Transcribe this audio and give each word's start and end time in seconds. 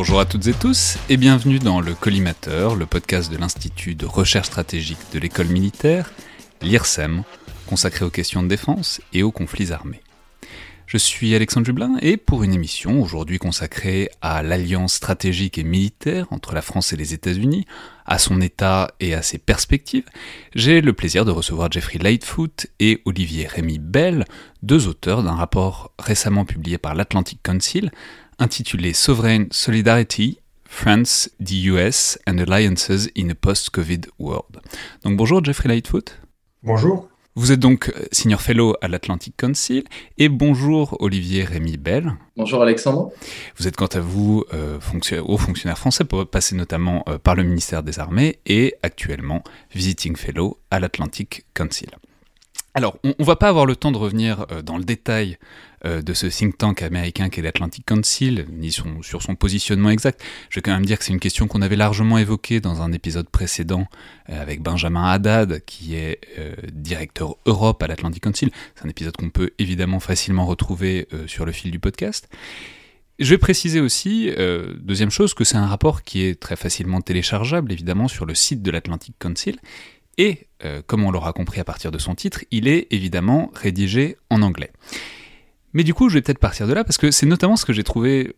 Bonjour 0.00 0.18
à 0.18 0.24
toutes 0.24 0.46
et 0.46 0.54
tous 0.54 0.96
et 1.10 1.18
bienvenue 1.18 1.58
dans 1.58 1.82
le 1.82 1.92
Collimateur, 1.92 2.74
le 2.74 2.86
podcast 2.86 3.30
de 3.30 3.36
l'Institut 3.36 3.94
de 3.94 4.06
recherche 4.06 4.46
stratégique 4.46 4.98
de 5.12 5.18
l'école 5.18 5.48
militaire, 5.48 6.10
l'IRSEM, 6.62 7.22
consacré 7.66 8.06
aux 8.06 8.10
questions 8.10 8.42
de 8.42 8.48
défense 8.48 9.02
et 9.12 9.22
aux 9.22 9.30
conflits 9.30 9.72
armés. 9.72 10.00
Je 10.86 10.96
suis 10.96 11.34
Alexandre 11.34 11.66
Jublin 11.66 11.98
et 12.00 12.16
pour 12.16 12.42
une 12.44 12.54
émission 12.54 13.02
aujourd'hui 13.02 13.38
consacrée 13.38 14.08
à 14.22 14.42
l'alliance 14.42 14.94
stratégique 14.94 15.58
et 15.58 15.64
militaire 15.64 16.26
entre 16.30 16.54
la 16.54 16.62
France 16.62 16.94
et 16.94 16.96
les 16.96 17.12
États-Unis, 17.12 17.66
à 18.06 18.18
son 18.18 18.40
état 18.40 18.92
et 19.00 19.12
à 19.12 19.20
ses 19.20 19.36
perspectives, 19.36 20.06
j'ai 20.54 20.80
le 20.80 20.94
plaisir 20.94 21.26
de 21.26 21.30
recevoir 21.30 21.70
Jeffrey 21.70 21.98
Lightfoot 21.98 22.68
et 22.80 23.02
Olivier 23.04 23.46
Rémy 23.46 23.78
Bell, 23.78 24.24
deux 24.62 24.88
auteurs 24.88 25.22
d'un 25.22 25.34
rapport 25.34 25.92
récemment 25.98 26.46
publié 26.46 26.78
par 26.78 26.94
l'Atlantic 26.94 27.40
Council 27.42 27.90
intitulé 28.40 28.92
Sovereign 28.92 29.46
Solidarity, 29.52 30.38
France, 30.64 31.30
the 31.38 31.66
US 31.66 32.18
and 32.26 32.38
Alliances 32.38 33.08
in 33.16 33.28
a 33.30 33.34
Post-Covid 33.34 34.02
World. 34.18 34.60
Donc 35.04 35.16
bonjour 35.16 35.44
Jeffrey 35.44 35.68
Lightfoot. 35.68 36.18
Bonjour. 36.62 37.08
Vous 37.36 37.52
êtes 37.52 37.60
donc 37.60 37.88
euh, 37.88 38.06
Senior 38.10 38.40
Fellow 38.40 38.74
à 38.80 38.88
l'Atlantic 38.88 39.36
Council 39.36 39.84
et 40.18 40.28
bonjour 40.28 40.96
Olivier 41.00 41.44
Rémy 41.44 41.76
Bell. 41.76 42.14
Bonjour 42.36 42.62
Alexandre. 42.62 43.12
Vous 43.56 43.68
êtes 43.68 43.76
quant 43.76 43.86
à 43.86 44.00
vous 44.00 44.44
euh, 44.52 44.78
haut 45.24 45.38
fonctionnaire 45.38 45.78
français, 45.78 46.04
pour 46.04 46.26
passer 46.26 46.56
notamment 46.56 47.04
euh, 47.08 47.18
par 47.18 47.36
le 47.36 47.44
ministère 47.44 47.82
des 47.82 48.00
Armées 48.00 48.40
et 48.46 48.74
actuellement 48.82 49.44
Visiting 49.74 50.16
Fellow 50.16 50.58
à 50.70 50.80
l'Atlantic 50.80 51.44
Council. 51.54 51.88
Alors, 52.74 52.98
on, 53.02 53.14
ne 53.18 53.24
va 53.24 53.34
pas 53.34 53.48
avoir 53.48 53.66
le 53.66 53.74
temps 53.74 53.90
de 53.90 53.98
revenir 53.98 54.46
euh, 54.52 54.62
dans 54.62 54.78
le 54.78 54.84
détail 54.84 55.38
euh, 55.84 56.02
de 56.02 56.14
ce 56.14 56.26
think 56.26 56.56
tank 56.56 56.82
américain 56.82 57.28
qu'est 57.28 57.42
l'Atlantic 57.42 57.84
Council, 57.84 58.46
ni 58.48 58.70
sur 58.70 59.22
son 59.22 59.34
positionnement 59.34 59.90
exact. 59.90 60.22
Je 60.50 60.56
vais 60.56 60.62
quand 60.62 60.72
même 60.72 60.86
dire 60.86 60.98
que 60.98 61.04
c'est 61.04 61.12
une 61.12 61.20
question 61.20 61.48
qu'on 61.48 61.62
avait 61.62 61.76
largement 61.76 62.16
évoquée 62.18 62.60
dans 62.60 62.80
un 62.80 62.92
épisode 62.92 63.28
précédent 63.28 63.86
euh, 64.28 64.40
avec 64.40 64.62
Benjamin 64.62 65.04
Haddad, 65.04 65.64
qui 65.64 65.96
est 65.96 66.20
directeur 66.72 67.36
Europe 67.46 67.82
à 67.82 67.86
l'Atlantic 67.86 68.22
Council. 68.22 68.50
C'est 68.74 68.86
un 68.86 68.88
épisode 68.88 69.16
qu'on 69.16 69.30
peut 69.30 69.50
évidemment 69.58 70.00
facilement 70.00 70.46
retrouver 70.46 71.08
sur 71.26 71.44
le 71.44 71.52
fil 71.52 71.70
du 71.70 71.78
podcast. 71.78 72.28
Je 73.18 73.30
vais 73.30 73.38
préciser 73.38 73.80
aussi, 73.80 74.30
deuxième 74.80 75.10
chose, 75.10 75.34
que 75.34 75.44
c'est 75.44 75.56
un 75.56 75.66
rapport 75.66 76.02
qui 76.02 76.22
est 76.22 76.38
très 76.38 76.56
facilement 76.56 77.00
téléchargeable, 77.00 77.72
évidemment, 77.72 78.08
sur 78.08 78.26
le 78.26 78.34
site 78.34 78.62
de 78.62 78.70
l'Atlantic 78.70 79.14
Council, 79.18 79.58
et, 80.20 80.46
euh, 80.66 80.82
comme 80.86 81.02
on 81.02 81.10
l'aura 81.10 81.32
compris 81.32 81.60
à 81.60 81.64
partir 81.64 81.90
de 81.90 81.96
son 81.96 82.14
titre, 82.14 82.44
il 82.50 82.68
est 82.68 82.88
évidemment 82.90 83.50
rédigé 83.54 84.18
en 84.28 84.42
anglais. 84.42 84.70
Mais 85.72 85.82
du 85.82 85.94
coup, 85.94 86.10
je 86.10 86.14
vais 86.14 86.20
peut-être 86.20 86.38
partir 86.38 86.66
de 86.66 86.74
là 86.74 86.84
parce 86.84 86.98
que 86.98 87.10
c'est 87.10 87.24
notamment 87.24 87.56
ce 87.56 87.64
que 87.64 87.72
j'ai 87.72 87.84
trouvé 87.84 88.34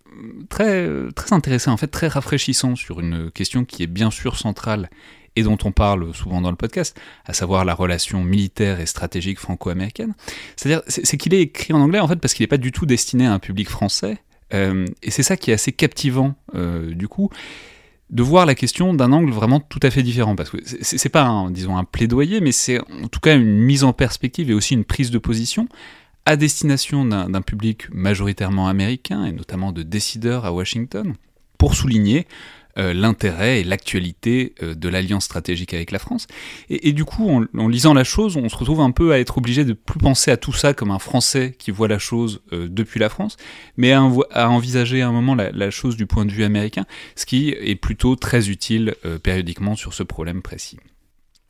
très, 0.49 0.89
très 1.17 1.33
intéressant, 1.33 1.73
en 1.73 1.77
fait 1.77 1.89
très 1.89 2.07
rafraîchissant 2.07 2.77
sur 2.77 3.01
une 3.01 3.33
question 3.33 3.65
qui 3.65 3.83
est 3.83 3.89
bien 3.89 4.13
sûr 4.13 4.39
centrale 4.39 4.91
et 5.35 5.43
dont 5.43 5.59
on 5.65 5.73
parle 5.73 6.15
souvent 6.15 6.41
dans 6.41 6.51
le 6.51 6.57
podcast, 6.57 6.97
à 7.25 7.33
savoir 7.33 7.65
la 7.65 7.75
relation 7.75 8.23
militaire 8.23 8.79
et 8.79 8.87
stratégique 8.87 9.41
franco-américaine. 9.41 10.15
C'est-à-dire, 10.55 10.83
c'est 10.87 11.17
qu'il 11.17 11.35
est 11.35 11.41
écrit 11.41 11.73
en 11.73 11.81
anglais 11.81 11.99
en 11.99 12.07
fait 12.07 12.17
parce 12.17 12.35
qu'il 12.35 12.45
n'est 12.45 12.49
pas 12.49 12.59
du 12.59 12.71
tout 12.71 12.87
destiné 12.87 13.27
à 13.27 13.33
un 13.33 13.41
public 13.41 13.69
français. 13.69 14.19
Euh, 14.55 14.87
et 15.03 15.11
c'est 15.11 15.25
ça 15.25 15.37
qui 15.37 15.51
est 15.51 15.55
assez 15.55 15.73
captivant 15.73 16.37
euh, 16.55 16.95
du 16.95 17.09
coup 17.09 17.31
de 18.13 18.23
voir 18.23 18.47
la 18.47 18.55
question 18.55 18.95
d'un 18.95 19.11
angle 19.11 19.33
vraiment 19.33 19.59
tout 19.59 19.81
à 19.83 19.91
fait 19.91 20.03
différent. 20.03 20.37
Parce 20.37 20.51
que 20.51 20.59
c'est 20.63 21.09
pas, 21.09 21.25
un, 21.25 21.51
disons, 21.51 21.77
un 21.77 21.85
plaidoyer, 21.85 22.41
mais 22.41 22.53
c'est 22.53 22.79
en 22.79 23.09
tout 23.11 23.21
cas 23.21 23.35
une 23.35 23.59
mise 23.59 23.85
en 23.85 23.93
perspective 23.93 24.51
et 24.51 24.55
aussi 24.55 24.75
une 24.75 24.85
prise 24.85 25.11
de 25.11 25.19
position 25.19 25.67
à 26.25 26.37
destination 26.37 27.05
d'un 27.05 27.43
public 27.43 27.93
majoritairement 27.93 28.69
américain 28.69 29.25
et 29.25 29.33
notamment 29.33 29.73
de 29.73 29.83
décideurs 29.83 30.45
à 30.45 30.53
Washington 30.53 31.15
pour 31.59 31.75
souligner 31.75 32.29
euh, 32.79 32.95
l'intérêt 32.95 33.61
et 33.61 33.65
l'actualité 33.65 34.55
euh, 34.63 34.75
de 34.75 34.89
l'alliance 34.89 35.25
stratégique 35.25 35.75
avec 35.75 35.91
la 35.91 35.99
France. 35.99 36.27
Et, 36.71 36.93
du 36.93 37.05
coup, 37.05 37.29
en, 37.29 37.69
lisant 37.69 37.93
la 37.93 38.05
chose, 38.05 38.37
on 38.37 38.49
se 38.49 38.57
retrouve 38.57 38.81
un 38.81 38.93
peu 38.93 39.13
à 39.13 39.19
être 39.19 39.39
obligé 39.39 39.65
de 39.65 39.75
plus 39.75 39.99
penser 39.99 40.31
à 40.31 40.39
tout 40.39 40.55
ça 40.55 40.73
comme 40.73 40.91
un 40.91 40.99
Français 40.99 41.55
qui 41.59 41.71
voit 41.71 41.89
la 41.89 41.99
chose 41.99 42.43
euh, 42.53 42.69
depuis 42.71 42.99
la 42.99 43.09
France, 43.09 43.37
mais 43.77 43.93
à, 43.93 44.03
envisager 44.03 45.03
à 45.03 45.09
un 45.09 45.13
moment 45.13 45.35
la, 45.35 45.71
chose 45.71 45.97
du 45.97 46.07
point 46.07 46.25
de 46.25 46.33
vue 46.33 46.45
américain, 46.45 46.87
ce 47.15 47.27
qui 47.27 47.51
est 47.51 47.77
plutôt 47.77 48.17
très 48.17 48.49
utile 48.49 48.95
périodiquement 49.23 49.77
sur 49.77 49.95
ce 49.95 50.03
problème 50.03 50.43
précis. 50.43 50.79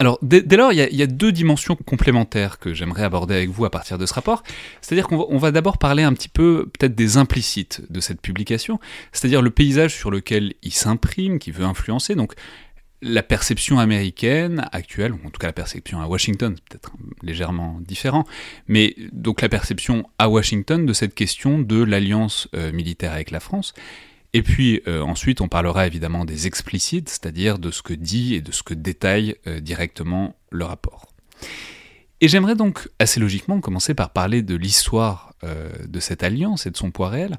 Alors, 0.02 0.18
dès, 0.20 0.42
lors, 0.56 0.72
il 0.72 0.78
y, 0.78 1.02
a, 1.02 1.06
deux 1.06 1.30
dimensions 1.30 1.76
complémentaires 1.76 2.58
que 2.58 2.74
j'aimerais 2.74 3.04
aborder 3.04 3.36
avec 3.36 3.50
vous 3.50 3.64
à 3.64 3.70
partir 3.70 3.98
de 3.98 4.06
ce 4.06 4.12
rapport. 4.12 4.42
C'est-à-dire 4.80 5.06
qu'on 5.06 5.38
va, 5.38 5.52
d'abord 5.52 5.78
parler 5.78 6.02
un 6.02 6.12
petit 6.12 6.28
peu, 6.28 6.68
peut-être, 6.76 6.96
des 6.96 7.18
implicites 7.18 7.82
de 7.88 8.00
cette 8.00 8.20
publication, 8.20 8.80
c'est-à-dire 9.12 9.42
le 9.42 9.50
paysage 9.50 9.94
sur 9.94 10.10
lequel 10.10 10.54
il 10.64 10.72
s'imprime, 10.72 11.38
qui 11.38 11.52
veut 11.52 11.64
influencer. 11.64 12.16
Donc, 12.16 12.32
la 13.00 13.22
perception 13.22 13.78
américaine 13.78 14.68
actuelle, 14.72 15.12
ou 15.12 15.20
en 15.24 15.30
tout 15.30 15.38
cas 15.38 15.46
la 15.46 15.52
perception 15.52 16.00
à 16.00 16.08
Washington, 16.08 16.56
peut-être 16.68 16.90
légèrement 17.22 17.78
différent, 17.80 18.24
mais 18.66 18.96
donc 19.12 19.40
la 19.40 19.48
perception 19.48 20.10
à 20.18 20.28
Washington 20.28 20.84
de 20.84 20.92
cette 20.92 21.14
question 21.14 21.60
de 21.60 21.80
l'alliance 21.80 22.48
euh, 22.56 22.72
militaire 22.72 23.12
avec 23.12 23.30
la 23.30 23.38
France, 23.38 23.72
et 24.34 24.42
puis 24.42 24.82
euh, 24.88 25.02
ensuite, 25.02 25.40
on 25.40 25.48
parlera 25.48 25.86
évidemment 25.86 26.24
des 26.24 26.46
explicites, 26.46 27.08
c'est-à-dire 27.08 27.58
de 27.58 27.70
ce 27.70 27.82
que 27.82 27.94
dit 27.94 28.34
et 28.34 28.40
de 28.40 28.52
ce 28.52 28.62
que 28.62 28.74
détaille 28.74 29.36
euh, 29.46 29.60
directement 29.60 30.36
le 30.50 30.64
rapport. 30.64 31.06
Et 32.22 32.28
j'aimerais 32.28 32.54
donc 32.54 32.88
assez 33.00 33.18
logiquement 33.18 33.60
commencer 33.60 33.94
par 33.94 34.10
parler 34.10 34.42
de 34.42 34.54
l'histoire 34.54 35.34
euh, 35.42 35.70
de 35.88 35.98
cette 35.98 36.22
alliance 36.22 36.66
et 36.66 36.70
de 36.70 36.76
son 36.76 36.92
poids 36.92 37.08
réel. 37.08 37.36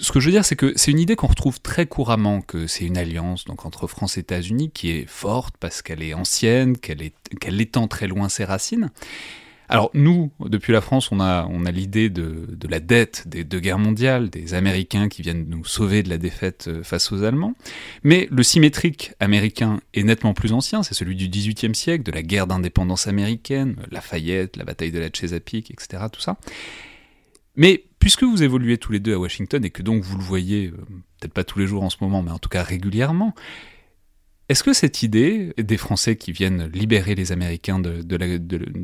Ce 0.00 0.10
que 0.10 0.18
je 0.18 0.26
veux 0.26 0.32
dire, 0.32 0.44
c'est 0.44 0.56
que 0.56 0.72
c'est 0.76 0.90
une 0.90 0.98
idée 0.98 1.14
qu'on 1.14 1.28
retrouve 1.28 1.60
très 1.60 1.86
couramment, 1.86 2.40
que 2.40 2.66
c'est 2.66 2.84
une 2.84 2.98
alliance 2.98 3.44
donc 3.44 3.64
entre 3.64 3.86
France 3.86 4.16
et 4.16 4.20
États-Unis 4.20 4.72
qui 4.72 4.90
est 4.90 5.06
forte 5.06 5.54
parce 5.58 5.82
qu'elle 5.82 6.02
est 6.02 6.14
ancienne, 6.14 6.76
qu'elle 6.76 7.12
qu'elle 7.40 7.60
étend 7.60 7.86
très 7.86 8.08
loin 8.08 8.28
ses 8.28 8.44
racines. 8.44 8.90
Alors 9.68 9.90
nous, 9.92 10.30
depuis 10.40 10.72
la 10.72 10.80
France, 10.80 11.12
on 11.12 11.20
a, 11.20 11.46
l'idée 11.70 12.08
de, 12.08 12.46
la 12.68 12.80
dette 12.80 13.28
des 13.28 13.44
deux 13.44 13.60
guerres 13.60 13.78
mondiales, 13.78 14.30
des 14.30 14.54
Américains 14.54 15.08
qui 15.08 15.22
viennent 15.22 15.46
nous 15.48 15.64
sauver 15.64 16.02
de 16.02 16.08
la 16.08 16.18
défaite 16.18 16.66
euh, 16.68 16.82
face 16.82 17.12
aux 17.12 17.22
Allemands, 17.22 17.54
mais 18.02 18.28
le 18.30 18.42
symétrique 18.42 19.12
américain 19.20 19.80
est 19.94 20.02
nettement 20.02 20.32
plus 20.32 20.52
ancien, 20.52 20.82
c'est 20.82 20.94
celui 20.94 21.16
du 21.16 21.28
XVIIIe 21.28 21.74
siècle, 21.74 22.02
de 22.02 22.12
la 22.12 22.22
guerre 22.22 22.46
d'indépendance 22.46 23.06
américaine, 23.06 23.76
Lafayette, 23.90 24.56
la 24.56 24.64
bataille 24.64 24.92
de 24.92 24.98
la 24.98 25.08
Chesapeake, 25.12 25.70
etc., 25.70 26.04
tout 26.10 26.20
ça. 26.20 26.38
Mais 27.56 27.84
puisque 27.98 28.22
vous 28.22 28.42
évoluez 28.42 28.78
tous 28.78 28.92
les 28.92 29.00
deux 29.00 29.14
à 29.14 29.18
Washington 29.18 29.64
et 29.64 29.70
que 29.70 29.82
donc 29.82 30.02
vous 30.02 30.16
le 30.16 30.22
voyez, 30.22 30.68
euh, 30.68 30.76
peut-être 31.20 31.34
pas 31.34 31.44
tous 31.44 31.58
les 31.58 31.66
jours 31.66 31.82
en 31.82 31.90
ce 31.90 31.96
moment, 32.00 32.22
mais 32.22 32.30
en 32.30 32.38
tout 32.38 32.48
cas 32.48 32.62
régulièrement, 32.62 33.34
Est-ce 34.48 34.62
que 34.62 34.72
cette 34.72 35.02
idée 35.02 35.52
des 35.58 35.76
Français 35.76 36.16
qui 36.16 36.32
viennent 36.32 36.70
libérer 36.72 37.14
les 37.14 37.32
Américains 37.32 37.78
de, 37.78 38.16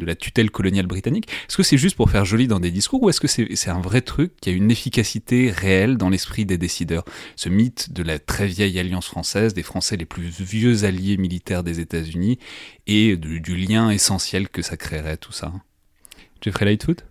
la, 0.04 0.14
tutelle 0.14 0.50
coloniale 0.50 0.86
britannique, 0.86 1.30
est-ce 1.48 1.56
que 1.56 1.62
c'est 1.62 1.78
juste 1.78 1.96
pour 1.96 2.10
faire 2.10 2.26
joli 2.26 2.46
dans 2.46 2.60
des 2.60 2.70
discours 2.70 3.02
ou 3.02 3.08
est-ce 3.08 3.20
que 3.20 3.28
c'est 3.28 3.70
un 3.70 3.80
vrai 3.80 4.02
truc 4.02 4.36
qui 4.42 4.50
a 4.50 4.52
une 4.52 4.70
efficacité 4.70 5.50
réelle 5.50 5.96
dans 5.96 6.10
l'esprit 6.10 6.44
des 6.44 6.58
décideurs? 6.58 7.04
Ce 7.34 7.48
mythe 7.48 7.94
de 7.94 8.02
la 8.02 8.18
très 8.18 8.46
vieille 8.46 8.78
alliance 8.78 9.06
française, 9.06 9.54
des 9.54 9.62
Français 9.62 9.96
les 9.96 10.04
plus 10.04 10.24
vieux 10.24 10.84
alliés 10.84 11.16
militaires 11.16 11.62
des 11.62 11.80
États-Unis 11.80 12.38
et 12.86 13.16
du, 13.16 13.56
lien 13.56 13.88
essentiel 13.88 14.50
que 14.50 14.60
ça 14.60 14.76
créerait 14.76 15.16
tout 15.16 15.32
ça? 15.32 15.50
Jeffrey 16.42 16.66
Lightfoot? 16.66 17.06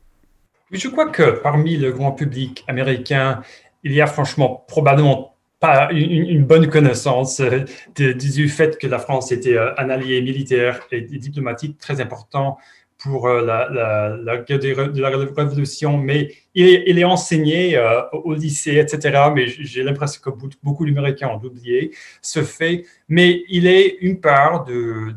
Je 0.69 0.87
crois 0.89 1.09
que 1.09 1.39
parmi 1.41 1.75
le 1.77 1.91
grand 1.91 2.11
public 2.11 2.63
américain, 2.67 3.41
il 3.83 3.93
y 3.93 4.01
a 4.01 4.05
franchement 4.05 4.63
probablement 4.67 5.32
pas 5.63 5.93
une, 5.93 6.43
bonne 6.43 6.69
connaissance 6.69 7.39
euh, 7.39 7.63
du 7.95 8.49
fait 8.49 8.77
que 8.77 8.85
la 8.85 8.99
France 8.99 9.31
était 9.31 9.55
euh, 9.55 9.73
un 9.77 9.89
allié 9.89 10.21
militaire 10.21 10.81
et 10.91 10.99
diplomatique 10.99 11.77
très 11.77 12.01
important 12.01 12.57
pour 12.97 13.29
euh, 13.29 13.41
la, 13.45 13.69
la, 13.69 14.09
la, 14.09 14.37
de 14.39 15.01
la 15.01 15.09
révolution, 15.09 15.97
mais 15.97 16.33
il 16.55 16.99
est, 16.99 17.03
enseigné 17.03 17.81
au 18.11 18.33
lycée, 18.33 18.77
etc. 18.77 19.29
Mais 19.33 19.47
j'ai 19.47 19.83
l'impression 19.83 20.21
que 20.21 20.29
beaucoup 20.61 20.85
d'Américains 20.85 21.29
ont 21.29 21.43
oublié 21.43 21.91
ce 22.21 22.43
fait. 22.43 22.85
Mais 23.09 23.43
il 23.49 23.67
est 23.67 23.97
une 24.01 24.19
part 24.19 24.63
de, 24.65 25.15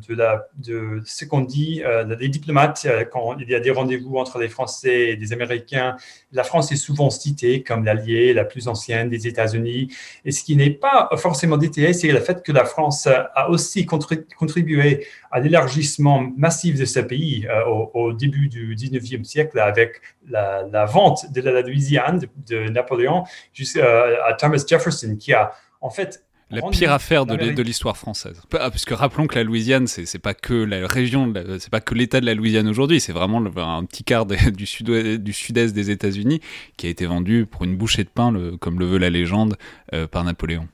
ce 1.05 1.25
qu'on 1.25 1.41
dit, 1.41 1.83
des 2.19 2.29
diplomates, 2.29 2.87
quand 3.13 3.37
il 3.39 3.49
y 3.49 3.55
a 3.55 3.61
des 3.61 3.71
rendez-vous 3.71 4.17
entre 4.17 4.39
les 4.39 4.49
Français 4.49 5.11
et 5.11 5.17
les 5.17 5.33
Américains, 5.33 5.97
la 6.33 6.45
France 6.45 6.73
est 6.73 6.77
souvent 6.77 7.11
citée 7.11 7.63
comme 7.63 7.85
l'allié 7.85 8.35
la 8.35 8.45
plus 8.45 8.69
ancienne 8.69 9.09
des 9.09 9.27
États-Unis. 9.27 9.89
Et 10.25 10.33
ce 10.33 10.43
qui 10.43 10.57
n'est 10.57 10.71
pas 10.71 11.09
forcément 11.17 11.57
détaillé, 11.57 11.93
c'est 11.93 12.09
le 12.09 12.21
fait 12.21 12.43
que 12.43 12.53
la 12.53 12.65
France 12.65 13.07
a 13.07 13.51
aussi 13.51 13.87
contribué 13.87 15.07
à 15.31 15.41
l'élargissement 15.41 16.33
massif 16.37 16.79
de 16.79 16.85
ce 16.85 17.01
pays 17.01 17.47
euh, 17.49 17.65
au, 17.95 18.13
début 18.13 18.49
du 18.49 18.75
19e 18.75 19.25
siècle 19.25 19.59
avec 19.59 20.01
la, 20.29 20.87
vente 20.87 21.26
de 21.33 21.41
la 21.41 21.63
Louisiane 21.63 22.21
de, 22.49 22.69
Napoléon 22.69 23.25
jusqu'à 23.53 23.85
euh, 23.85 24.17
Thomas 24.39 24.65
Jefferson, 24.69 25.17
qui 25.19 25.33
a 25.33 25.53
en 25.81 25.91
fait 25.91 26.23
la 26.51 26.63
pire 26.63 26.93
affaire 26.93 27.27
de 27.27 27.63
l'histoire 27.63 27.97
française. 27.97 28.41
Ah, 28.53 28.71
parce 28.71 28.85
que 28.85 28.95
rappelons 28.95 29.27
que 29.27 29.35
la 29.35 29.43
Louisiane, 29.43 29.89
c'est 29.89 30.19
pas 30.21 30.35
que 30.35 30.55
la 30.55 30.87
région, 30.87 31.33
c'est 31.59 31.71
pas 31.71 31.81
que 31.81 31.95
l'État 31.95 32.21
de 32.21 32.27
la 32.27 32.35
Louisiane 32.35 32.69
aujourd'hui, 32.69 33.01
c'est 33.01 33.13
vraiment 33.13 33.45
un 33.57 33.85
petit 33.85 34.05
quart 34.05 34.27
du 34.53 34.67
sud-est 34.67 35.75
des 35.75 35.91
États-Unis 35.91 36.41
qui 36.77 36.87
a 36.87 36.91
été 36.91 37.07
vendu 37.07 37.47
pour 37.47 37.65
une 37.65 37.77
bouchée 37.77 38.05
de 38.05 38.09
pain, 38.09 38.33
comme 38.61 38.79
le 38.79 38.87
veut 38.87 38.99
la 38.99 39.11
légende, 39.11 39.57
euh, 39.93 40.07
par 40.07 40.23
Napoléon. 40.23 40.69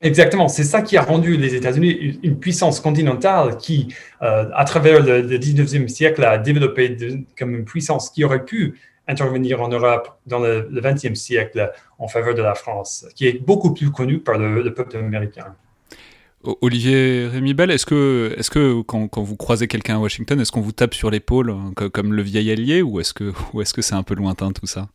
Exactement, 0.00 0.48
c'est 0.48 0.64
ça 0.64 0.82
qui 0.82 0.96
a 0.96 1.02
rendu 1.02 1.36
les 1.36 1.54
États-Unis 1.54 2.18
une 2.22 2.38
puissance 2.38 2.80
continentale 2.80 3.56
qui, 3.56 3.88
euh, 4.22 4.50
à 4.54 4.64
travers 4.64 5.02
le, 5.02 5.38
19e 5.38 5.88
siècle, 5.88 6.24
a 6.24 6.36
développé 6.36 6.96
comme 7.38 7.54
une 7.54 7.64
puissance 7.64 8.10
qui 8.10 8.22
aurait 8.24 8.44
pu 8.44 8.78
intervenir 9.06 9.60
en 9.62 9.68
Europe 9.68 10.08
dans 10.26 10.38
le, 10.38 10.68
XXe 10.72 11.18
siècle 11.18 11.72
en 11.98 12.08
faveur 12.08 12.34
de 12.34 12.42
la 12.42 12.54
France, 12.54 13.06
qui 13.14 13.26
est 13.26 13.44
beaucoup 13.44 13.74
plus 13.74 13.90
connu 13.90 14.18
par 14.18 14.38
le, 14.38 14.72
peuple 14.72 14.96
américain. 14.96 15.54
Olivier 16.60 17.26
Rémy 17.26 17.54
Bell, 17.54 17.70
est-ce 17.70 17.86
que, 17.86 18.34
est 18.36 18.48
que 18.50 18.82
quand, 18.82 19.08
vous 19.16 19.36
croisez 19.36 19.66
quelqu'un 19.66 19.96
à 19.96 19.98
Washington, 19.98 20.38
est-ce 20.40 20.52
qu'on 20.52 20.60
vous 20.60 20.72
tape 20.72 20.94
sur 20.94 21.10
l'épaule 21.10 21.50
hein, 21.50 21.72
comme 21.90 22.12
le 22.12 22.22
vieil 22.22 22.50
allié 22.50 22.82
ou 22.82 23.00
est-ce 23.00 23.14
que 23.14 23.32
c'est 23.64 23.80
-ce 23.80 23.80
c'est 23.80 23.94
un 23.94 24.02
peu 24.02 24.14
lointain 24.14 24.52
tout 24.52 24.66
ça? 24.66 24.88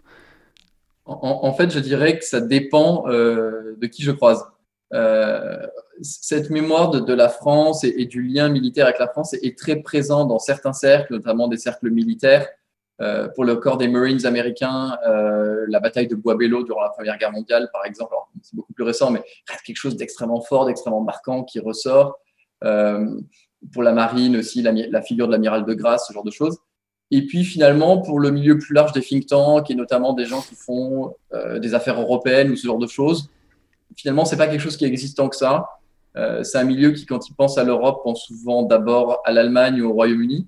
En, 1.05 1.51
fait, 1.53 1.71
je 1.71 1.79
dirais 1.79 2.19
que 2.19 2.23
ça 2.23 2.39
dépend 2.39 3.05
euh, 3.07 3.75
de 3.81 3.87
qui 3.87 4.03
je 4.03 4.11
croise. 4.11 4.45
Euh, 4.93 5.65
cette 6.01 6.51
mémoire 6.51 6.91
de, 6.91 7.13
la 7.13 7.29
France 7.29 7.83
et, 7.83 8.05
du 8.05 8.21
lien 8.21 8.47
militaire 8.49 8.85
avec 8.85 8.99
la 8.99 9.07
France 9.07 9.33
est, 9.33 9.43
est, 9.43 9.57
très 9.57 9.77
présent 9.77 10.25
dans 10.25 10.37
certains 10.37 10.73
cercles, 10.73 11.13
notamment 11.13 11.47
des 11.47 11.57
cercles 11.57 11.89
militaires. 11.89 12.47
Euh, 13.01 13.29
pour 13.29 13.45
le 13.45 13.55
corps 13.55 13.77
des 13.77 13.87
Marines 13.87 14.25
américains, 14.25 14.97
euh, 15.07 15.65
la 15.69 15.79
bataille 15.79 16.07
de 16.07 16.15
Bois-Bello 16.15 16.63
durant 16.63 16.81
la 16.81 16.89
Première 16.89 17.17
Guerre 17.17 17.31
mondiale, 17.31 17.69
par 17.71 17.85
exemple, 17.85 18.13
c'est 18.41 18.55
beaucoup 18.55 18.73
plus 18.73 18.83
récent, 18.83 19.09
mais 19.09 19.23
quelque 19.65 19.77
chose 19.77 19.95
d'extrêmement 19.95 20.41
fort, 20.41 20.65
d'extrêmement 20.65 21.01
marquant 21.01 21.43
qui 21.43 21.59
ressort. 21.59 22.17
Euh, 22.65 23.05
pour 23.71 23.83
la 23.83 23.93
marine 23.93 24.37
aussi, 24.37 24.61
la, 24.61 25.01
figure 25.01 25.27
de 25.27 25.31
l'amiral 25.31 25.65
de 25.65 25.73
Grasse, 25.73 26.07
ce 26.07 26.13
genre 26.13 26.25
de 26.25 26.31
choses. 26.31 26.57
Et 27.11 27.25
puis 27.25 27.43
finalement, 27.43 28.01
pour 28.01 28.19
le 28.19 28.31
milieu 28.31 28.57
plus 28.57 28.73
large 28.73 28.91
des 28.91 29.01
think 29.01 29.27
tanks, 29.27 29.71
et 29.71 29.75
notamment 29.75 30.13
des 30.13 30.25
gens 30.25 30.41
qui 30.41 30.55
font 30.55 31.13
des 31.59 31.73
affaires 31.73 31.99
européennes 31.99 32.51
ou 32.51 32.55
ce 32.55 32.67
genre 32.67 32.77
de 32.77 32.87
choses, 32.87 33.29
finalement, 33.97 34.23
c'est 34.23 34.37
pas 34.37 34.47
quelque 34.47 34.61
chose 34.61 34.77
qui 34.77 34.85
existe 34.85 35.17
tant 35.17 35.27
que 35.27 35.35
ça. 35.35 35.65
c'est 36.15 36.57
un 36.57 36.63
milieu 36.63 36.91
qui, 36.91 37.05
quand 37.05 37.27
il 37.27 37.33
pense 37.33 37.57
à 37.57 37.65
l'Europe, 37.65 38.01
pense 38.03 38.23
souvent 38.25 38.63
d'abord 38.63 39.21
à 39.25 39.31
l'Allemagne 39.31 39.81
ou 39.81 39.89
au 39.89 39.93
Royaume-Uni. 39.93 40.47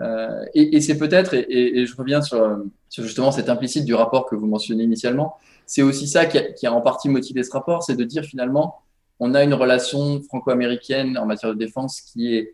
Euh, 0.00 0.44
et, 0.54 0.80
c'est 0.80 0.96
peut-être, 0.96 1.34
et, 1.34 1.86
je 1.86 1.96
reviens 1.96 2.22
sur, 2.22 2.58
justement 2.90 3.30
cet 3.30 3.48
implicite 3.48 3.84
du 3.84 3.94
rapport 3.94 4.26
que 4.26 4.34
vous 4.34 4.46
mentionnez 4.46 4.84
initialement, 4.84 5.36
c'est 5.66 5.82
aussi 5.82 6.06
ça 6.08 6.26
qui 6.26 6.66
a, 6.66 6.72
en 6.72 6.80
partie 6.80 7.08
motivé 7.08 7.42
ce 7.42 7.52
rapport, 7.52 7.82
c'est 7.82 7.96
de 7.96 8.04
dire 8.04 8.24
finalement, 8.24 8.80
on 9.20 9.34
a 9.34 9.44
une 9.44 9.54
relation 9.54 10.20
franco-américaine 10.22 11.16
en 11.18 11.26
matière 11.26 11.52
de 11.52 11.58
défense 11.58 12.00
qui, 12.00 12.48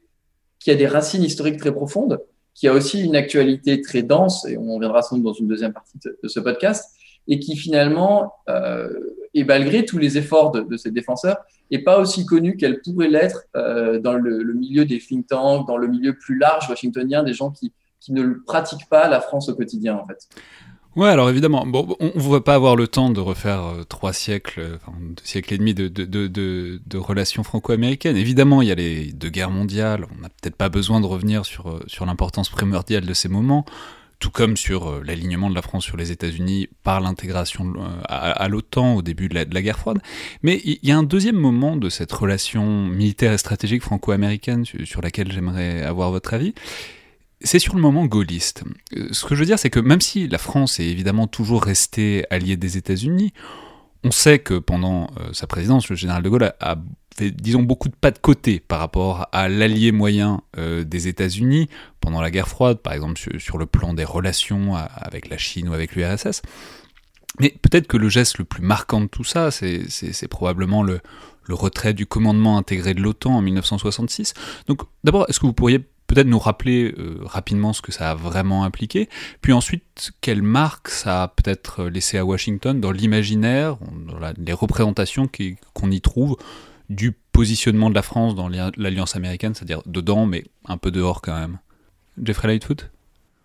a 0.66 0.74
des 0.74 0.86
racines 0.86 1.22
historiques 1.22 1.58
très 1.58 1.72
profondes, 1.72 2.20
qui 2.54 2.68
a 2.68 2.74
aussi 2.74 3.02
une 3.02 3.16
actualité 3.16 3.80
très 3.80 4.02
dense, 4.02 4.44
et 4.46 4.58
on 4.58 4.78
viendra 4.78 5.02
sans 5.02 5.16
doute 5.16 5.24
dans 5.24 5.32
une 5.32 5.48
deuxième 5.48 5.72
partie 5.72 5.98
de, 6.04 6.28
ce 6.28 6.40
podcast, 6.40 6.92
et 7.28 7.38
qui 7.38 7.56
finalement, 7.56 8.34
euh, 8.48 8.90
et 9.38 9.44
malgré 9.44 9.84
tous 9.84 9.98
les 9.98 10.18
efforts 10.18 10.50
de, 10.50 10.60
de 10.60 10.76
ces 10.76 10.90
défenseurs, 10.90 11.38
n'est 11.70 11.78
pas 11.78 11.98
aussi 11.98 12.26
connue 12.26 12.56
qu'elle 12.56 12.80
pourrait 12.80 13.08
l'être 13.08 13.44
euh, 13.56 14.00
dans 14.00 14.14
le, 14.14 14.52
milieu 14.54 14.84
des 14.84 14.98
think 14.98 15.26
tanks, 15.26 15.66
dans 15.66 15.76
le 15.76 15.86
milieu 15.86 16.14
plus 16.14 16.38
large 16.38 16.68
washingtonien, 16.68 17.22
des 17.22 17.34
gens 17.34 17.50
qui, 17.50 17.72
qui 18.00 18.12
ne 18.12 18.34
pratiquent 18.46 18.88
pas 18.88 19.08
la 19.08 19.20
France 19.20 19.48
au 19.48 19.54
quotidien, 19.54 19.96
en 19.96 20.06
fait. 20.06 20.28
Ouais, 20.96 21.10
alors 21.10 21.30
évidemment, 21.30 21.64
bon, 21.64 21.94
on 22.00 22.10
ne 22.14 22.32
va 22.32 22.40
pas 22.40 22.54
avoir 22.54 22.74
le 22.74 22.88
temps 22.88 23.10
de 23.10 23.20
refaire 23.20 23.62
euh, 23.64 23.84
trois 23.84 24.12
siècles, 24.12 24.62
enfin, 24.76 24.98
deux 25.00 25.22
siècles 25.24 25.54
et 25.54 25.58
demi 25.58 25.74
de, 25.74 25.86
de, 25.86 26.04
de, 26.04 26.80
de 26.84 26.98
relations 26.98 27.44
franco-américaines. 27.44 28.16
Évidemment, 28.16 28.62
il 28.62 28.68
y 28.68 28.72
a 28.72 28.74
les 28.74 29.12
deux 29.12 29.28
guerres 29.28 29.50
mondiales, 29.50 30.06
on 30.16 30.22
n'a 30.22 30.28
peut-être 30.28 30.56
pas 30.56 30.70
besoin 30.70 31.00
de 31.00 31.06
revenir 31.06 31.44
sur, 31.44 31.68
euh, 31.68 31.80
sur 31.86 32.04
l'importance 32.06 32.48
primordiale 32.48 33.06
de 33.06 33.14
ces 33.14 33.28
moments 33.28 33.64
tout 34.18 34.30
comme 34.30 34.56
sur 34.56 34.88
euh, 34.88 35.02
l'alignement 35.04 35.48
de 35.48 35.54
la 35.54 35.62
France 35.62 35.84
sur 35.84 35.96
les 35.96 36.10
États-Unis 36.10 36.68
par 36.82 37.00
l'intégration 37.00 37.72
euh, 37.76 38.00
à, 38.04 38.48
l'OTAN 38.48 38.94
au 38.96 39.02
début 39.02 39.28
de 39.28 39.34
la, 39.34 39.44
guerre 39.62 39.78
froide. 39.78 39.98
Mais 40.42 40.60
il 40.64 40.78
y, 40.82 40.90
a 40.90 40.98
un 40.98 41.02
deuxième 41.02 41.36
moment 41.36 41.76
de 41.76 41.88
cette 41.88 42.12
relation 42.12 42.86
militaire 42.86 43.32
et 43.32 43.38
stratégique 43.38 43.82
franco-américaine 43.82 44.64
sur, 44.64 45.00
laquelle 45.02 45.30
j'aimerais 45.30 45.82
avoir 45.82 46.10
votre 46.10 46.34
avis. 46.34 46.54
C'est 47.40 47.60
sur 47.60 47.76
le 47.76 47.80
moment 47.80 48.06
gaulliste. 48.06 48.64
Euh, 48.96 49.08
ce 49.12 49.24
que 49.24 49.34
je 49.34 49.40
veux 49.40 49.46
dire, 49.46 49.58
c'est 49.58 49.70
que 49.70 49.80
même 49.80 50.00
si 50.00 50.26
la 50.26 50.38
France 50.38 50.80
est 50.80 50.86
évidemment 50.86 51.28
toujours 51.28 51.62
restée 51.62 52.24
alliée 52.30 52.56
des 52.56 52.76
États-Unis, 52.76 53.32
on 54.04 54.10
sait 54.10 54.38
que 54.38 54.54
pendant 54.54 55.10
sa 55.32 55.48
présidence, 55.48 55.88
le 55.88 55.96
général 55.96 56.22
de 56.22 56.28
Gaulle 56.28 56.52
a 56.60 56.76
disons, 57.20 57.62
beaucoup 57.62 57.88
de 57.88 57.94
pas 57.94 58.10
de 58.10 58.18
côté 58.18 58.60
par 58.60 58.78
rapport 58.78 59.28
à 59.32 59.48
l'allié 59.48 59.92
moyen 59.92 60.42
euh, 60.56 60.84
des 60.84 61.08
États-Unis 61.08 61.68
pendant 62.00 62.20
la 62.20 62.30
guerre 62.30 62.48
froide, 62.48 62.78
par 62.78 62.92
exemple 62.92 63.20
sur, 63.38 63.58
le 63.58 63.66
plan 63.66 63.94
des 63.94 64.04
relations 64.04 64.74
avec 64.74 65.28
la 65.28 65.38
Chine 65.38 65.68
ou 65.68 65.72
avec 65.74 65.94
l'URSS. 65.94 66.42
Mais 67.40 67.54
peut-être 67.62 67.86
que 67.86 67.96
le 67.96 68.08
geste 68.08 68.38
le 68.38 68.44
plus 68.44 68.62
marquant 68.62 69.00
de 69.00 69.06
tout 69.06 69.24
ça, 69.24 69.50
c'est 69.50 70.28
probablement 70.28 70.82
le, 70.82 71.00
retrait 71.48 71.94
du 71.94 72.04
commandement 72.04 72.58
intégré 72.58 72.92
de 72.92 73.00
l'OTAN 73.00 73.36
en 73.36 73.40
1966. 73.40 74.34
Donc 74.66 74.82
d'abord, 75.02 75.24
est-ce 75.28 75.40
que 75.40 75.46
vous 75.46 75.54
pourriez 75.54 75.78
peut-être 75.78 76.26
nous 76.26 76.38
rappeler 76.38 76.94
euh, 76.98 77.20
rapidement 77.22 77.72
ce 77.72 77.80
que 77.80 77.92
ça 77.92 78.10
a 78.10 78.14
vraiment 78.14 78.64
impliqué, 78.64 79.08
puis 79.40 79.52
ensuite 79.52 80.12
quelle 80.20 80.42
marque 80.42 80.88
ça 80.88 81.24
a 81.24 81.28
peut-être 81.28 81.84
laissé 81.84 82.18
à 82.18 82.24
Washington 82.24 82.80
dans 82.80 82.90
l'imaginaire, 82.90 83.76
dans 84.06 84.18
les 84.36 84.52
représentations 84.52 85.28
qu'on 85.74 85.90
y 85.90 86.00
trouve 86.00 86.36
du 86.88 87.12
positionnement 87.32 87.90
de 87.90 87.94
la 87.94 88.02
France 88.02 88.34
dans 88.34 88.48
l'alliance 88.48 89.16
américaine, 89.16 89.54
c'est-à-dire 89.54 89.82
dedans, 89.86 90.26
mais 90.26 90.44
un 90.64 90.76
peu 90.76 90.90
dehors 90.90 91.22
quand 91.22 91.38
même. 91.38 91.58
Jeffrey 92.22 92.48
Lightfoot? 92.48 92.90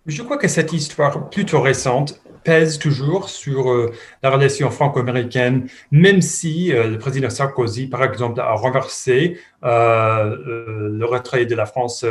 Je 0.06 0.22
crois 0.22 0.38
que 0.38 0.48
cette 0.48 0.74
histoire 0.74 1.30
plutôt 1.30 1.62
récente 1.62 2.20
pèse 2.44 2.78
toujours 2.78 3.30
sur 3.30 3.72
euh, 3.72 3.94
la 4.22 4.30
relation 4.30 4.70
franco-américaine, 4.70 5.70
même 5.92 6.22
si 6.22 6.74
euh, 6.74 6.90
le 6.90 6.98
président 6.98 7.30
Sarkozy, 7.30 7.88
par 7.88 8.04
exemple, 8.04 8.40
a 8.42 8.54
renversé 8.54 9.38
le 9.64 11.06
retrait 11.06 11.46
de 11.46 11.56
la 11.56 11.66
France 11.66 12.06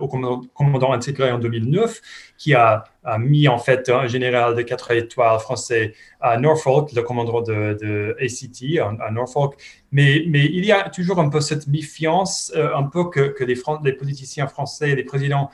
au 0.00 0.08
commandant, 0.08 0.92
intégré 0.92 1.30
en 1.30 1.38
2009, 1.38 2.00
qui 2.38 2.54
a, 2.54 2.84
mis 3.18 3.48
en 3.48 3.58
fait 3.58 3.90
un 3.90 4.06
général 4.06 4.54
de 4.54 4.62
quatre 4.62 4.90
étoiles 4.92 5.38
français 5.38 5.92
à 6.20 6.38
Norfolk, 6.38 6.92
le 6.92 7.02
commandant 7.02 7.42
de, 7.42 8.16
ACT 8.20 8.78
à, 8.80 9.10
Norfolk. 9.10 9.54
Mais, 9.92 10.16
il 10.16 10.64
y 10.64 10.72
a 10.72 10.88
toujours 10.88 11.18
un 11.18 11.28
peu 11.28 11.40
cette 11.40 11.66
méfiance, 11.66 12.52
un 12.56 12.84
peu 12.84 13.10
que, 13.10 13.28
que 13.28 13.44
les, 13.44 13.56
les, 13.84 13.92
politiciens 13.92 14.46
français, 14.46 14.94
les 14.94 15.04
présidents 15.04 15.50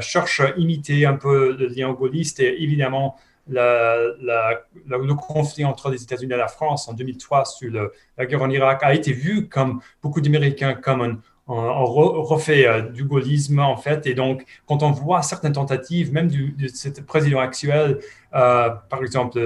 cherchent 0.00 0.40
à 0.40 0.50
imiter 0.56 1.06
un 1.06 1.14
peu 1.14 1.56
le 1.56 1.66
lien 1.68 1.92
gaulliste 1.92 2.40
et 2.40 2.62
évidemment 2.62 3.16
le 3.50 5.14
conflit 5.14 5.64
entre 5.64 5.90
les 5.90 6.02
États-Unis 6.02 6.32
et 6.32 6.36
la 6.36 6.48
France 6.48 6.88
en 6.88 6.94
2003 6.94 7.44
sur 7.44 7.90
la 8.16 8.26
guerre 8.26 8.42
en 8.42 8.50
Irak 8.50 8.80
a 8.82 8.94
été 8.94 9.12
vu 9.12 9.48
comme 9.48 9.80
beaucoup 10.02 10.20
d'Américains 10.20 10.74
comme 10.74 11.02
un, 11.02 11.18
refait 11.52 12.66
euh, 12.66 12.82
du 12.82 13.04
gaullisme 13.04 13.58
en 13.58 13.76
fait. 13.76 14.06
Et 14.06 14.14
donc, 14.14 14.44
quand 14.66 14.82
on 14.82 14.92
voit 14.92 15.22
certaines 15.22 15.54
tentatives, 15.54 16.12
même 16.12 16.28
du, 16.28 16.52
de 16.52 16.68
ce 16.68 16.88
président 17.00 17.40
actuel, 17.40 17.98
par 18.32 19.00
exemple, 19.00 19.40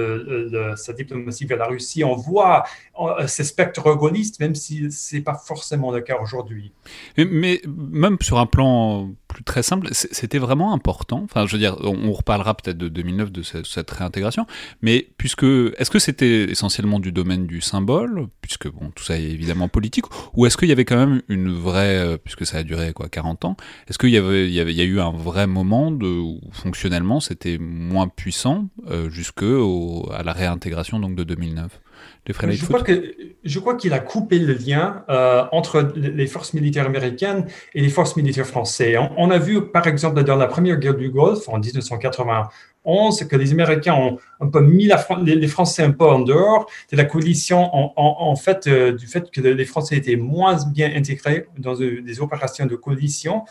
sa 0.75 0.93
diplomatie 0.93 1.45
vers 1.45 1.57
la 1.57 1.67
Russie, 1.67 2.03
on 2.03 2.15
voit 2.15 2.63
euh, 2.97 3.27
ces 3.27 3.43
spectres 3.43 3.93
gaullistes, 3.95 4.39
même 4.39 4.55
si 4.55 4.89
ce 4.91 5.15
n'est 5.15 5.21
pas 5.21 5.35
forcément 5.35 5.91
le 5.91 6.01
cas 6.01 6.17
aujourd'hui. 6.21 6.71
Mais, 7.17 7.61
même 7.67 8.17
sur 8.21 8.37
un 8.37 8.45
plan 8.45 9.11
plus 9.27 9.43
très 9.43 9.63
simple, 9.63 9.89
c'était 9.91 10.37
vraiment 10.37 10.73
important. 10.73 11.21
Enfin, 11.25 11.45
je 11.45 11.53
veux 11.53 11.59
dire, 11.59 11.75
on, 11.81 12.13
reparlera 12.13 12.53
peut-être 12.55 12.77
de 12.77 12.87
2009 12.87 13.31
de 13.33 13.41
cette, 13.41 13.91
réintégration, 13.91 14.45
mais 14.81 15.09
puisque 15.17 15.43
est-ce 15.43 15.91
que 15.91 15.99
c'était 15.99 16.45
essentiellement 16.49 16.99
du 16.99 17.11
domaine 17.11 17.45
du 17.45 17.59
symbole, 17.59 18.27
puisque 18.39 18.69
bon, 18.69 18.91
tout 18.95 19.03
ça 19.03 19.17
est 19.17 19.23
évidemment 19.23 19.67
politique, 19.67 20.05
ou 20.33 20.45
est-ce 20.45 20.55
qu'il 20.55 20.69
y 20.69 20.71
avait 20.71 20.85
quand 20.85 20.95
même 20.95 21.21
une 21.27 21.51
vraie, 21.51 21.97
euh, 21.97 22.17
puisque 22.17 22.45
ça 22.45 22.59
a 22.59 22.63
duré 22.63 22.93
quoi, 22.93 23.09
40 23.09 23.43
ans, 23.43 23.57
est-ce 23.89 23.97
qu'il 23.97 24.11
y 24.11 24.17
avait, 24.17 24.47
il 24.47 24.53
y 24.53 24.81
a 24.81 24.85
eu 24.85 25.01
un 25.01 25.11
vrai 25.11 25.47
moment 25.47 25.91
de, 25.91 26.07
où 26.07 26.39
fonctionnellement 26.53 27.19
c'était 27.19 27.57
moins 27.57 28.07
puissant 28.07 28.69
euh, 28.89 29.09
jusque 29.09 29.43
à 29.43 30.23
la 30.23 30.33
réintégration 30.33 30.99
donc 30.99 31.15
de 31.15 31.23
2009 31.23 31.79
je 32.27 32.65
crois, 32.65 32.81
que, 32.81 33.13
je 33.43 33.59
crois 33.59 33.75
qu'il 33.75 33.93
a 33.93 33.99
coupé 33.99 34.39
le 34.39 34.53
lien 34.53 35.03
euh, 35.09 35.43
entre 35.51 35.93
les 35.95 36.25
forces 36.25 36.53
militaires 36.53 36.87
américaines 36.87 37.45
et 37.75 37.81
les 37.81 37.89
forces 37.89 38.15
militaires 38.15 38.47
françaises. 38.47 38.97
On, 39.17 39.29
a 39.29 39.37
vu, 39.37 39.69
par 39.69 39.85
exemple, 39.85 40.23
dans 40.23 40.35
la 40.35 40.47
première 40.47 40.77
guerre 40.77 40.95
du 40.95 41.09
Golfe 41.09 41.47
en 41.47 41.59
1991, 41.59 43.23
que 43.29 43.35
les 43.35 43.51
Américains 43.51 43.93
ont 43.93 44.17
un 44.39 44.47
peu 44.47 44.61
mis 44.61 44.89
les 45.23 45.47
Français 45.47 45.83
un 45.83 45.91
peu 45.91 46.05
en 46.05 46.19
dehors 46.19 46.65
de 46.91 46.97
la 46.97 47.05
coalition, 47.05 47.69
en, 47.71 48.35
fait, 48.35 48.65
euh, 48.65 48.91
du 48.93 49.05
fait 49.05 49.29
que 49.29 49.41
les 49.41 49.65
Français 49.65 49.97
étaient 49.97 50.15
moins 50.15 50.57
bien 50.65 50.91
intégrés 50.95 51.47
dans 51.59 51.75
des 51.75 52.21
opérations 52.21 52.65
de 52.65 52.75
coalition. 52.75 53.43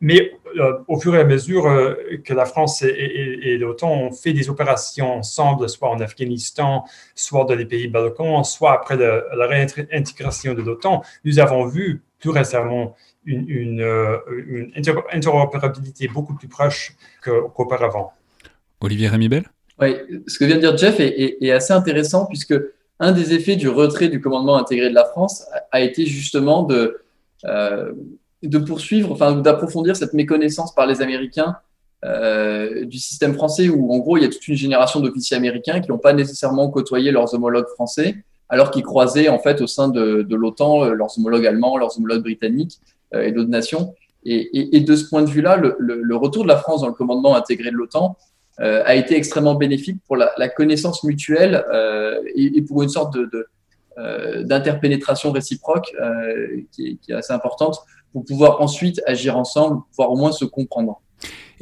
Mais 0.00 0.32
euh, 0.58 0.78
au 0.88 0.98
fur 0.98 1.14
et 1.14 1.20
à 1.20 1.24
mesure 1.24 1.66
euh, 1.66 1.94
que 2.24 2.32
la 2.32 2.46
France 2.46 2.82
et, 2.82 3.58
l'OTAN 3.58 3.92
ont 3.92 4.12
fait 4.12 4.32
des 4.32 4.48
opérations 4.48 5.12
ensemble, 5.18 5.68
soit 5.68 5.90
en 5.90 6.00
Afghanistan, 6.00 6.84
soit 7.14 7.44
dans 7.44 7.54
les 7.54 7.66
pays 7.66 7.88
Balkans, 7.88 8.42
soit 8.44 8.72
après 8.72 8.96
la 8.96 9.46
réintégration 9.46 10.54
de 10.54 10.62
l'OTAN, 10.62 11.02
nous 11.24 11.38
avons 11.38 11.66
vu 11.66 12.02
plus 12.18 12.30
récemment 12.30 12.96
une, 13.24 13.48
une, 13.48 13.80
euh, 13.82 14.16
interopérabilité 15.12 16.08
beaucoup 16.08 16.34
plus 16.34 16.48
proche 16.48 16.92
qu'auparavant. 17.22 18.12
Olivier 18.80 19.08
Rémibel? 19.08 19.44
Oui, 19.80 19.96
ce 20.26 20.38
que 20.38 20.44
vient 20.44 20.56
de 20.56 20.60
dire 20.60 20.76
Jeff 20.76 20.96
est, 20.98 21.50
assez 21.50 21.72
intéressant 21.72 22.26
puisque 22.26 22.54
un 22.98 23.12
des 23.12 23.34
effets 23.34 23.56
du 23.56 23.68
retrait 23.68 24.08
du 24.08 24.20
commandement 24.20 24.56
intégré 24.56 24.90
de 24.90 24.94
la 24.94 25.04
France 25.04 25.44
a 25.70 25.80
été 25.80 26.04
justement 26.06 26.62
de 26.62 27.02
de 28.42 28.58
poursuivre, 28.58 29.12
enfin 29.12 29.36
d'approfondir 29.36 29.96
cette 29.96 30.14
méconnaissance 30.14 30.74
par 30.74 30.86
les 30.86 31.02
Américains 31.02 31.56
euh, 32.04 32.86
du 32.86 32.98
système 32.98 33.34
français, 33.34 33.68
où 33.68 33.92
en 33.92 33.98
gros 33.98 34.16
il 34.16 34.22
y 34.22 34.26
a 34.26 34.28
toute 34.28 34.48
une 34.48 34.56
génération 34.56 35.00
d'officiers 35.00 35.36
américains 35.36 35.80
qui 35.80 35.90
n'ont 35.90 35.98
pas 35.98 36.14
nécessairement 36.14 36.70
côtoyé 36.70 37.10
leurs 37.10 37.34
homologues 37.34 37.68
français, 37.74 38.16
alors 38.48 38.70
qu'ils 38.70 38.82
croisaient 38.82 39.28
en 39.28 39.38
fait 39.38 39.60
au 39.60 39.66
sein 39.66 39.88
de, 39.88 40.22
de 40.22 40.36
l'OTAN 40.36 40.84
euh, 40.84 40.94
leurs 40.94 41.18
homologues 41.18 41.46
allemands, 41.46 41.76
leurs 41.76 41.96
homologues 41.98 42.22
britanniques 42.22 42.80
euh, 43.14 43.22
et 43.22 43.32
d'autres 43.32 43.50
nations. 43.50 43.94
Et, 44.24 44.76
et, 44.76 44.80
de 44.80 44.96
ce 44.96 45.08
point 45.08 45.22
de 45.22 45.30
vue-là, 45.30 45.56
le, 45.56 45.76
le, 45.78 46.16
retour 46.16 46.42
de 46.42 46.48
la 46.48 46.58
France 46.58 46.82
dans 46.82 46.88
le 46.88 46.92
commandement 46.92 47.34
intégré 47.34 47.70
de 47.70 47.76
l'OTAN 47.76 48.18
euh, 48.60 48.82
a 48.84 48.94
été 48.94 49.16
extrêmement 49.16 49.54
bénéfique 49.54 49.96
pour 50.06 50.14
la, 50.14 50.30
la 50.36 50.50
connaissance 50.50 51.04
mutuelle 51.04 51.64
euh, 51.72 52.20
et, 52.34 52.58
et, 52.58 52.60
pour 52.60 52.82
une 52.82 52.90
sorte 52.90 53.14
de, 53.14 53.24
de 53.32 53.46
d'interpénétration 54.44 55.30
réciproque 55.30 55.92
qui 56.72 56.86
est, 56.86 56.96
qui, 56.96 57.12
est, 57.12 57.14
assez 57.14 57.34
importante 57.34 57.80
pour 58.12 58.24
pouvoir 58.24 58.60
ensuite 58.60 59.00
agir 59.06 59.36
ensemble, 59.36 59.82
pouvoir 59.90 60.10
au 60.10 60.16
moins 60.16 60.32
se 60.32 60.44
comprendre. 60.44 61.00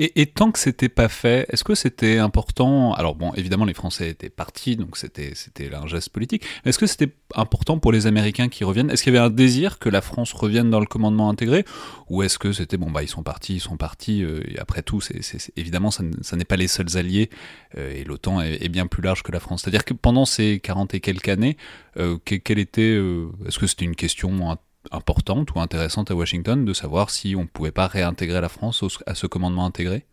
Et, 0.00 0.26
tant 0.26 0.52
que 0.52 0.60
c'était 0.60 0.88
pas 0.88 1.08
fait, 1.08 1.44
est-ce 1.50 1.64
que 1.64 1.74
c'était 1.74 2.18
important 2.18 2.92
Alors 2.94 3.16
bon, 3.16 3.32
évidemment, 3.34 3.64
les 3.64 3.74
Français 3.74 4.08
étaient 4.08 4.30
partis, 4.30 4.76
donc 4.76 4.96
c'était 4.96 5.32
c'était 5.34 5.74
un 5.74 5.88
geste 5.88 6.10
politique. 6.10 6.44
Est-ce 6.64 6.78
que 6.78 6.86
c'était 6.86 7.12
important 7.34 7.80
pour 7.80 7.90
les 7.90 8.06
Américains 8.06 8.48
qui 8.48 8.62
reviennent? 8.62 8.90
Est-ce 8.90 9.02
qu'il 9.02 9.12
y 9.12 9.16
avait 9.16 9.26
un 9.26 9.30
désir 9.30 9.80
que 9.80 9.88
la 9.88 10.00
France 10.00 10.32
revienne 10.32 10.70
dans 10.70 10.78
le 10.78 10.86
commandement 10.86 11.28
intégré, 11.28 11.64
ou 12.08 12.22
est-ce 12.22 12.38
que 12.38 12.52
c'était 12.52 12.76
bon 12.76 12.92
bah 12.92 13.02
ils 13.02 13.08
sont 13.08 13.24
partis, 13.24 13.54
ils 13.54 13.60
sont 13.60 13.76
partis. 13.76 14.22
Euh, 14.22 14.40
après 14.58 14.82
tout, 14.82 15.00
c'est 15.00 15.20
évidemment 15.56 15.90
ça, 15.90 16.04
n'est 16.36 16.44
pas 16.44 16.56
les 16.56 16.68
seuls 16.68 16.96
alliés 16.96 17.28
euh, 17.76 17.92
et 17.92 18.04
l'OTAN 18.04 18.40
est, 18.40 18.68
bien 18.68 18.86
plus 18.86 19.02
large 19.02 19.24
que 19.24 19.32
la 19.32 19.40
France. 19.40 19.62
C'est-à-dire 19.62 19.84
que 19.84 19.94
pendant 19.94 20.26
ces 20.26 20.60
40 20.60 20.94
et 20.94 21.00
quelques 21.00 21.28
années, 21.28 21.56
euh, 21.96 22.18
quelle 22.24 22.60
était 22.60 22.96
Est-ce 23.46 23.58
que 23.58 23.66
c'était 23.66 23.84
une 23.84 23.96
question 23.96 24.56
importante 24.90 25.54
ou 25.54 25.60
intéressante 25.60 26.10
à 26.10 26.14
Washington 26.14 26.64
de 26.64 26.72
savoir 26.72 27.10
si 27.10 27.34
on 27.36 27.42
ne 27.42 27.46
pouvait 27.46 27.72
pas 27.72 27.86
réintégrer 27.86 28.40
la 28.40 28.48
France 28.48 28.84
à 29.06 29.14
ce 29.14 29.26
commandement 29.26 29.66
intégré? 29.66 30.04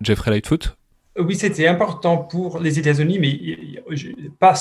Jeffrey 0.00 0.30
Lightfoot? 0.30 0.76
Oui, 1.18 1.34
c'était 1.34 1.66
important 1.66 2.18
pour 2.18 2.60
les 2.60 2.78
États-Unis, 2.78 3.18
mais 3.18 3.82
pas 4.38 4.54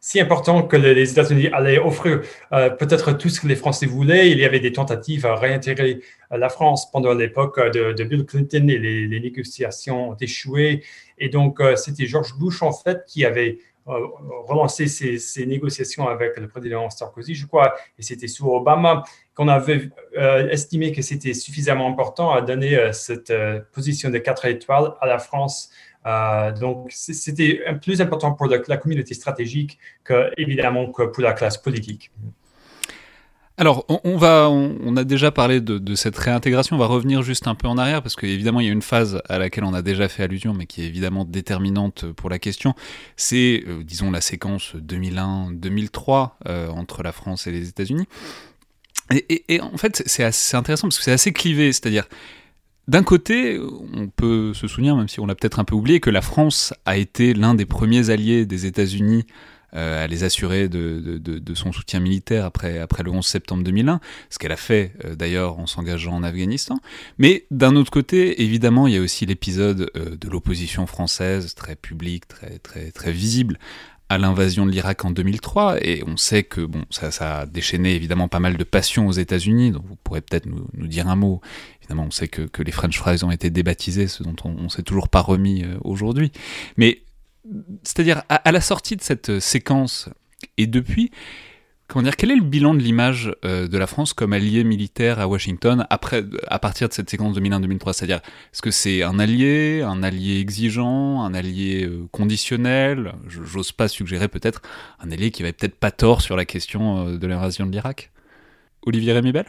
si 0.00 0.20
important 0.20 0.62
que 0.62 0.76
les 0.76 1.10
États-Unis 1.10 1.48
allaient 1.48 1.78
offrir 1.78 2.20
euh, 2.52 2.68
peut-être 2.68 3.12
tout 3.12 3.30
ce 3.30 3.40
que 3.40 3.48
les 3.48 3.56
Français 3.56 3.86
voulaient. 3.86 4.30
Il 4.30 4.38
y 4.38 4.44
avait 4.44 4.60
des 4.60 4.72
tentatives 4.72 5.24
à 5.24 5.36
réintégrer 5.36 6.00
euh, 6.32 6.36
la 6.36 6.50
France 6.50 6.90
pendant 6.90 7.14
l'époque 7.14 7.58
de, 7.72 8.04
Bill 8.04 8.26
Clinton 8.26 8.68
et 8.68 8.78
les, 8.78 9.20
négociations 9.20 10.10
ont 10.10 10.16
échoué. 10.20 10.84
Et 11.18 11.30
donc, 11.30 11.60
euh, 11.60 11.76
c'était 11.76 12.06
George 12.06 12.34
Bush, 12.38 12.62
en 12.62 12.72
fait, 12.72 13.04
qui 13.06 13.24
avait 13.24 13.58
euh, 13.88 14.06
relancer 14.48 14.88
ces, 14.88 15.46
négociations 15.46 16.08
avec 16.08 16.36
le 16.38 16.48
président 16.48 16.90
Sarkozy, 16.90 17.36
je 17.36 17.46
crois, 17.46 17.76
et 17.96 18.02
c'était 18.02 18.26
sous 18.26 18.48
Obama, 18.50 19.04
qu'on 19.34 19.46
avait 19.46 19.90
euh, 20.16 20.48
estimé 20.48 20.90
que 20.90 21.02
c'était 21.02 21.34
suffisamment 21.34 21.88
important 21.88 22.32
à 22.32 22.40
donner 22.42 22.76
euh, 22.76 22.92
cette 22.92 23.32
position 23.72 24.10
de 24.10 24.18
quatre 24.18 24.44
étoiles 24.46 24.92
à 25.00 25.06
la 25.06 25.18
France. 25.18 25.70
donc, 26.60 26.88
c'était 26.90 27.60
plus 27.80 28.00
important 28.00 28.32
pour 28.32 28.46
la, 28.46 28.76
communauté 28.76 29.14
stratégique 29.14 29.78
que, 30.02 30.32
évidemment, 30.36 30.86
pour 30.90 31.08
la 31.18 31.32
classe 31.32 31.58
politique. 31.58 32.10
Alors, 33.58 33.86
on, 33.88 34.18
va, 34.18 34.50
on, 34.50 34.96
a 34.96 35.04
déjà 35.04 35.30
parlé 35.30 35.62
de, 35.62 35.94
cette 35.94 36.16
réintégration. 36.18 36.76
On 36.76 36.78
va 36.78 36.86
revenir 36.86 37.22
juste 37.22 37.46
un 37.48 37.54
peu 37.54 37.68
en 37.68 37.78
arrière 37.78 38.02
parce 38.02 38.14
qu'évidemment, 38.14 38.60
il 38.60 38.66
y 38.66 38.68
a 38.68 38.72
une 38.72 38.82
phase 38.82 39.22
à 39.30 39.38
laquelle 39.38 39.64
on 39.64 39.72
a 39.72 39.80
déjà 39.80 40.08
fait 40.08 40.22
allusion, 40.22 40.52
mais 40.52 40.66
qui 40.66 40.82
est 40.82 40.86
évidemment 40.86 41.24
déterminante 41.24 42.04
pour 42.12 42.28
la 42.28 42.38
question. 42.38 42.74
C'est, 43.16 43.64
euh, 43.66 43.82
disons, 43.82 44.10
la 44.10 44.20
séquence 44.20 44.74
2001-2003 44.76 46.32
euh, 46.46 46.68
entre 46.68 47.02
la 47.02 47.12
France 47.12 47.46
et 47.46 47.50
les 47.50 47.68
États-Unis. 47.68 48.06
Et, 49.10 49.60
en 49.62 49.76
fait, 49.78 50.02
c'est 50.04 50.24
intéressant 50.54 50.88
parce 50.88 50.98
que 50.98 51.04
c'est 51.04 51.12
assez 51.12 51.32
clivé. 51.32 51.72
C'est-à-dire, 51.72 52.04
d'un 52.88 53.04
côté, 53.04 53.58
on 53.58 54.08
peut 54.08 54.52
se 54.52 54.68
souvenir, 54.68 54.96
même 54.96 55.08
si 55.08 55.18
on 55.18 55.26
l'a 55.26 55.34
peut-être 55.34 55.60
un 55.60 55.64
peu 55.64 55.74
oublié, 55.76 56.00
que 56.00 56.10
la 56.10 56.22
France 56.22 56.74
a 56.84 56.98
été 56.98 57.32
l'un 57.32 57.54
des 57.54 57.64
premiers 57.64 58.10
alliés 58.10 58.44
des 58.44 58.66
États-Unis 58.66 59.24
euh, 59.76 60.02
à 60.02 60.06
les 60.06 60.24
assurer 60.24 60.70
de, 60.70 61.20
son 61.54 61.70
soutien 61.70 62.00
militaire 62.00 62.46
après, 62.46 62.86
le 63.04 63.10
11 63.10 63.26
septembre 63.26 63.62
2001, 63.62 64.00
ce 64.30 64.38
qu'elle 64.38 64.52
a 64.52 64.56
fait 64.56 64.92
euh, 65.04 65.14
d'ailleurs 65.14 65.58
en 65.58 65.66
s'engageant 65.66 66.14
en 66.14 66.22
Afghanistan. 66.22 66.78
Mais 67.18 67.44
d'un 67.50 67.76
autre 67.76 67.90
côté, 67.90 68.42
évidemment, 68.42 68.86
il 68.86 68.94
y 68.94 68.96
a 68.96 69.02
aussi 69.02 69.26
l'épisode 69.26 69.90
euh, 69.96 70.16
de 70.16 70.28
l'opposition 70.30 70.86
française, 70.86 71.54
très 71.54 71.76
publique, 71.76 72.24
très, 72.62 73.12
visible, 73.12 73.58
à 74.08 74.16
l'invasion 74.16 74.64
de 74.64 74.70
l'Irak 74.70 75.04
en 75.04 75.10
2003, 75.10 75.84
et 75.84 76.02
on 76.06 76.16
sait 76.16 76.42
que 76.42 76.62
bon, 76.62 76.84
ça, 76.88 77.40
a 77.40 77.44
déchaîné 77.44 77.94
évidemment 77.94 78.28
pas 78.28 78.40
mal 78.40 78.56
de 78.56 78.64
passion 78.64 79.06
aux 79.08 79.12
États-Unis, 79.12 79.72
donc 79.72 79.84
vous 79.86 79.96
pourrez 80.02 80.22
peut-être 80.22 80.46
nous, 80.46 80.66
nous, 80.72 80.86
dire 80.86 81.08
un 81.08 81.16
mot. 81.16 81.42
Évidemment, 81.80 82.04
on 82.06 82.10
sait 82.10 82.28
que, 82.28 82.42
que 82.42 82.62
les 82.62 82.72
French 82.72 82.96
fries 82.96 83.24
ont 83.24 83.30
été 83.30 83.50
débaptisés, 83.50 84.08
ce 84.08 84.22
dont 84.22 84.36
on, 84.44 84.52
ne 84.52 84.68
s'est 84.68 84.82
toujours 84.82 85.08
pas 85.08 85.20
remis 85.20 85.64
aujourd'hui. 85.82 86.32
Mais 86.76 87.02
c'est-à-dire 87.82 88.22
à, 88.28 88.52
la 88.52 88.60
sortie 88.60 88.96
de 88.96 89.02
cette 89.02 89.30
euh, 89.30 89.40
séquence 89.40 90.08
et 90.56 90.66
depuis, 90.66 91.10
comment 91.86 92.02
dire, 92.02 92.16
quel 92.16 92.30
est 92.30 92.36
le 92.36 92.42
bilan 92.42 92.74
de 92.74 92.80
l'image 92.80 93.32
euh, 93.44 93.68
de 93.68 93.78
la 93.78 93.86
France 93.86 94.12
comme 94.12 94.32
allié 94.32 94.64
militaire 94.64 95.20
à 95.20 95.28
Washington 95.28 95.86
après, 95.90 96.24
à 96.48 96.58
partir 96.58 96.88
de 96.88 96.92
cette 96.92 97.08
séquence 97.08 97.36
2001-2003 97.36 97.92
C'est-à-dire, 97.92 98.20
est-ce 98.52 98.62
que 98.62 98.70
c'est 98.70 99.02
un 99.02 99.18
allié, 99.18 99.82
un 99.82 100.02
allié 100.02 100.40
exigeant, 100.40 101.22
un 101.22 101.34
allié 101.34 101.84
euh, 101.84 102.06
conditionnel? 102.12 103.14
J'ose 103.28 103.72
pas 103.72 103.88
suggérer 103.88 104.28
peut-être 104.28 104.62
un 105.00 105.10
allié 105.10 105.30
qui 105.30 105.42
va 105.42 105.52
peut-être 105.52 105.76
pas 105.76 105.90
tort 105.90 106.22
sur 106.22 106.36
la 106.36 106.44
question 106.44 107.10
de 107.10 107.26
l'invasion 107.26 107.66
de 107.66 107.72
l'Irak. 107.72 108.10
Olivier 108.82 109.12
Rémibel? 109.12 109.46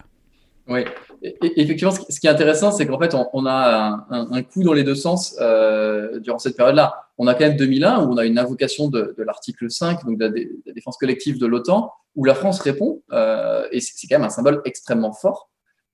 Oui, 0.69 0.81
effectivement, 1.21 1.91
ce 1.91 2.19
qui 2.19 2.27
est 2.27 2.29
intéressant, 2.29 2.71
c'est 2.71 2.85
qu'en 2.85 2.99
fait, 2.99 3.15
on, 3.33 3.45
a 3.45 4.05
un, 4.09 4.43
coup 4.43 4.63
dans 4.63 4.73
les 4.73 4.83
deux 4.83 4.95
sens 4.95 5.37
euh, 5.39 6.19
durant 6.19 6.39
cette 6.39 6.57
période-là. 6.57 7.05
On 7.17 7.27
a 7.27 7.33
quand 7.33 7.45
même 7.45 7.55
2001 7.55 8.03
où 8.03 8.11
on 8.11 8.17
a 8.17 8.25
une 8.25 8.37
invocation 8.37 8.89
de, 8.89 9.15
l'article 9.17 9.71
5, 9.71 10.05
donc 10.05 10.17
de 10.17 10.25
la, 10.65 10.73
défense 10.73 10.97
collective 10.97 11.39
de 11.39 11.45
l'OTAN, 11.45 11.91
où 12.15 12.25
la 12.25 12.35
France 12.35 12.59
répond, 12.59 13.01
euh, 13.13 13.65
et 13.71 13.79
c'est 13.79 14.07
quand 14.07 14.17
même 14.17 14.25
un 14.25 14.29
symbole 14.29 14.61
extrêmement 14.65 15.13
fort. 15.13 15.49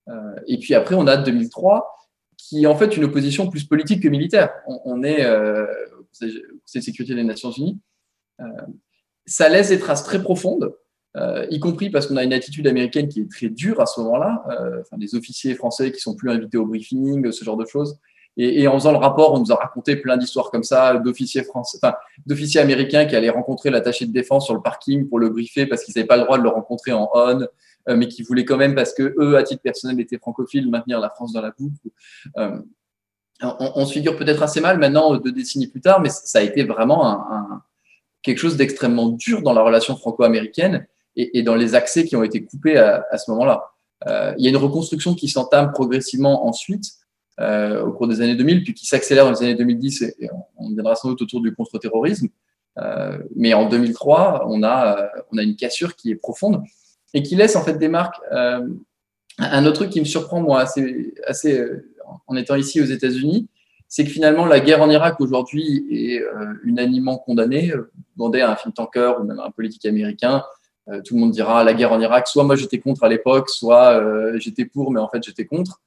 Euh, 0.09 0.13
et 0.47 0.57
puis 0.57 0.73
après, 0.73 0.95
on 0.95 1.05
a 1.05 1.17
2003, 1.17 1.95
qui 2.37 2.63
est 2.63 2.67
en 2.67 2.75
fait 2.75 2.97
une 2.97 3.03
opposition 3.03 3.49
plus 3.49 3.65
politique 3.65 4.01
que 4.01 4.07
militaire. 4.07 4.49
On, 4.67 5.03
est 5.03 5.23
Conseil 6.11 6.41
de 6.75 6.81
sécurité 6.81 7.15
des 7.15 7.23
Nations 7.23 7.51
Unies, 7.51 7.79
ça 9.25 9.49
laisse 9.49 9.69
des 9.69 9.79
traces 9.79 10.03
très 10.03 10.21
profondes, 10.21 10.73
y 11.49 11.59
compris 11.59 11.89
parce 11.89 12.07
qu'on 12.07 12.17
a 12.17 12.23
une 12.23 12.33
attitude 12.33 12.67
américaine 12.67 13.07
qui 13.07 13.21
est 13.21 13.29
très 13.29 13.49
dure 13.49 13.79
à 13.79 13.85
ce 13.85 14.01
moment-là, 14.01 14.43
enfin, 14.81 14.97
des 14.97 15.15
officiers 15.15 15.53
français 15.53 15.91
qui 15.91 15.99
sont 15.99 16.15
plus 16.15 16.31
invités 16.31 16.57
au 16.57 16.65
briefing, 16.65 17.31
ce 17.31 17.45
genre 17.45 17.57
de 17.57 17.65
choses. 17.65 17.99
Et, 18.35 18.67
en 18.67 18.73
faisant 18.73 18.91
le 18.91 18.97
rapport, 18.97 19.33
on 19.33 19.39
nous 19.39 19.51
a 19.51 19.55
raconté 19.55 19.95
plein 19.95 20.17
d'histoires 20.17 20.49
comme 20.49 20.63
ça, 20.63 20.95
d'officiers 20.95 21.43
français, 21.43 21.77
enfin, 21.81 21.95
d'officiers 22.25 22.61
américains 22.61 23.05
qui 23.05 23.15
allaient 23.15 23.29
rencontrer 23.29 23.69
l'attaché 23.69 24.07
de 24.07 24.11
défense 24.11 24.45
sur 24.45 24.55
le 24.55 24.61
parking 24.61 25.07
pour 25.07 25.19
le 25.19 25.29
briefer 25.29 25.67
parce 25.67 25.83
qu'ils 25.83 25.93
n'avaient 25.95 26.07
pas 26.07 26.17
le 26.17 26.23
droit 26.23 26.39
de 26.39 26.43
le 26.43 26.49
rencontrer 26.49 26.93
en 26.93 27.09
on, 27.13 27.47
euh, 27.89 27.95
mais 27.95 28.07
qui 28.07 28.23
voulaient 28.23 28.45
quand 28.45 28.57
même, 28.57 28.73
parce 28.73 28.93
que 28.93 29.13
eux, 29.19 29.37
à 29.37 29.43
titre 29.43 29.61
personnel, 29.61 29.99
étaient 29.99 30.17
francophiles, 30.17 30.67
maintenir 30.67 30.99
la 30.99 31.09
France 31.11 31.31
dans 31.31 31.41
la 31.41 31.51
boucle. 31.51 31.89
Euh, 32.37 32.57
on, 33.41 33.85
se 33.85 33.93
figure 33.93 34.15
peut-être 34.15 34.41
assez 34.41 34.61
mal 34.61 34.79
maintenant, 34.79 35.17
deux 35.17 35.31
décennies 35.31 35.67
plus 35.67 35.81
tard, 35.81 35.99
mais 36.01 36.09
ça 36.09 36.39
a 36.39 36.41
été 36.41 36.63
vraiment 36.63 37.05
un, 37.05 37.61
quelque 38.21 38.37
chose 38.37 38.55
d'extrêmement 38.55 39.09
dur 39.09 39.41
dans 39.41 39.53
la 39.53 39.61
relation 39.61 39.97
franco-américaine 39.97 40.87
et, 41.15 41.43
dans 41.43 41.55
les 41.55 41.75
accès 41.75 42.05
qui 42.05 42.15
ont 42.15 42.23
été 42.23 42.43
coupés 42.43 42.77
à, 42.77 43.17
ce 43.17 43.29
moment-là. 43.31 43.71
Euh, 44.07 44.33
il 44.37 44.43
y 44.43 44.47
a 44.47 44.49
une 44.49 44.57
reconstruction 44.57 45.13
qui 45.13 45.29
s'entame 45.29 45.71
progressivement 45.71 46.45
ensuite 46.45 46.85
euh, 47.39 47.83
au 47.83 47.91
cours 47.93 48.07
des 48.07 48.21
années 48.21 48.35
2000, 48.35 48.63
puis 48.63 48.73
qui 48.73 48.85
s'accélère 48.85 49.25
dans 49.25 49.31
les 49.31 49.43
années 49.43 49.55
2010, 49.55 50.01
et, 50.01 50.29
on 50.57 50.69
viendra 50.69 50.95
sans 50.95 51.09
doute 51.09 51.21
autour 51.21 51.41
du 51.41 51.53
contre-terrorisme. 51.53 52.27
Euh, 52.79 53.17
mais 53.35 53.53
en 53.53 53.69
2003, 53.69 54.45
on 54.47 54.63
a, 54.63 55.09
on 55.31 55.37
a 55.37 55.43
une 55.43 55.55
cassure 55.55 55.95
qui 55.95 56.11
est 56.11 56.15
profonde 56.15 56.63
et 57.13 57.21
qui 57.21 57.35
laisse 57.35 57.55
en 57.55 57.63
fait 57.63 57.77
des 57.77 57.87
marques. 57.87 58.19
un 58.31 59.65
autre 59.65 59.73
truc 59.73 59.89
qui 59.91 59.99
me 59.99 60.05
surprend, 60.05 60.41
moi, 60.41 60.61
assez, 60.61 61.13
assez 61.27 61.63
en 62.27 62.35
étant 62.35 62.55
ici 62.55 62.81
aux 62.81 62.85
États-Unis, 62.85 63.47
c'est 63.87 64.03
que 64.03 64.09
finalement, 64.09 64.47
la 64.47 64.59
guerre 64.59 64.81
en 64.81 64.89
Irak 64.89 65.19
aujourd'hui 65.19 65.85
est 65.91 66.23
unanimement 66.63 67.19
condamnée. 67.19 67.71
Demandez 68.17 68.41
à 68.41 68.51
un 68.51 68.55
film 68.55 68.73
tanker 68.73 69.19
ou 69.19 69.23
même 69.23 69.39
à 69.39 69.45
un 69.45 69.51
politique 69.51 69.85
américain, 69.85 70.43
tout 71.05 71.15
le 71.15 71.19
monde 71.19 71.31
dira 71.31 71.63
la 71.63 71.73
guerre 71.73 71.93
en 71.93 72.01
Irak, 72.01 72.27
soit 72.27 72.43
moi 72.43 72.55
j'étais 72.55 72.79
contre 72.79 73.03
à 73.03 73.09
l'époque, 73.09 73.49
soit 73.49 74.03
j'étais 74.37 74.65
pour, 74.65 74.91
mais 74.91 74.99
en 74.99 75.07
fait 75.07 75.23
j'étais 75.23 75.45
contre 75.45 75.81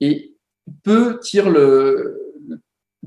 et 0.00 0.34
peu 0.82 1.20
tirent 1.20 1.50
le, 1.50 2.20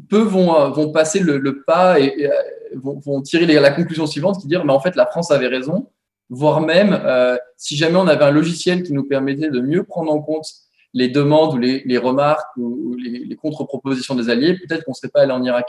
peu 0.10 0.22
vont, 0.22 0.70
vont 0.72 0.91
passer 0.91 1.20
le, 1.20 1.63
pas 1.63 2.00
et, 2.00 2.29
vont, 2.75 3.22
tirer 3.22 3.46
la 3.46 3.72
conclusion 3.72 4.08
suivante 4.08 4.41
qui 4.41 4.48
dire 4.48 4.65
mais 4.65 4.74
en 4.74 4.79
fait 4.79 4.96
la 4.96 5.05
France 5.05 5.32
avait 5.32 5.48
raison, 5.48 5.89
voire 6.29 6.62
même 6.62 7.00
euh, 7.05 7.38
si 7.58 7.75
jamais 7.75 7.98
on 7.98 8.08
avait 8.08 8.25
un 8.25 8.32
logiciel 8.32 8.84
qui 8.84 8.93
nous 8.93 9.03
permettait 9.03 9.50
de 9.50 9.60
mieux 9.60 9.84
prendre 9.84 10.12
en 10.12 10.22
compte 10.22 10.48
les 10.93 11.10
demandes 11.10 11.55
ou 11.55 11.58
les, 11.58 11.98
remarques 11.98 12.55
ou, 12.55 12.96
les, 12.96 13.36
contre-propositions 13.36 14.13
des 14.15 14.29
alliés, 14.29 14.58
peut-être 14.60 14.84
qu'on 14.84 14.91
ne 14.91 14.96
serait 14.96 15.10
pas 15.10 15.22
allé 15.22 15.32
en 15.32 15.43
Irak. 15.43 15.67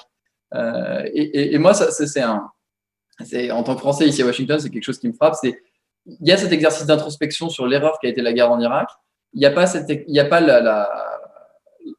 Euh, 0.52 1.02
et, 1.14 1.56
moi, 1.56 1.72
ça, 1.72 1.90
c'est 1.90 2.20
un, 2.20 2.50
en 3.52 3.62
tant 3.62 3.74
que 3.74 3.80
Français 3.80 4.06
ici 4.06 4.22
à 4.22 4.26
Washington, 4.26 4.58
c'est 4.58 4.70
quelque 4.70 4.84
chose 4.84 4.98
qui 4.98 5.08
me 5.08 5.12
frappe. 5.12 5.34
C'est 5.40 5.60
il 6.06 6.28
y 6.28 6.32
a 6.32 6.36
cet 6.36 6.52
exercice 6.52 6.86
d'introspection 6.86 7.48
sur 7.48 7.66
l'erreur 7.66 7.98
qui 7.98 8.06
a 8.06 8.10
été 8.10 8.20
la 8.20 8.32
guerre 8.32 8.50
en 8.50 8.60
Irak. 8.60 8.88
Il 9.32 9.40
n'y 9.40 9.46
a 9.46 9.50
pas, 9.50 9.66
cette, 9.66 9.88
il 9.88 10.14
y 10.14 10.20
a 10.20 10.26
pas 10.26 10.40
la, 10.40 10.88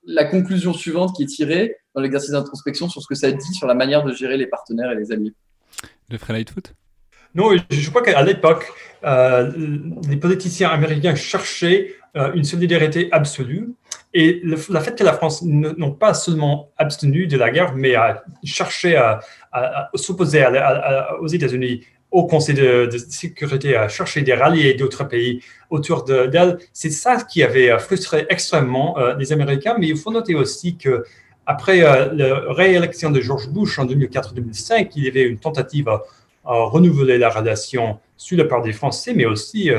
la 0.06 0.26
conclusion 0.26 0.74
suivante 0.74 1.16
qui 1.16 1.24
est 1.24 1.28
tirée 1.28 1.76
dans 1.94 2.02
l'exercice 2.02 2.32
d'introspection 2.32 2.88
sur 2.90 3.02
ce 3.02 3.08
que 3.08 3.16
ça 3.16 3.32
dit 3.32 3.54
sur 3.54 3.68
la 3.68 3.74
manière 3.74 4.04
de 4.04 4.14
gérer 4.14 4.38
les 4.38 4.48
partenaires 4.48 4.92
et 4.92 4.96
les 4.96 5.12
alliés. 5.12 5.34
Le 6.10 6.18
Frère 6.18 6.36
Lightfoot? 6.36 6.74
Non, 7.34 7.52
je 7.70 7.90
crois 7.90 8.02
qu'à 8.02 8.22
l'époque, 8.24 8.66
euh, 9.04 9.52
les 10.08 10.18
politiciens 10.18 10.70
américains 10.70 11.16
cherchaient 11.16 11.94
euh, 12.16 12.32
une 12.34 12.46
solidarité 12.46 13.10
absolue. 13.12 13.74
Et 14.14 14.40
le, 14.42 14.56
fait 14.56 14.98
que 14.98 15.04
la 15.04 15.12
France 15.12 15.42
n'ont 15.44 15.92
pas 15.92 16.14
seulement 16.14 16.72
abstenu 16.78 17.28
de 17.28 17.36
la 17.36 17.52
guerre, 17.52 17.76
mais 17.76 17.96
a 17.96 18.24
cherché 18.46 18.96
à, 18.96 19.20
s'opposer 19.96 20.46
aux 21.22 21.28
États-Unis 21.28 21.82
au 22.16 22.26
Conseil 22.26 22.56
de, 22.56 22.90
sécurité 23.10 23.76
à 23.76 23.90
chercher 23.90 24.22
des 24.22 24.34
ralliés 24.34 24.74
d'autres 24.74 25.04
pays 25.04 25.42
autour 25.70 26.06
d'elle. 26.06 26.60
C'est 26.72 26.90
ça 26.90 27.18
qui 27.18 27.44
avait 27.44 27.70
euh, 27.70 27.78
frustré 27.78 28.26
extrêmement 28.30 28.98
euh, 28.98 29.16
les 29.16 29.34
Américains. 29.34 29.76
Mais 29.78 29.88
il 29.88 29.98
faut 29.98 30.12
noter 30.12 30.34
aussi 30.34 30.78
que 30.78 31.04
après 31.46 31.84
euh, 31.84 32.14
la 32.14 32.54
réélection 32.54 33.12
de 33.12 33.20
George 33.20 33.50
Bush 33.50 33.80
en 33.80 33.86
2004-2005, 33.86 34.92
il 34.96 35.04
y 35.04 35.08
avait 35.10 35.24
une 35.24 35.40
tentative 35.40 35.90
à, 35.90 36.04
renouveler 36.46 37.18
la 37.18 37.30
relation 37.30 38.00
sur 38.16 38.38
le 38.38 38.48
part 38.48 38.62
des 38.62 38.72
Français, 38.72 39.14
mais 39.16 39.26
aussi 39.26 39.72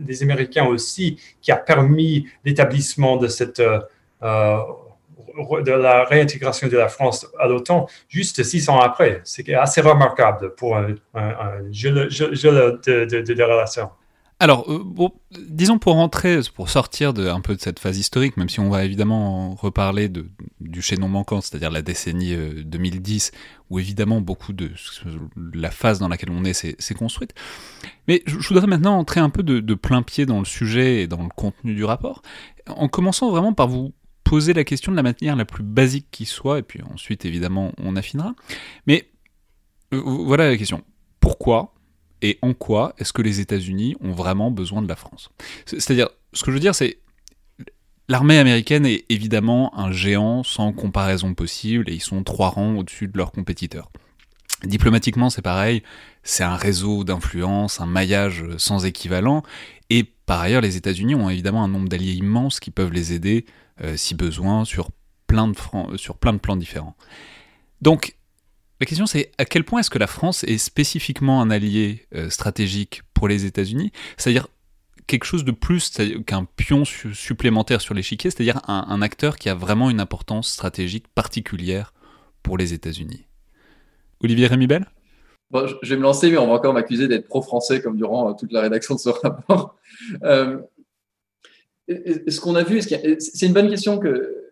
des 0.00 0.22
Américains 0.22 0.64
aussi, 0.64 1.20
qui 1.42 1.52
a 1.52 1.56
permis 1.56 2.26
l'établissement 2.46 3.18
de 3.18 3.28
cette 3.28 3.60
de 5.62 5.72
la 5.72 6.04
réintégration 6.04 6.68
de 6.68 6.76
la 6.76 6.88
France 6.88 7.26
à 7.38 7.46
l'OTAN 7.46 7.86
juste 8.08 8.42
six 8.42 8.68
ans 8.68 8.80
après. 8.80 9.20
C'est 9.24 9.52
assez 9.54 9.80
remarquable 9.80 10.54
pour 10.54 10.76
un, 10.76 10.94
jeu, 11.70 11.90
de, 11.90 13.34
de, 13.34 13.42
relations. 13.42 13.90
Alors, 14.40 14.70
euh, 14.70 15.08
disons 15.48 15.80
pour 15.80 15.94
rentrer, 15.94 16.38
pour 16.54 16.70
sortir 16.70 17.12
de, 17.12 17.26
un 17.26 17.40
peu 17.40 17.56
de 17.56 17.60
cette 17.60 17.80
phase 17.80 17.98
historique, 17.98 18.36
même 18.36 18.48
si 18.48 18.60
on 18.60 18.70
va 18.70 18.84
évidemment 18.84 19.56
reparler 19.56 20.08
du 20.60 20.80
chaînon 20.80 21.08
manquant, 21.08 21.40
c'est-à-dire 21.40 21.72
la 21.72 21.82
décennie 21.82 22.36
2010, 22.64 23.32
euh, 23.34 23.38
où 23.70 23.80
évidemment 23.80 24.20
beaucoup 24.20 24.52
de 24.52 24.70
la 25.52 25.72
phase 25.72 25.98
dans 25.98 26.06
laquelle 26.06 26.30
on 26.30 26.44
est 26.44 26.52
s'est 26.52 26.94
construite. 26.94 27.34
Mais 28.06 28.22
je, 28.26 28.36
voudrais 28.48 28.68
maintenant 28.68 28.96
entrer 28.96 29.18
un 29.18 29.30
peu 29.30 29.42
de, 29.42 29.74
plein 29.74 30.02
pied 30.02 30.24
dans 30.24 30.38
le 30.38 30.44
sujet 30.44 31.02
et 31.02 31.06
dans 31.08 31.22
le 31.22 31.30
contenu 31.34 31.74
du 31.74 31.84
rapport, 31.84 32.22
en 32.68 32.86
commençant 32.86 33.30
vraiment 33.30 33.52
par 33.52 33.66
vous 33.66 33.92
poser 34.28 34.52
la 34.52 34.64
question 34.64 34.92
de 34.92 34.96
la 34.96 35.02
manière 35.02 35.36
la 35.36 35.46
plus 35.46 35.62
basique 35.62 36.08
qui 36.10 36.26
soit, 36.26 36.58
et 36.58 36.62
puis 36.62 36.80
ensuite 36.92 37.24
évidemment 37.24 37.72
on 37.78 37.96
affinera. 37.96 38.34
Mais 38.86 39.08
euh, 39.94 40.02
voilà 40.04 40.50
la 40.50 40.56
question. 40.58 40.82
Pourquoi 41.18 41.74
et 42.20 42.38
en 42.42 42.52
quoi 42.52 42.94
est-ce 42.98 43.14
que 43.14 43.22
les 43.22 43.40
États-Unis 43.40 43.96
ont 44.00 44.12
vraiment 44.12 44.50
besoin 44.50 44.82
de 44.82 44.88
la 44.88 44.96
France? 44.96 45.30
C'est-à-dire, 45.64 46.08
ce 46.34 46.44
que 46.44 46.50
je 46.50 46.56
veux 46.56 46.60
dire, 46.60 46.74
c'est 46.74 46.98
l'armée 48.08 48.38
américaine 48.38 48.84
est 48.84 49.06
évidemment 49.08 49.76
un 49.78 49.92
géant 49.92 50.42
sans 50.42 50.72
comparaison 50.72 51.32
possible 51.32 51.88
et 51.88 51.94
ils 51.94 52.02
sont 52.02 52.22
trois 52.22 52.50
rangs 52.50 52.76
au-dessus 52.76 53.08
de 53.08 53.16
leurs 53.16 53.32
compétiteurs. 53.32 53.90
Diplomatiquement, 54.64 55.30
c'est 55.30 55.40
pareil, 55.40 55.82
c'est 56.22 56.42
un 56.42 56.56
réseau 56.56 57.04
d'influence, 57.04 57.80
un 57.80 57.86
maillage 57.86 58.44
sans 58.58 58.84
équivalent, 58.84 59.42
et 59.88 60.02
par 60.02 60.40
ailleurs, 60.40 60.60
les 60.60 60.76
États-Unis 60.76 61.14
ont 61.14 61.30
évidemment 61.30 61.64
un 61.64 61.68
nombre 61.68 61.88
d'alliés 61.88 62.12
immenses 62.12 62.60
qui 62.60 62.70
peuvent 62.70 62.92
les 62.92 63.14
aider 63.14 63.46
si 63.96 64.14
besoin, 64.14 64.64
sur 64.64 64.90
plein, 65.28 65.46
de 65.46 65.56
euh, 65.74 65.96
sur 65.96 66.16
plein 66.16 66.32
de 66.32 66.38
plans 66.38 66.56
différents. 66.56 66.96
Donc, 67.80 68.16
la 68.80 68.86
question 68.86 69.06
c'est 69.06 69.30
à 69.38 69.44
quel 69.44 69.62
point 69.62 69.80
est-ce 69.80 69.90
que 69.90 69.98
la 69.98 70.08
France 70.08 70.42
est 70.44 70.58
spécifiquement 70.58 71.40
un 71.40 71.50
allié 71.50 72.06
euh, 72.16 72.30
stratégique 72.30 73.02
pour 73.14 73.28
les 73.28 73.44
États-Unis? 73.44 73.92
C'est-à-dire 74.16 74.48
quelque 75.06 75.24
chose 75.24 75.44
de 75.44 75.52
plus 75.52 75.90
qu'un 76.26 76.44
pion 76.44 76.84
supplémentaire 76.84 77.80
sur 77.80 77.94
l'échiquier, 77.94 78.30
c'est-à-dire 78.30 78.60
un, 78.68 79.00
acteur 79.00 79.38
qui 79.38 79.48
a 79.48 79.54
vraiment 79.54 79.88
une 79.88 80.00
importance 80.00 80.50
stratégique 80.50 81.08
particulière 81.08 81.94
pour 82.42 82.58
les 82.58 82.74
États-Unis. 82.74 83.24
Olivier 84.22 84.48
Rémibel? 84.48 84.86
Bon, 85.50 85.66
Je 85.80 85.88
vais 85.88 85.96
me 85.96 86.02
lancer, 86.02 86.30
mais 86.30 86.36
on 86.36 86.48
va 86.48 86.52
encore 86.52 86.74
m'accuser 86.74 87.08
d'être 87.08 87.26
pro-français 87.26 87.80
comme 87.80 87.96
durant 87.96 88.34
toute 88.34 88.52
la 88.52 88.60
rédaction 88.60 88.96
de 88.96 89.00
ce 89.00 89.08
rapport 89.08 89.76
ce 91.88 92.40
qu'on 92.40 92.54
a 92.54 92.62
vu, 92.62 92.80
c'est 92.82 93.46
une 93.46 93.52
bonne 93.52 93.68
question 93.68 93.98
que, 93.98 94.44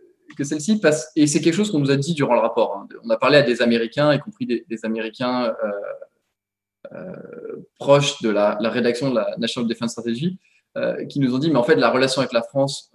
celle-ci, 0.43 0.81
passe, 0.81 1.11
et 1.17 1.27
c'est 1.27 1.41
quelque 1.41 1.55
chose 1.55 1.71
qu'on 1.71 1.79
nous 1.79 1.91
a 1.91 1.97
dit 1.97 2.15
durant 2.15 2.35
le 2.35 2.41
rapport. 2.41 2.77
Hein. 2.77 2.89
On 3.05 3.11
a 3.11 3.17
parlé 3.17 3.39
à 3.39 3.43
des 3.43 3.63
Américains, 3.63 4.13
y 4.13 4.19
compris 4.19 4.47
des, 4.47 4.85
Américains 4.85 5.55
euh, 5.65 5.71
euh, 6.93 7.67
proches 7.79 8.21
de 8.23 8.31
la, 8.31 8.57
rédaction 8.63 9.11
de 9.11 9.15
la 9.17 9.35
National 9.39 9.69
Defense 9.69 9.93
Strategy, 9.93 10.39
euh, 10.77 11.05
qui 11.07 11.21
nous 11.21 11.35
ont 11.35 11.39
dit, 11.39 11.51
mais 11.51 11.57
en 11.57 11.63
fait, 11.63 11.77
la 11.77 11.91
relation 11.91 12.21
avec 12.21 12.33
la 12.33 12.43
France, 12.43 12.93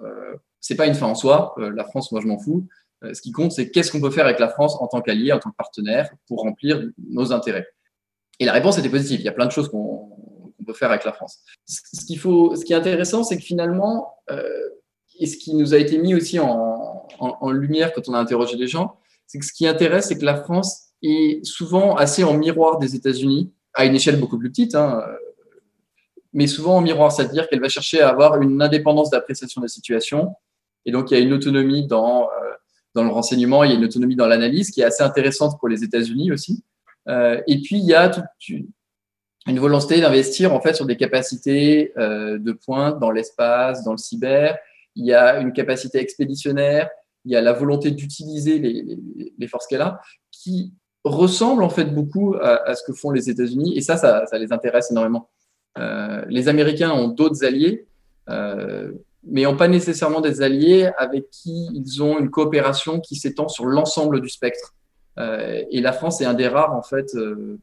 c'est 0.59 0.75
pas 0.75 0.85
une 0.85 0.93
fin 0.93 1.07
en 1.07 1.15
soi. 1.15 1.55
la 1.57 1.83
France, 1.83 2.11
moi, 2.11 2.21
je 2.21 2.27
m'en 2.27 2.37
fous. 2.37 2.67
ce 3.01 3.21
qui 3.21 3.31
compte, 3.31 3.51
c'est 3.51 3.71
qu'est-ce 3.71 3.91
qu'on 3.91 4.01
peut 4.01 4.11
faire 4.11 4.25
avec 4.25 4.39
la 4.39 4.49
France 4.49 4.75
en 4.79 4.87
tant 4.87 5.01
qu'allié, 5.01 5.31
en 5.31 5.39
tant 5.39 5.49
que 5.49 5.55
partenaire, 5.55 6.09
pour 6.27 6.41
remplir 6.41 6.83
nos 7.09 7.33
intérêts. 7.33 7.67
Et 8.39 8.45
la 8.45 8.53
réponse 8.53 8.77
était 8.77 8.89
positive. 8.89 9.19
Il 9.19 9.23
y 9.23 9.29
a 9.29 9.33
plein 9.33 9.45
de 9.45 9.51
choses 9.51 9.69
qu'on 9.69 10.10
on 10.61 10.63
peut 10.63 10.73
faire 10.73 10.89
avec 10.89 11.03
la 11.03 11.13
France. 11.13 11.39
Ce, 11.65 12.05
qui 12.05 12.73
est 12.73 12.75
intéressant, 12.75 13.23
c'est 13.23 13.37
que 13.37 13.43
finalement, 13.43 14.15
euh, 14.29 14.69
et 15.19 15.25
ce 15.25 15.37
qui 15.37 15.53
nous 15.55 15.73
a 15.73 15.77
été 15.77 15.97
mis 15.97 16.15
aussi 16.15 16.39
en, 16.39 16.87
lumière 17.51 17.93
quand 17.93 18.07
on 18.07 18.13
a 18.13 18.19
interrogé 18.19 18.55
les 18.55 18.67
gens, 18.67 18.97
c'est 19.27 19.37
que 19.37 19.45
ce 19.45 19.53
qui 19.53 19.67
intéresse, 19.67 20.07
c'est 20.07 20.17
que 20.17 20.25
la 20.25 20.41
France 20.41 20.87
est 21.03 21.45
souvent 21.45 21.95
assez 21.95 22.23
en 22.23 22.33
miroir 22.33 22.79
des 22.79 22.95
États-Unis, 22.95 23.51
à 23.73 23.85
une 23.85 23.95
échelle 23.95 24.19
beaucoup 24.19 24.37
plus 24.37 24.49
petite, 24.49 24.73
hein, 24.73 25.03
mais 26.33 26.47
souvent 26.47 26.77
en 26.77 26.81
miroir, 26.81 27.11
c'est-à-dire 27.11 27.47
qu'elle 27.49 27.59
va 27.59 27.69
chercher 27.69 28.01
à 28.01 28.09
avoir 28.09 28.41
une 28.41 28.61
indépendance 28.61 29.09
d'appréciation 29.09 29.61
de 29.61 29.65
la 29.65 29.69
situation. 29.69 30.33
Et 30.85 30.91
donc, 30.91 31.11
il 31.11 31.17
y 31.17 31.17
a 31.17 31.23
une 31.23 31.33
autonomie 31.33 31.87
dans, 31.87 32.23
euh, 32.23 32.53
dans 32.95 33.03
le 33.03 33.09
renseignement, 33.09 33.63
il 33.63 33.71
y 33.71 33.73
a 33.73 33.77
une 33.77 33.85
autonomie 33.85 34.15
dans 34.15 34.27
l'analyse 34.27 34.71
qui 34.71 34.81
est 34.81 34.85
assez 34.85 35.03
intéressante 35.03 35.59
pour 35.59 35.67
les 35.67 35.83
États-Unis 35.83 36.31
aussi. 36.31 36.63
Euh, 37.07 37.41
et 37.47 37.61
puis, 37.61 37.77
il 37.77 37.85
y 37.85 37.93
a 37.93 38.09
toute, 38.09 38.25
une 39.47 39.59
volonté 39.59 39.99
d'investir 39.99 40.53
en 40.53 40.61
fait 40.61 40.75
sur 40.75 40.85
des 40.85 40.97
capacités 40.97 41.93
euh, 41.97 42.37
de 42.37 42.51
pointe 42.51 42.99
dans 42.99 43.11
l'espace, 43.11 43.83
dans 43.83 43.91
le 43.91 43.97
cyber. 43.97 44.57
Il 44.95 45.05
y 45.05 45.13
a 45.13 45.39
une 45.39 45.53
capacité 45.53 45.99
expéditionnaire, 45.99 46.89
il 47.25 47.31
y 47.31 47.35
a 47.35 47.41
la 47.41 47.53
volonté 47.53 47.91
d'utiliser 47.91 48.59
les, 48.59 49.47
forces 49.47 49.67
qu'elle 49.67 49.81
a, 49.81 50.01
qui 50.31 50.73
ressemble 51.03 51.63
en 51.63 51.69
fait 51.69 51.85
beaucoup 51.85 52.35
à, 52.35 52.75
ce 52.75 52.83
que 52.83 52.93
font 52.93 53.09
les 53.09 53.29
États-Unis, 53.29 53.77
et 53.77 53.81
ça, 53.81 53.95
ça, 53.97 54.37
les 54.37 54.51
intéresse 54.51 54.91
énormément. 54.91 55.29
les 56.27 56.49
Américains 56.49 56.91
ont 56.91 57.07
d'autres 57.07 57.45
alliés, 57.45 57.87
mais 58.27 59.43
n'ont 59.43 59.55
pas 59.55 59.69
nécessairement 59.69 60.19
des 60.19 60.41
alliés 60.41 60.91
avec 60.97 61.29
qui 61.29 61.69
ils 61.73 62.03
ont 62.03 62.19
une 62.19 62.29
coopération 62.29 62.99
qui 62.99 63.15
s'étend 63.15 63.47
sur 63.47 63.65
l'ensemble 63.65 64.19
du 64.19 64.29
spectre. 64.29 64.75
Et 65.17 65.81
la 65.81 65.93
France 65.93 66.21
est 66.21 66.25
un 66.25 66.33
des 66.33 66.47
rares 66.47 66.73
en 66.73 66.81
fait 66.81 67.11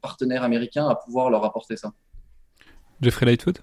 partenaires 0.02 0.42
américains 0.42 0.88
à 0.88 0.94
pouvoir 0.94 1.30
leur 1.30 1.44
apporter 1.44 1.76
ça. 1.76 1.92
Jeffrey 3.00 3.26
Lightfoot? 3.26 3.62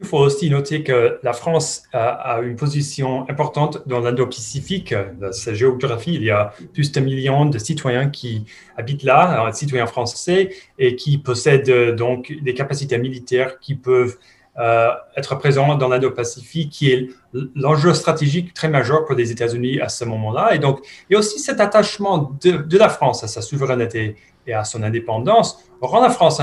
Il 0.00 0.06
faut 0.06 0.18
aussi 0.18 0.48
noter 0.48 0.84
que 0.84 1.18
la 1.24 1.32
France 1.32 1.82
a, 1.92 2.38
une 2.42 2.54
position 2.54 3.28
importante 3.28 3.82
dans 3.88 3.98
l'Indo-Pacifique. 3.98 4.94
Dans 5.20 5.32
sa 5.32 5.54
géographie, 5.54 6.14
il 6.14 6.22
y 6.22 6.30
a 6.30 6.52
plus 6.72 6.92
d'un 6.92 7.00
million 7.00 7.46
de 7.46 7.58
citoyens 7.58 8.08
qui 8.08 8.44
habitent 8.76 9.02
là, 9.02 9.50
citoyens 9.52 9.86
français, 9.86 10.50
et 10.78 10.94
qui 10.94 11.18
possèdent 11.18 11.96
donc 11.96 12.32
des 12.42 12.54
capacités 12.54 12.96
militaires 12.98 13.58
qui 13.58 13.74
peuvent 13.74 14.16
euh, 14.16 14.37
être 15.16 15.36
présents 15.36 15.76
dans 15.76 15.88
l'Indo-Pacifique, 15.88 16.70
qui 16.70 16.90
est 16.90 17.08
l'enjeu 17.54 17.94
stratégique 17.94 18.54
très 18.54 18.68
majeur 18.68 19.04
pour 19.04 19.14
les 19.14 19.30
États-Unis 19.30 19.80
à 19.80 19.88
ce 19.88 20.04
moment-là. 20.04 20.54
Et 20.54 20.58
donc, 20.58 20.80
il 21.08 21.12
y 21.12 21.16
a 21.16 21.18
aussi 21.18 21.38
cet 21.38 21.60
attachement 21.60 22.32
de, 22.42 22.78
la 22.78 22.88
France 22.88 23.22
à 23.22 23.28
sa 23.28 23.40
souveraineté 23.40 24.16
et 24.46 24.54
à 24.54 24.64
son 24.64 24.82
indépendance 24.82 25.62
rend 25.80 26.00
la 26.00 26.10
France 26.10 26.40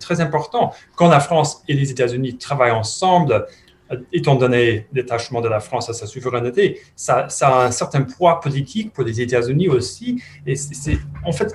très 0.00 0.20
important. 0.20 0.72
Quand 0.96 1.08
la 1.08 1.20
France 1.20 1.62
et 1.68 1.74
les 1.74 1.90
États-Unis 1.90 2.36
travaillent 2.36 2.72
ensemble, 2.72 3.46
euh, 3.92 3.96
étant 4.12 4.34
donné 4.34 4.86
l'attachement 4.92 5.40
de 5.40 5.48
la 5.48 5.60
France 5.60 5.90
à 5.90 5.92
sa 5.92 6.06
souveraineté, 6.06 6.80
ça, 6.96 7.28
a 7.40 7.64
un 7.66 7.70
certain 7.70 8.02
poids 8.02 8.40
politique 8.40 8.92
pour 8.92 9.04
les 9.04 9.20
États-Unis 9.20 9.68
aussi. 9.68 10.22
Et 10.46 10.56
c'est 10.56 10.98
en 11.24 11.32
fait, 11.32 11.54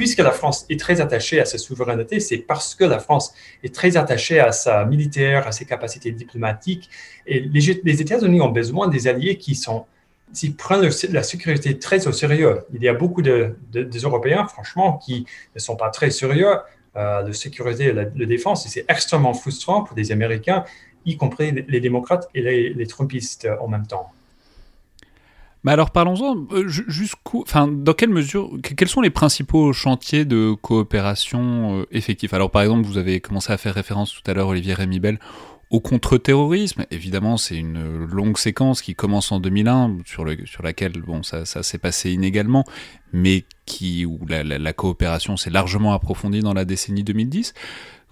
puisque 0.00 0.20
la 0.20 0.30
France 0.30 0.64
est 0.70 0.80
très 0.80 1.02
attachée 1.02 1.40
à 1.40 1.44
sa 1.44 1.58
souveraineté, 1.58 2.20
c'est 2.20 2.38
parce 2.38 2.74
que 2.74 2.84
la 2.84 3.00
France 3.00 3.34
est 3.62 3.74
très 3.74 3.98
attachée 3.98 4.40
à 4.40 4.50
sa 4.50 4.86
militaire, 4.86 5.46
à 5.46 5.52
ses 5.52 5.66
capacités 5.66 6.10
diplomatiques. 6.10 6.88
Et 7.26 7.40
les, 7.40 8.00
États-Unis 8.00 8.40
ont 8.40 8.48
besoin 8.48 8.88
des 8.88 9.08
alliés 9.08 9.36
qui 9.36 9.54
sont 9.54 9.84
prennent 10.56 10.88
la 11.10 11.22
sécurité 11.22 11.78
très 11.78 12.08
au 12.08 12.12
sérieux. 12.12 12.60
Il 12.72 12.82
y 12.82 12.88
a 12.88 12.94
beaucoup 12.94 13.20
de, 13.20 13.56
Européens, 14.02 14.46
franchement, 14.46 14.96
qui 14.96 15.26
ne 15.54 15.60
sont 15.60 15.76
pas 15.76 15.90
très 15.90 16.10
sérieux 16.10 16.54
euh, 16.96 17.22
de 17.22 17.32
sécurité 17.32 17.88
et 17.88 17.92
de 17.92 18.24
défense. 18.24 18.64
Et 18.64 18.70
c'est 18.70 18.86
extrêmement 18.88 19.34
frustrant 19.34 19.84
pour 19.84 19.94
des 19.94 20.12
Américains, 20.12 20.64
y 21.04 21.18
compris 21.18 21.52
les 21.68 21.80
démocrates 21.80 22.26
et 22.34 22.40
les, 22.72 22.86
Trumpistes 22.86 23.46
en 23.60 23.68
même 23.68 23.86
temps. 23.86 24.10
Mais 25.62 25.72
alors 25.72 25.90
parlons-en, 25.90 26.46
euh, 26.52 26.68
jusqu'où, 26.68 27.42
enfin, 27.42 27.68
dans 27.68 27.92
quelle 27.92 28.10
mesure, 28.10 28.50
quels 28.62 28.88
sont 28.88 29.02
les 29.02 29.10
principaux 29.10 29.72
chantiers 29.72 30.24
de 30.24 30.54
coopération 30.54 31.80
euh, 31.80 31.86
effectifs? 31.90 32.32
Alors 32.32 32.50
par 32.50 32.62
exemple, 32.62 32.86
vous 32.86 32.96
avez 32.96 33.20
commencé 33.20 33.52
à 33.52 33.58
faire 33.58 33.74
référence 33.74 34.12
tout 34.12 34.30
à 34.30 34.34
l'heure, 34.34 34.48
Olivier 34.48 34.72
Rémibel, 34.72 35.18
au 35.70 35.78
contre-terrorisme, 35.78 36.84
évidemment, 36.90 37.36
c'est 37.36 37.56
une 37.56 38.04
longue 38.06 38.38
séquence 38.38 38.82
qui 38.82 38.96
commence 38.96 39.30
en 39.30 39.38
2001, 39.38 39.98
sur, 40.04 40.24
le, 40.24 40.36
sur 40.44 40.64
laquelle 40.64 41.00
bon, 41.00 41.22
ça, 41.22 41.44
ça 41.44 41.62
s'est 41.62 41.78
passé 41.78 42.10
inégalement, 42.10 42.64
mais 43.12 43.44
qui, 43.66 44.04
où 44.04 44.18
la, 44.28 44.42
la, 44.42 44.72
coopération 44.72 45.36
s'est 45.36 45.50
largement 45.50 45.92
approfondie 45.92 46.40
dans 46.40 46.54
la 46.54 46.64
décennie 46.64 47.04
2010. 47.04 47.54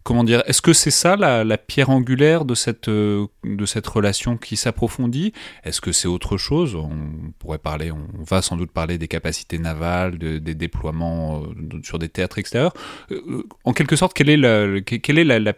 Comment 0.09 0.25
dire 0.25 0.43
Est-ce 0.47 0.63
que 0.63 0.73
c'est 0.73 0.91
ça 0.91 1.17
la, 1.17 1.59
pierre 1.59 1.91
angulaire 1.91 2.47
de 2.47 2.55
cette, 2.55 2.89
euh, 2.89 3.27
de 3.45 3.67
cette 3.67 3.87
relation 3.87 4.39
qui 4.39 4.57
s'approfondit? 4.57 5.35
Est-ce 5.65 5.83
que 5.83 5.93
c'est 5.93 6.09
autre 6.09 6.39
chose? 6.39 6.77
On 6.77 7.31
pourrait 7.39 7.59
parler, 7.59 7.93
on 7.93 8.23
va 8.23 8.41
sans 8.41 8.57
doute 8.57 8.71
parler 8.71 8.97
des 8.97 9.07
capacités 9.07 9.59
navales, 9.59 10.17
des 10.17 10.55
déploiements 10.55 11.43
euh, 11.43 11.81
sur 11.83 11.99
des 11.99 12.09
théâtres 12.09 12.39
extérieurs. 12.39 12.73
Euh, 13.11 13.43
en 13.65 13.75
quelque 13.75 13.97
sorte, 13.97 14.15
quelle 14.15 14.31
est 14.31 14.39
la, 14.39 14.81
quelle 14.81 15.19
est 15.19 15.25
la, 15.25 15.53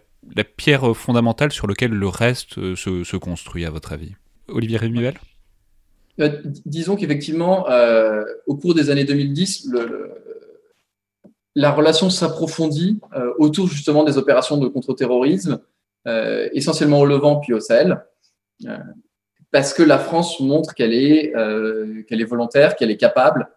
pierre 0.56 0.96
fondamentale 0.96 1.52
sur 1.52 1.68
laquelle 1.68 1.92
le 1.92 2.08
reste 2.08 2.74
se, 2.74 3.16
construit, 3.18 3.64
à 3.64 3.70
votre 3.70 3.92
avis? 3.92 4.16
Olivier 4.48 4.78
Rémivel 4.78 5.14
Disons 6.66 6.96
qu'effectivement, 6.96 7.66
au 8.48 8.56
cours 8.56 8.74
des 8.74 8.90
années 8.90 9.04
2010, 9.04 9.70
la 11.54 11.70
relation 11.72 12.10
s'approfondit 12.10 13.00
autour 13.38 13.66
justement 13.66 14.04
des 14.04 14.18
opérations 14.18 14.56
de 14.56 14.68
contre-terrorisme, 14.68 15.60
essentiellement 16.52 17.00
au 17.00 17.06
Levant 17.06 17.40
puis 17.40 17.52
au 17.52 17.60
Sahel, 17.60 18.04
parce 19.50 19.74
que 19.74 19.82
la 19.82 19.98
France 19.98 20.38
montre 20.40 20.74
qu'elle 20.74 20.94
est, 20.94 21.32
qu'elle 22.06 22.20
est 22.20 22.24
volontaire, 22.24 22.76
qu'elle 22.76 22.90
est 22.90 22.96
capable, 22.96 23.48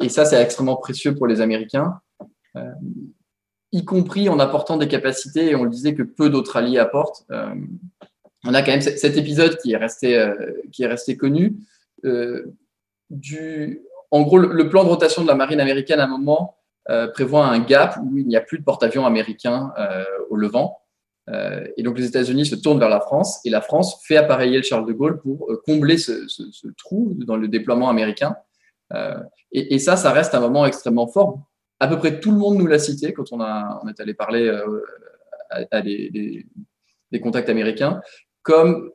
et 0.00 0.08
ça 0.08 0.24
c'est 0.24 0.40
extrêmement 0.40 0.76
précieux 0.76 1.14
pour 1.14 1.26
les 1.26 1.40
Américains 1.40 2.00
y 3.74 3.84
compris 3.84 4.28
en 4.28 4.38
apportant 4.38 4.76
des 4.76 4.86
capacités, 4.86 5.50
et 5.50 5.56
on 5.56 5.64
le 5.64 5.70
disait 5.70 5.94
que 5.94 6.04
peu 6.04 6.30
d'autres 6.30 6.56
alliés 6.56 6.78
apportent. 6.78 7.26
Euh, 7.32 7.54
on 8.44 8.54
a 8.54 8.62
quand 8.62 8.70
même 8.70 8.80
cet 8.80 9.16
épisode 9.16 9.56
qui 9.58 9.72
est 9.72 9.76
resté, 9.76 10.16
euh, 10.16 10.34
qui 10.70 10.84
est 10.84 10.86
resté 10.86 11.16
connu. 11.16 11.56
Euh, 12.04 12.52
en 14.12 14.22
gros, 14.22 14.38
le, 14.38 14.68
plan 14.68 14.84
de 14.84 14.88
rotation 14.88 15.22
de 15.22 15.26
la 15.26 15.34
marine 15.34 15.60
américaine, 15.60 15.98
à 15.98 16.04
un 16.04 16.08
moment, 16.08 16.56
prévoit 17.14 17.46
un 17.46 17.60
gap 17.60 17.98
où 18.02 18.18
il 18.18 18.26
n'y 18.26 18.36
a 18.36 18.40
plus 18.40 18.58
de 18.58 18.64
porte-avions 18.64 19.06
américains 19.06 19.72
au 20.30 20.36
Levant. 20.36 20.80
et 21.28 21.82
donc, 21.82 21.98
les 21.98 22.06
États-Unis 22.06 22.46
se 22.46 22.54
tournent 22.56 22.78
vers 22.78 22.90
la 22.90 23.00
France, 23.00 23.40
et 23.44 23.50
la 23.50 23.62
France 23.62 24.02
fait 24.06 24.16
appareiller 24.16 24.58
le 24.58 24.62
Charles 24.62 24.86
de 24.86 24.92
Gaulle 24.92 25.18
pour 25.18 25.50
combler 25.64 25.96
ce, 25.96 26.66
trou 26.76 27.14
dans 27.26 27.36
le 27.36 27.48
déploiement 27.48 27.88
américain. 27.88 28.36
Et, 29.52 29.78
ça, 29.78 29.96
ça 29.96 30.12
reste 30.12 30.34
un 30.34 30.40
moment 30.40 30.66
extrêmement 30.66 31.06
fort 31.06 31.40
à 31.80 31.88
peu 31.88 31.98
près 31.98 32.20
tout 32.20 32.30
le 32.30 32.38
monde 32.38 32.56
nous 32.56 32.66
l'a 32.66 32.78
cité 32.78 33.12
quand 33.12 33.32
on, 33.32 33.40
a, 33.40 33.80
on 33.82 33.88
est 33.88 34.00
allé 34.00 34.14
parler 34.14 34.46
euh, 34.46 34.82
à, 35.50 35.82
des, 35.82 36.46
contacts 37.22 37.48
américains, 37.48 38.00
comme 38.42 38.90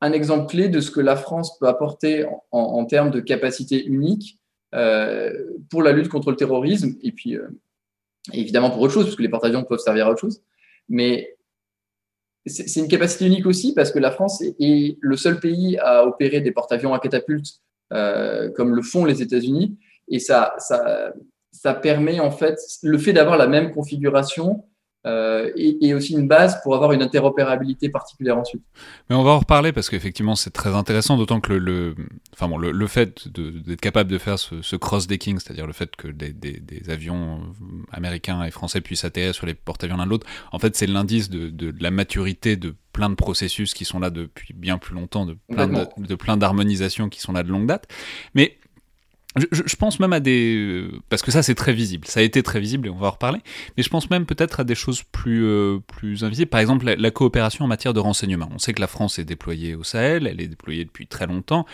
un 0.00 0.12
exemple 0.12 0.50
clé 0.50 0.68
de 0.68 0.80
ce 0.80 0.90
que 0.90 1.00
la 1.00 1.16
France 1.16 1.58
peut 1.58 1.68
apporter 1.68 2.26
en, 2.50 2.84
termes 2.86 3.10
de 3.10 3.20
capacité 3.20 3.84
unique 3.84 4.39
euh, 4.39 4.39
pour 4.72 5.82
la 5.82 5.92
lutte 5.92 6.08
contre 6.08 6.30
le 6.30 6.36
terrorisme, 6.36 6.94
et 7.02 7.12
puis 7.12 7.36
euh, 7.36 7.48
évidemment 8.32 8.70
pour 8.70 8.82
autre 8.82 8.94
chose, 8.94 9.04
parce 9.04 9.16
que 9.16 9.22
les 9.22 9.28
porte-avions 9.28 9.64
peuvent 9.64 9.78
servir 9.78 10.06
à 10.06 10.10
autre 10.10 10.20
chose. 10.20 10.42
Mais 10.88 11.36
c'est 12.46 12.80
une 12.80 12.88
capacité 12.88 13.26
unique 13.26 13.46
aussi 13.46 13.74
parce 13.74 13.92
que 13.92 13.98
la 13.98 14.10
France 14.10 14.42
est, 14.42 14.98
le 15.00 15.16
seul 15.16 15.40
pays 15.40 15.76
à 15.78 16.06
opérer 16.06 16.40
des 16.40 16.52
porte-avions 16.52 16.94
à 16.94 16.98
catapulte 16.98 17.60
comme 17.90 18.74
le 18.74 18.82
font 18.82 19.04
les 19.04 19.20
États-Unis. 19.20 19.78
Et 20.08 20.18
ça, 20.18 20.54
ça, 20.58 21.12
ça 21.52 21.74
permet 21.74 22.18
en 22.18 22.30
fait, 22.30 22.58
le 22.82 22.98
fait 22.98 23.12
d'avoir 23.12 23.36
la 23.36 23.46
même 23.46 23.72
configuration 23.72 24.64
euh, 25.06 25.50
et, 25.56 25.94
aussi 25.94 26.12
une 26.12 26.28
base 26.28 26.60
pour 26.62 26.74
avoir 26.74 26.92
une 26.92 27.00
interopérabilité 27.00 27.88
particulière 27.88 28.36
ensuite. 28.36 28.62
Mais 29.08 29.16
on 29.16 29.22
va 29.22 29.30
en 29.30 29.38
reparler 29.38 29.72
parce 29.72 29.88
qu'effectivement 29.88 30.34
c'est 30.34 30.50
très 30.50 30.74
intéressant, 30.74 31.16
d'autant 31.16 31.40
que 31.40 31.54
le, 31.54 31.94
enfin 32.34 32.48
bon, 32.48 32.58
le, 32.58 32.86
fait 32.86 33.26
d'être 33.28 33.80
capable 33.80 34.10
de 34.10 34.18
faire 34.18 34.38
ce, 34.38 34.76
cross-decking, 34.76 35.38
c'est-à-dire 35.38 35.66
le 35.66 35.72
fait 35.72 35.96
que 35.96 36.08
des, 36.08 36.34
des, 36.34 36.90
avions 36.90 37.40
américains 37.92 38.42
et 38.44 38.50
français 38.50 38.82
puissent 38.82 39.04
atterrir 39.04 39.34
sur 39.34 39.46
les 39.46 39.54
porte-avions 39.54 39.96
l'un 39.96 40.04
de 40.04 40.10
l'autre, 40.10 40.26
en 40.52 40.58
fait 40.58 40.76
c'est 40.76 40.86
l'indice 40.86 41.30
de, 41.30 41.48
de, 41.48 41.74
la 41.80 41.90
maturité 41.90 42.56
de 42.56 42.74
plein 42.92 43.08
de 43.08 43.14
processus 43.14 43.72
qui 43.72 43.86
sont 43.86 44.00
là 44.00 44.10
depuis 44.10 44.52
bien 44.52 44.76
plus 44.76 44.94
longtemps, 44.94 45.24
de 45.24 45.38
plein, 45.48 45.66
de, 45.66 45.86
de 45.96 46.14
plein 46.14 46.36
d'harmonisations 46.36 47.08
qui 47.08 47.20
sont 47.20 47.32
là 47.32 47.42
de 47.42 47.48
longue 47.48 47.66
date. 47.66 47.88
Mais 48.34 48.58
je, 49.36 49.76
pense 49.76 50.00
même 50.00 50.12
à 50.12 50.18
des... 50.18 50.56
Euh, 50.56 51.00
parce 51.08 51.22
que 51.22 51.30
ça 51.30 51.44
c'est 51.44 51.54
très 51.54 51.72
visible, 51.72 52.06
ça 52.08 52.18
a 52.18 52.22
été 52.24 52.42
très 52.42 52.58
visible 52.58 52.88
et 52.88 52.90
on 52.90 52.96
va 52.96 53.06
en 53.06 53.10
reparler, 53.10 53.38
mais 53.76 53.84
je 53.84 53.88
pense 53.88 54.10
même 54.10 54.26
peut-être 54.26 54.58
à 54.58 54.64
des 54.64 54.74
choses 54.74 55.04
plus, 55.04 55.44
euh, 55.44 55.78
plus 55.86 56.24
invisibles. 56.24 56.50
Par 56.50 56.58
exemple 56.58 56.84
la, 56.86 57.10
coopération 57.12 57.64
en 57.64 57.68
matière 57.68 57.94
de 57.94 58.00
renseignement. 58.00 58.48
On 58.52 58.58
sait 58.58 58.72
que 58.72 58.80
la 58.80 58.88
France 58.88 59.20
est 59.20 59.24
déployée 59.24 59.76
au 59.76 59.84
Sahel, 59.84 60.26
elle 60.26 60.40
est 60.40 60.48
déployée 60.48 60.84
depuis 60.84 61.06
très 61.06 61.28
longtemps, 61.28 61.64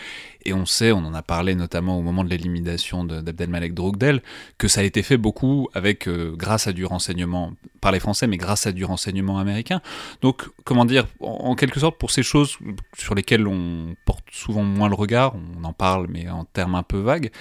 et 0.45 0.53
on 0.53 0.67
sait, 0.67 0.91
on 0.91 0.99
en 0.99 1.15
a 1.15 1.23
parlé 1.23 1.55
notamment 1.55 1.97
au 1.97 2.03
moment 2.03 2.23
de 2.23 2.29
l'élimination 2.29 3.03
d'Abdelmalek 3.03 3.73
Drogdel, 3.73 4.21
que 4.59 4.67
ça 4.67 4.81
a 4.81 4.83
été 4.83 5.01
fait 5.01 5.17
beaucoup 5.17 5.67
avec, 5.73 6.07
euh, 6.07 6.35
grâce 6.35 6.67
à 6.67 6.73
du 6.73 6.85
renseignement, 6.85 7.53
par 7.81 7.91
les 7.91 7.99
Français, 7.99 8.27
mais 8.27 8.37
grâce 8.37 8.67
à 8.67 8.71
du 8.71 8.85
renseignement 8.85 9.39
américain. 9.39 9.81
Donc, 10.21 10.43
comment 10.63 10.85
dire, 10.85 11.07
en 11.19 11.55
quelque 11.55 11.79
sorte, 11.79 11.97
pour 11.97 12.11
ces 12.11 12.23
choses 12.23 12.57
sur 12.97 13.15
lesquelles 13.15 13.47
on 13.47 13.95
porte 14.05 14.25
souvent 14.31 14.63
moins 14.63 14.89
le 14.89 14.95
regard, 14.95 15.35
on 15.35 15.63
en 15.63 15.73
parle, 15.73 16.07
mais 16.09 16.29
en 16.29 16.45
termes 16.45 16.75
un 16.75 16.83
peu 16.83 16.97
vagues, 16.97 17.31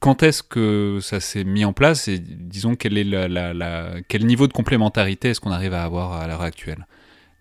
quand 0.00 0.22
est-ce 0.22 0.42
que 0.42 0.98
ça 1.00 1.20
s'est 1.20 1.44
mis 1.44 1.64
en 1.64 1.72
place 1.72 2.08
et 2.08 2.18
disons 2.18 2.74
quel 2.74 2.98
est 2.98 3.04
la, 3.04 3.94
quel 4.08 4.26
niveau 4.26 4.46
de 4.46 4.52
complémentarité 4.52 5.30
est-ce 5.30 5.40
qu'on 5.40 5.52
arrive 5.52 5.74
à 5.74 5.84
avoir 5.84 6.12
à 6.12 6.26
l'heure 6.26 6.42
actuelle? 6.42 6.86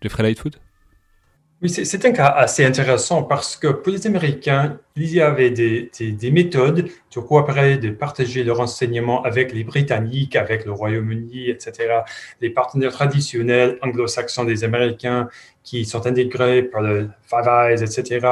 Jeffrey 0.01 0.23
Lightfoot? 0.23 0.59
Oui, 1.61 1.69
c'est 1.69 2.05
un 2.05 2.11
cas 2.11 2.25
assez 2.25 2.65
intéressant 2.65 3.21
parce 3.21 3.55
que 3.55 3.67
pour 3.67 3.93
les 3.93 4.07
Américains, 4.07 4.79
il 4.95 5.13
y 5.13 5.21
avait 5.21 5.51
des, 5.51 5.91
des, 5.99 6.31
méthodes 6.31 6.89
de 7.15 7.19
coopérer, 7.19 7.77
de 7.77 7.91
partager 7.91 8.43
le 8.43 8.51
renseignement 8.51 9.21
avec 9.21 9.53
les 9.53 9.63
Britanniques, 9.63 10.35
avec 10.35 10.65
le 10.65 10.71
Royaume-Uni, 10.71 11.51
etc., 11.51 11.99
les 12.41 12.49
partenaires 12.49 12.91
traditionnels 12.91 13.77
anglo-saxons 13.83 14.45
des 14.45 14.63
Américains 14.63 15.29
qui 15.63 15.85
sont 15.85 16.07
intégrés 16.07 16.63
par 16.63 16.81
le 16.81 17.11
Five 17.27 17.47
Eyes, 17.47 17.83
etc. 17.83 18.27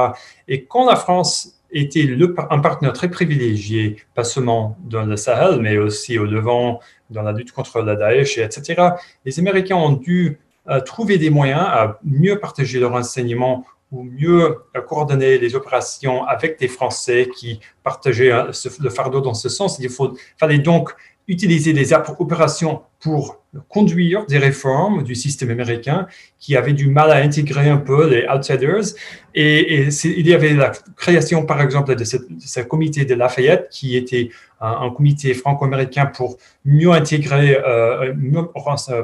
Et 0.48 0.66
quand 0.66 0.90
la 0.90 0.96
France 0.96 1.59
était 1.72 2.08
un 2.50 2.60
partenaire 2.60 2.94
très 2.94 3.10
privilégié, 3.10 3.98
pas 4.16 4.24
seulement 4.24 4.78
dans 4.84 5.06
le 5.06 5.18
Sahel, 5.18 5.60
mais 5.62 5.78
aussi 5.78 6.18
au 6.18 6.26
Levant, 6.26 6.80
dans 7.10 7.22
la 7.22 7.32
lutte 7.32 7.52
contre 7.52 7.82
la 7.82 7.96
Daesh, 7.96 8.38
etc. 8.38 8.90
Les 9.26 9.40
Américains 9.40 9.76
ont 9.76 9.94
dû 9.94 10.40
euh, 10.70 10.82
trouver 10.82 11.18
des 11.18 11.30
moyens 11.30 11.62
à 11.62 12.00
mieux 12.04 12.40
partager 12.40 12.80
leurs 12.80 12.92
renseignements 12.92 13.66
ou 13.92 14.04
mieux 14.04 14.58
euh, 14.76 14.82
coordonner 14.82 15.38
les 15.38 15.56
opérations 15.56 16.24
avec 16.26 16.60
des 16.60 16.68
Français 16.68 17.30
qui 17.36 17.60
partageaient 17.84 18.32
euh, 18.32 18.52
le 18.80 18.90
fardeau 18.90 19.22
dans 19.22 19.34
ce 19.34 19.50
sens. 19.50 19.80
Il 19.80 19.90
fallait 20.38 20.60
donc 20.60 20.96
utiliser 21.28 21.74
des 21.74 21.94
opérations 21.94 22.82
pour 23.00 23.40
conduire 23.68 24.26
des 24.26 24.38
réformes 24.38 25.04
du 25.04 25.16
système 25.16 25.50
américain 25.50 26.08
qui 26.38 26.56
avaient 26.56 26.74
du 26.74 26.88
mal 26.88 27.12
à 27.12 27.16
intégrer 27.16 27.70
un 27.70 27.78
peu 27.78 28.10
les 28.10 28.28
outsiders. 28.28 28.94
Et, 29.34 29.88
il 30.04 30.28
y 30.28 30.34
avait 30.34 30.54
la 30.54 30.72
création, 30.96 31.46
par 31.46 31.62
exemple, 31.62 31.96
de 31.96 32.04
ce, 32.04 32.60
comité 32.62 33.06
de 33.06 33.16
Lafayette 33.16 33.70
qui 33.72 33.96
était 33.96 34.30
un, 34.62 34.90
comité 34.92 35.34
franco-américain 35.34 36.06
pour 36.06 36.38
mieux 36.66 36.92
intégrer, 36.92 37.58
euh, 37.58 38.14
mieux 38.16 38.44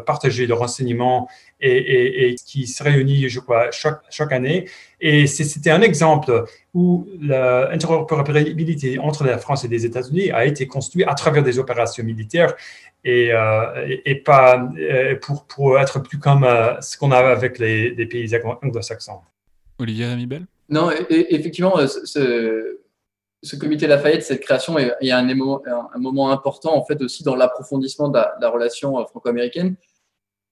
partager 0.05 0.45
le 0.45 0.53
renseignement 0.53 1.27
et, 1.61 2.35
qui 2.45 2.67
se 2.67 2.83
réunit, 2.83 3.29
je 3.29 3.39
crois, 3.39 3.71
chaque, 3.71 4.01
chaque 4.09 4.31
année. 4.31 4.67
Et 4.99 5.25
c'était 5.27 5.71
un 5.71 5.81
exemple 5.81 6.45
où 6.73 7.07
l'interopérabilité 7.21 8.99
entre 8.99 9.23
la 9.23 9.37
France 9.37 9.63
et 9.63 9.67
les 9.67 9.85
États-Unis 9.85 10.31
a 10.31 10.45
été 10.45 10.67
construite 10.67 11.07
à 11.07 11.13
travers 11.13 11.43
des 11.43 11.57
opérations 11.57 12.03
militaires 12.03 12.53
et, 13.05 13.31
euh, 13.31 13.84
et 13.87 14.15
pas 14.15 14.69
euh, 14.77 15.15
pour, 15.21 15.45
pour, 15.45 15.79
être 15.79 15.99
plus 15.99 16.19
comme 16.19 16.43
euh, 16.43 16.79
ce 16.81 16.97
qu'on 16.97 17.11
a 17.11 17.17
avec 17.17 17.59
les, 17.59 17.91
pays 18.05 18.31
anglo-saxons. 18.61 19.19
Olivier 19.79 20.07
Ramibel? 20.07 20.45
Non, 20.69 20.89
effectivement, 21.09 21.75
ce, 21.87 22.77
ce, 23.43 23.55
comité 23.55 23.87
Lafayette, 23.87 24.23
cette 24.23 24.41
création, 24.41 24.77
a 24.77 24.81
un, 25.01 25.29
un, 25.29 25.99
moment 25.99 26.31
important 26.31 26.75
en 26.75 26.83
fait 26.83 27.01
aussi 27.01 27.23
dans 27.23 27.35
l'approfondissement 27.35 28.09
de, 28.09 28.19
la 28.41 28.49
relation 28.49 29.05
franco-américaine 29.05 29.75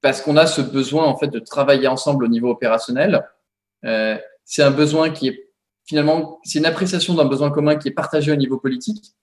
parce 0.02 0.22
qu'on 0.22 0.38
a 0.38 0.46
ce 0.46 0.62
besoin 0.62 1.06
en 1.06 1.18
fait 1.18 1.30
de 1.30 1.40
travailler 1.40 1.88
ensemble 1.88 2.26
au 2.26 2.28
niveau 2.28 2.50
opérationnel. 2.50 3.24
c'est 3.82 4.62
un 4.62 4.72
besoin 4.72 5.10
qui 5.10 5.30
est 5.30 5.44
finalement, 5.86 6.40
c'est 6.44 6.60
une 6.60 6.66
appréciation 6.66 7.14
d'un 7.14 7.26
besoin 7.26 7.52
commun 7.52 7.76
qui 7.76 7.88
est 7.88 7.92
partagé 7.92 8.32
au 8.32 8.36
niveau 8.36 8.58
politique. 8.58 9.14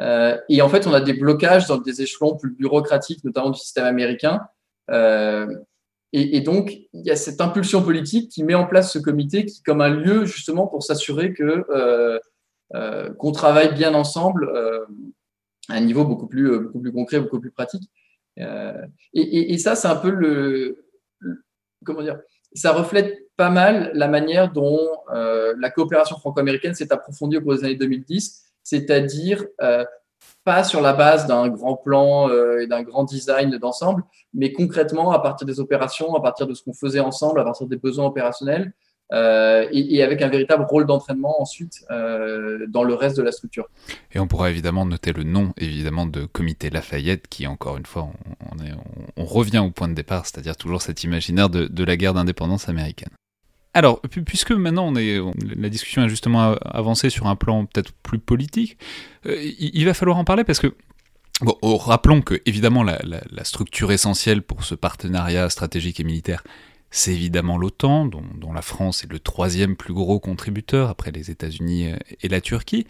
Euh, 0.00 0.38
et 0.48 0.62
en 0.62 0.68
fait, 0.68 0.86
on 0.86 0.92
a 0.92 1.00
des 1.00 1.12
blocages 1.12 1.66
dans 1.66 1.78
des 1.78 2.02
échelons 2.02 2.36
plus 2.36 2.50
bureaucratiques, 2.50 3.22
notamment 3.24 3.50
du 3.50 3.60
système 3.60 3.84
américain. 3.84 4.40
Euh, 4.90 5.46
et, 6.12 6.40
donc, 6.40 6.72
il 6.92 7.06
y 7.06 7.10
a 7.12 7.16
cette 7.16 7.40
impulsion 7.40 7.84
politique 7.84 8.32
qui 8.32 8.42
met 8.42 8.54
en 8.54 8.66
place 8.66 8.92
ce 8.92 8.98
comité 8.98 9.46
qui, 9.46 9.62
comme 9.62 9.80
un 9.80 9.90
lieu 9.90 10.24
justement 10.24 10.66
pour 10.66 10.82
s'assurer 10.82 11.32
que 11.32 11.64
euh, 11.70 12.18
qu'on 13.14 13.30
travaille 13.30 13.74
bien 13.74 13.94
ensemble 13.94 14.50
à 15.68 15.74
un 15.74 15.80
niveau 15.80 16.04
beaucoup 16.04 16.26
plus, 16.26 16.58
beaucoup 16.58 16.80
plus 16.80 16.92
concret, 16.92 17.20
beaucoup 17.20 17.38
plus 17.38 17.52
pratique. 17.52 17.88
Et, 18.36 19.52
et, 19.52 19.58
ça, 19.58 19.76
c'est 19.76 19.86
un 19.86 19.94
peu 19.94 20.10
le, 20.10 20.84
comment 21.84 22.02
dire, 22.02 22.18
ça 22.54 22.72
reflète 22.72 23.28
pas 23.36 23.50
mal 23.50 23.92
la 23.94 24.08
manière 24.08 24.50
dont 24.50 24.80
la 25.12 25.70
coopération 25.70 26.16
franco-américaine 26.16 26.74
s'est 26.74 26.92
approfondie 26.92 27.36
au 27.36 27.42
cours 27.42 27.54
des 27.54 27.64
années 27.64 27.76
2010 27.76 28.49
c'est-à-dire 28.62 29.44
euh, 29.62 29.84
pas 30.44 30.64
sur 30.64 30.80
la 30.80 30.92
base 30.92 31.26
d'un 31.26 31.48
grand 31.48 31.76
plan 31.76 32.28
euh, 32.28 32.60
et 32.60 32.66
d'un 32.66 32.82
grand 32.82 33.04
design 33.04 33.56
d'ensemble, 33.58 34.02
mais 34.34 34.52
concrètement 34.52 35.12
à 35.12 35.18
partir 35.18 35.46
des 35.46 35.60
opérations, 35.60 36.14
à 36.14 36.20
partir 36.20 36.46
de 36.46 36.54
ce 36.54 36.62
qu'on 36.62 36.74
faisait 36.74 37.00
ensemble, 37.00 37.40
à 37.40 37.44
partir 37.44 37.66
des 37.66 37.76
besoins 37.76 38.06
opérationnels, 38.06 38.72
euh, 39.12 39.66
et, 39.72 40.04
avec 40.04 40.22
un 40.22 40.28
véritable 40.28 40.64
rôle 40.68 40.86
d'entraînement 40.86 41.42
ensuite 41.42 41.84
dans 41.88 42.84
le 42.84 42.94
reste 42.94 43.16
de 43.16 43.22
la 43.22 43.32
structure. 43.32 43.68
Et 44.12 44.20
on 44.20 44.28
pourra 44.28 44.50
évidemment 44.50 44.86
noter 44.86 45.12
le 45.12 45.24
nom 45.24 45.52
évidemment 45.56 46.06
de 46.06 46.26
Comité 46.26 46.70
Lafayette, 46.70 47.26
qui 47.26 47.48
encore 47.48 47.76
une 47.76 47.86
fois, 47.86 48.08
on, 49.16 49.24
revient 49.24 49.58
au 49.58 49.70
point 49.72 49.88
de 49.88 49.94
départ, 49.94 50.26
c'est-à-dire 50.26 50.56
toujours 50.56 50.80
cet 50.80 51.02
imaginaire 51.02 51.50
de 51.50 51.84
la 51.84 51.96
guerre 51.96 52.14
d'indépendance 52.14 52.68
américaine. 52.68 53.10
Alors, 53.72 54.00
puisque 54.26 54.50
maintenant 54.50 54.88
on 54.88 54.96
est, 54.96 55.20
la 55.56 55.68
discussion 55.68 56.02
a 56.02 56.08
justement 56.08 56.54
avancé 56.64 57.08
sur 57.08 57.26
un 57.28 57.36
plan 57.36 57.66
peut-être 57.66 57.92
plus 58.02 58.18
politique, 58.18 58.76
euh, 59.26 59.36
il, 59.58 59.84
va 59.84 59.94
falloir 59.94 60.18
en 60.18 60.24
parler 60.24 60.42
parce 60.42 60.58
que, 60.58 60.74
oh, 61.44 61.76
rappelons 61.76 62.20
que 62.20 62.40
évidemment 62.46 62.82
la, 62.82 62.98
structure 63.44 63.92
essentielle 63.92 64.42
pour 64.42 64.64
ce 64.64 64.74
partenariat 64.74 65.48
stratégique 65.50 66.00
et 66.00 66.04
militaire, 66.04 66.42
c'est 66.90 67.12
évidemment 67.12 67.58
l'OTAN, 67.58 68.06
dont, 68.06 68.52
la 68.52 68.62
France 68.62 69.04
est 69.04 69.12
le 69.12 69.20
troisième 69.20 69.76
plus 69.76 69.94
gros 69.94 70.18
contributeur 70.18 70.88
après 70.88 71.12
les 71.12 71.30
États-Unis 71.30 71.92
et 72.22 72.28
la 72.28 72.40
Turquie. 72.40 72.86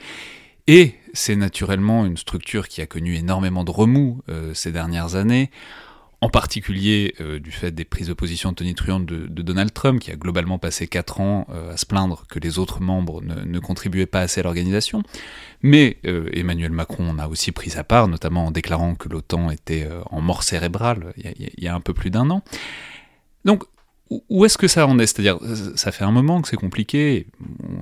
Et 0.67 0.95
c'est 1.13 1.37
naturellement 1.37 2.07
une 2.07 2.17
structure 2.17 2.69
qui 2.69 2.81
a 2.81 2.87
connu 2.87 3.17
énormément 3.17 3.65
de 3.65 3.71
remous 3.71 4.23
euh, 4.29 4.55
ces 4.55 4.73
dernières 4.73 5.15
années 5.17 5.51
en 6.23 6.29
particulier 6.29 7.15
euh, 7.21 7.39
du 7.39 7.51
fait 7.51 7.71
des 7.71 7.85
prises 7.85 8.09
de 8.09 8.13
position 8.13 8.53
tonitruantes 8.53 9.07
de, 9.07 9.27
de, 9.27 9.43
Donald 9.43 9.73
Trump, 9.73 10.01
qui 10.01 10.11
a 10.11 10.17
globalement 10.17 10.59
passé 10.59 10.87
4 10.87 11.21
ans 11.21 11.47
euh, 11.51 11.73
à 11.73 11.77
se 11.77 11.87
plaindre 11.87 12.25
que 12.29 12.39
les 12.39 12.59
autres 12.59 12.81
membres 12.81 13.23
ne, 13.23 13.59
contribuaient 13.59 14.07
pas 14.07 14.21
assez 14.21 14.41
à 14.41 14.43
l'organisation. 14.43 15.03
Mais 15.63 15.97
euh, 16.05 16.29
Emmanuel 16.33 16.73
Macron 16.73 17.09
en 17.09 17.19
a 17.19 17.27
aussi 17.27 17.53
pris 17.53 17.71
sa 17.71 17.85
part, 17.85 18.07
notamment 18.09 18.47
en 18.47 18.51
déclarant 18.51 18.95
que 18.95 19.09
l'OTAN 19.09 19.51
était 19.51 19.89
en 20.11 20.21
mort 20.21 20.43
cérébrale 20.43 21.13
il 21.17 21.51
y, 21.59 21.69
a, 21.69 21.75
un 21.75 21.81
peu 21.81 21.95
plus 21.95 22.11
d'un 22.11 22.29
an. 22.31 22.43
Donc, 23.45 23.65
où 24.29 24.45
est-ce 24.45 24.59
que 24.59 24.67
ça 24.67 24.87
en 24.87 24.99
est? 24.99 25.07
C'est-à-dire, 25.07 25.39
ça 25.77 25.93
fait 25.93 26.05
un 26.05 26.11
moment 26.11 26.43
que 26.43 26.49
c'est 26.49 26.57
compliqué, 26.57 27.29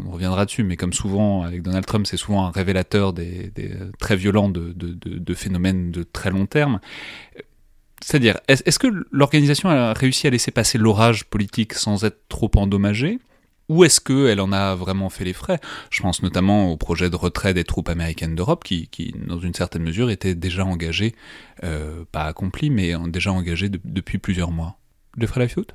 on 0.07 0.11
reviendra 0.11 0.45
dessus, 0.45 0.63
mais 0.63 0.77
comme 0.77 0.93
souvent 0.93 1.43
avec 1.43 1.63
Donald 1.63 1.87
Trump, 1.87 2.07
c'est 2.07 2.19
souvent 2.19 2.45
un 2.45 2.51
révélateur 2.51 3.15
des, 3.15 3.51
très 3.99 4.15
violents 4.15 4.51
de, 4.51 4.75
de, 4.75 5.35
phénomènes 5.35 5.91
de 5.91 6.03
très 6.03 6.31
long 6.31 6.45
terme. 6.45 6.81
C'est-à-dire, 8.03 8.39
est-ce 8.49 8.79
que 8.79 8.89
l'organisation 9.11 9.69
a 9.69 9.93
réussi 9.93 10.27
à 10.27 10.31
laisser 10.31 10.51
passer 10.51 10.79
l'orage 10.79 11.25
politique 11.25 11.75
sans 11.75 12.05
être 12.05 12.21
trop 12.29 12.51
endommagée? 12.57 13.19
Ou 13.69 13.85
est-ce 13.85 14.01
qu'elle 14.01 14.41
en 14.41 14.53
a 14.53 14.75
vraiment 14.75 15.11
fait 15.11 15.25
les 15.25 15.35
frais? 15.35 15.61
Je 15.91 16.01
pense 16.01 16.23
notamment 16.23 16.73
au 16.73 16.77
projet 16.79 17.11
de 17.11 17.17
retrait 17.17 17.53
des 17.53 17.65
troupes 17.65 17.91
américaines 17.91 18.35
d'Europe, 18.35 18.65
qui, 18.65 19.15
dans 19.27 19.39
une 19.39 19.53
certaine 19.53 19.83
mesure, 19.83 20.11
était 20.11 20.35
déjà 20.35 20.65
engagé, 20.65 21.15
euh, 21.65 22.05
pas 22.11 22.25
accompli, 22.25 22.71
mais 22.71 22.95
déjà 23.09 23.31
engagé 23.31 23.69
depuis 23.69 24.19
plusieurs 24.19 24.53
mois. 24.53 24.79
De 25.17 25.27
Lafioute 25.37 25.75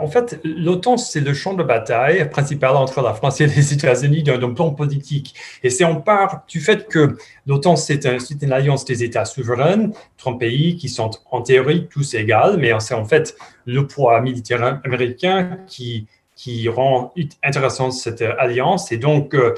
en 0.00 0.06
fait, 0.06 0.40
l'OTAN, 0.44 0.96
c'est 0.96 1.20
le 1.20 1.34
champ 1.34 1.54
de 1.54 1.62
bataille 1.62 2.28
principal 2.30 2.76
entre 2.76 3.02
la 3.02 3.14
France 3.14 3.40
et 3.40 3.46
les 3.46 3.72
États-Unis 3.72 4.22
d'un 4.22 4.52
plan 4.52 4.70
politique. 4.70 5.34
Et 5.62 5.70
c'est 5.70 5.84
en 5.84 5.96
part 5.96 6.44
du 6.48 6.60
fait 6.60 6.88
que 6.88 7.16
l'OTAN, 7.46 7.76
c'est 7.76 8.04
une 8.04 8.52
alliance 8.52 8.84
des 8.84 9.04
États 9.04 9.24
souverains, 9.24 9.90
30 10.16 10.38
pays 10.38 10.76
qui 10.76 10.88
sont 10.88 11.10
en 11.30 11.42
théorie 11.42 11.86
tous 11.88 12.14
égaux, 12.14 12.56
mais 12.58 12.72
c'est 12.80 12.94
en 12.94 13.04
fait 13.04 13.36
le 13.66 13.86
poids 13.86 14.20
militaire 14.20 14.80
américain 14.84 15.58
qui, 15.66 16.06
rend 16.68 17.12
intéressante 17.42 17.92
cette 17.92 18.22
alliance. 18.22 18.92
Et 18.92 18.96
donc, 18.96 19.34
euh, 19.34 19.54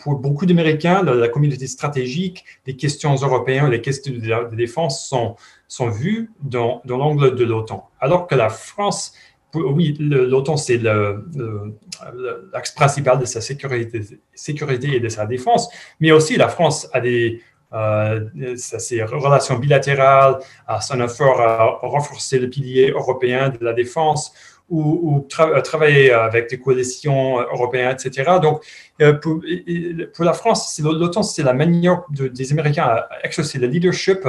pour, 0.00 0.16
beaucoup 0.16 0.44
d'Américains, 0.44 1.04
la, 1.04 1.14
la, 1.14 1.28
communauté 1.28 1.68
stratégique, 1.68 2.44
les 2.66 2.74
questions 2.74 3.14
européennes, 3.14 3.70
les 3.70 3.80
questions 3.80 4.12
de 4.12 4.56
défense 4.56 5.08
sont 5.08 5.36
sont 5.70 5.88
vus 5.88 6.32
dans, 6.42 6.82
dans 6.84 6.98
l'angle 6.98 7.36
de 7.36 7.44
l'OTAN. 7.44 7.88
Alors 8.00 8.26
que 8.26 8.34
la 8.34 8.50
France, 8.50 9.14
oui, 9.54 9.96
l'OTAN, 10.00 10.56
c'est 10.56 10.78
l'axe 10.78 12.72
principal 12.72 13.20
de 13.20 13.24
sa 13.24 13.40
sécurité, 13.40 14.02
sécurité 14.34 14.96
et 14.96 15.00
de 15.00 15.08
sa 15.08 15.26
défense, 15.26 15.70
mais 16.00 16.10
aussi 16.10 16.36
la 16.36 16.48
France 16.48 16.88
a 16.92 17.00
des, 17.00 17.40
euh, 17.72 18.26
ses 18.56 19.04
relations 19.04 19.58
bilatérales, 19.60 20.40
à 20.66 20.80
son 20.80 21.00
effort 21.00 21.40
à 21.40 21.78
renforcer 21.82 22.40
le 22.40 22.50
pilier 22.50 22.90
européen 22.90 23.50
de 23.50 23.64
la 23.64 23.72
défense 23.72 24.32
ou, 24.70 25.26
travailler 25.64 26.12
avec 26.12 26.48
des 26.48 26.58
coalitions 26.58 27.40
européennes, 27.40 27.96
etc. 27.98 28.38
Donc, 28.40 28.62
euh, 29.00 29.14
pour, 29.14 30.24
la 30.24 30.32
France, 30.32 30.80
l'OTAN, 30.82 31.22
c'est 31.22 31.42
la 31.42 31.54
manière 31.54 32.02
des 32.10 32.52
Américains 32.52 32.84
à 32.84 33.08
exercer 33.24 33.58
le 33.58 33.66
leadership 33.66 34.20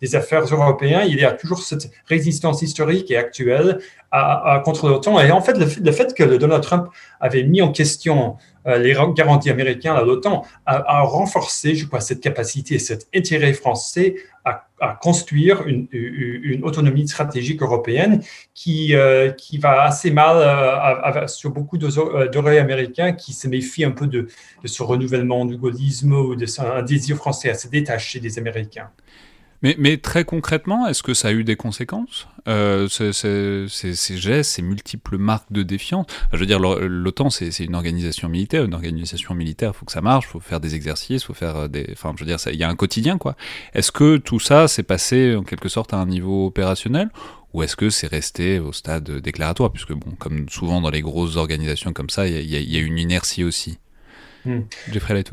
des 0.00 0.14
affaires 0.14 0.44
européennes. 0.44 1.06
Il 1.08 1.18
y 1.18 1.24
a 1.24 1.32
toujours 1.32 1.62
cette 1.62 1.90
résistance 2.06 2.62
historique 2.62 3.10
et 3.10 3.16
actuelle 3.16 3.80
à, 4.10 4.62
contre 4.64 4.88
l'OTAN. 4.88 5.20
Et 5.20 5.30
en 5.30 5.40
fait, 5.40 5.58
le, 5.58 5.92
fait 5.92 6.14
que 6.14 6.36
Donald 6.36 6.62
Trump 6.62 6.88
avait 7.20 7.42
mis 7.42 7.60
en 7.60 7.72
question 7.72 8.36
euh, 8.66 8.78
les 8.78 8.94
garanties 9.14 9.50
américaines 9.50 9.96
à 9.96 10.02
l'OTAN 10.02 10.44
a, 10.66 11.02
renforcé, 11.02 11.74
je 11.74 11.86
crois, 11.86 12.00
cette 12.00 12.20
capacité, 12.20 12.78
cet 12.78 13.08
intérêt 13.14 13.52
français 13.52 14.14
à, 14.80 14.98
construire 15.00 15.66
une, 15.66 15.88
autonomie 16.62 17.08
stratégique 17.08 17.62
européenne 17.62 18.22
qui, 18.54 18.94
euh, 18.94 19.30
qui 19.30 19.58
va 19.58 19.82
assez 19.82 20.10
mal 20.10 20.36
euh, 20.36 21.26
sur 21.26 21.50
beaucoup 21.50 21.78
d'oreilles 21.78 22.58
américains 22.58 23.12
qui 23.12 23.32
se 23.32 23.48
méfient 23.48 23.84
un 23.84 23.90
peu 23.90 24.06
de, 24.06 24.28
ce 24.64 24.82
renouvellement 24.82 25.44
du 25.44 25.56
gaullisme 25.56 26.12
ou 26.12 26.36
de 26.36 26.46
un 26.60 26.82
désir 26.82 27.16
français 27.16 27.50
à 27.50 27.54
se 27.54 27.68
détacher 27.68 28.20
des 28.20 28.38
Américains. 28.38 28.90
Mais, 29.62 29.74
mais, 29.78 29.96
très 29.96 30.24
concrètement, 30.24 30.86
est-ce 30.86 31.02
que 31.02 31.14
ça 31.14 31.28
a 31.28 31.32
eu 31.32 31.42
des 31.42 31.56
conséquences? 31.56 32.28
Euh, 32.46 32.86
ces, 32.88 34.16
gestes, 34.16 34.50
ces 34.52 34.62
multiples 34.62 35.18
marques 35.18 35.52
de 35.52 35.64
défiance? 35.64 36.06
Je 36.32 36.38
veux 36.38 36.46
dire, 36.46 36.60
l'OTAN, 36.60 37.28
c'est 37.30 37.58
une 37.58 37.74
organisation 37.74 38.28
militaire. 38.28 38.64
Une 38.64 38.74
organisation 38.74 39.34
militaire, 39.34 39.72
il 39.74 39.78
faut 39.78 39.84
que 39.84 39.92
ça 39.92 40.00
marche, 40.00 40.26
il 40.28 40.30
faut 40.30 40.40
faire 40.40 40.60
des 40.60 40.76
exercices, 40.76 41.22
il 41.22 41.26
faut 41.26 41.34
faire 41.34 41.56
euh, 41.56 41.68
des... 41.68 41.88
Enfin, 41.92 42.12
je 42.16 42.24
veux 42.24 42.28
dire, 42.28 42.38
il 42.46 42.58
y 42.58 42.62
a 42.62 42.68
un 42.68 42.76
quotidien, 42.76 43.18
quoi. 43.18 43.36
Est-ce 43.74 43.90
que 43.90 44.16
tout 44.16 44.38
ça 44.38 44.68
s'est 44.68 44.84
passé 44.84 45.34
en 45.34 45.42
quelque 45.42 45.68
sorte 45.68 45.92
à 45.92 45.96
un 45.96 46.06
niveau 46.06 46.46
opérationnel? 46.46 47.10
Ou 47.52 47.62
est-ce 47.62 47.76
que 47.76 47.90
c'est 47.90 48.06
resté 48.06 48.60
au 48.60 48.72
stade 48.72 49.10
déclaratoire? 49.10 49.72
Puisque, 49.72 49.92
bon, 49.92 50.12
comme 50.18 50.48
souvent 50.48 50.80
dans 50.80 50.90
les 50.90 51.00
grosses 51.00 51.36
organisations 51.36 51.92
comme 51.92 52.10
ça, 52.10 52.28
il 52.28 52.44
y, 52.44 52.74
y, 52.74 52.76
a 52.76 52.80
une 52.80 52.98
inertie 52.98 53.42
aussi. 53.42 53.78
Hmm. 54.44 54.60
Jeffrey 54.92 55.24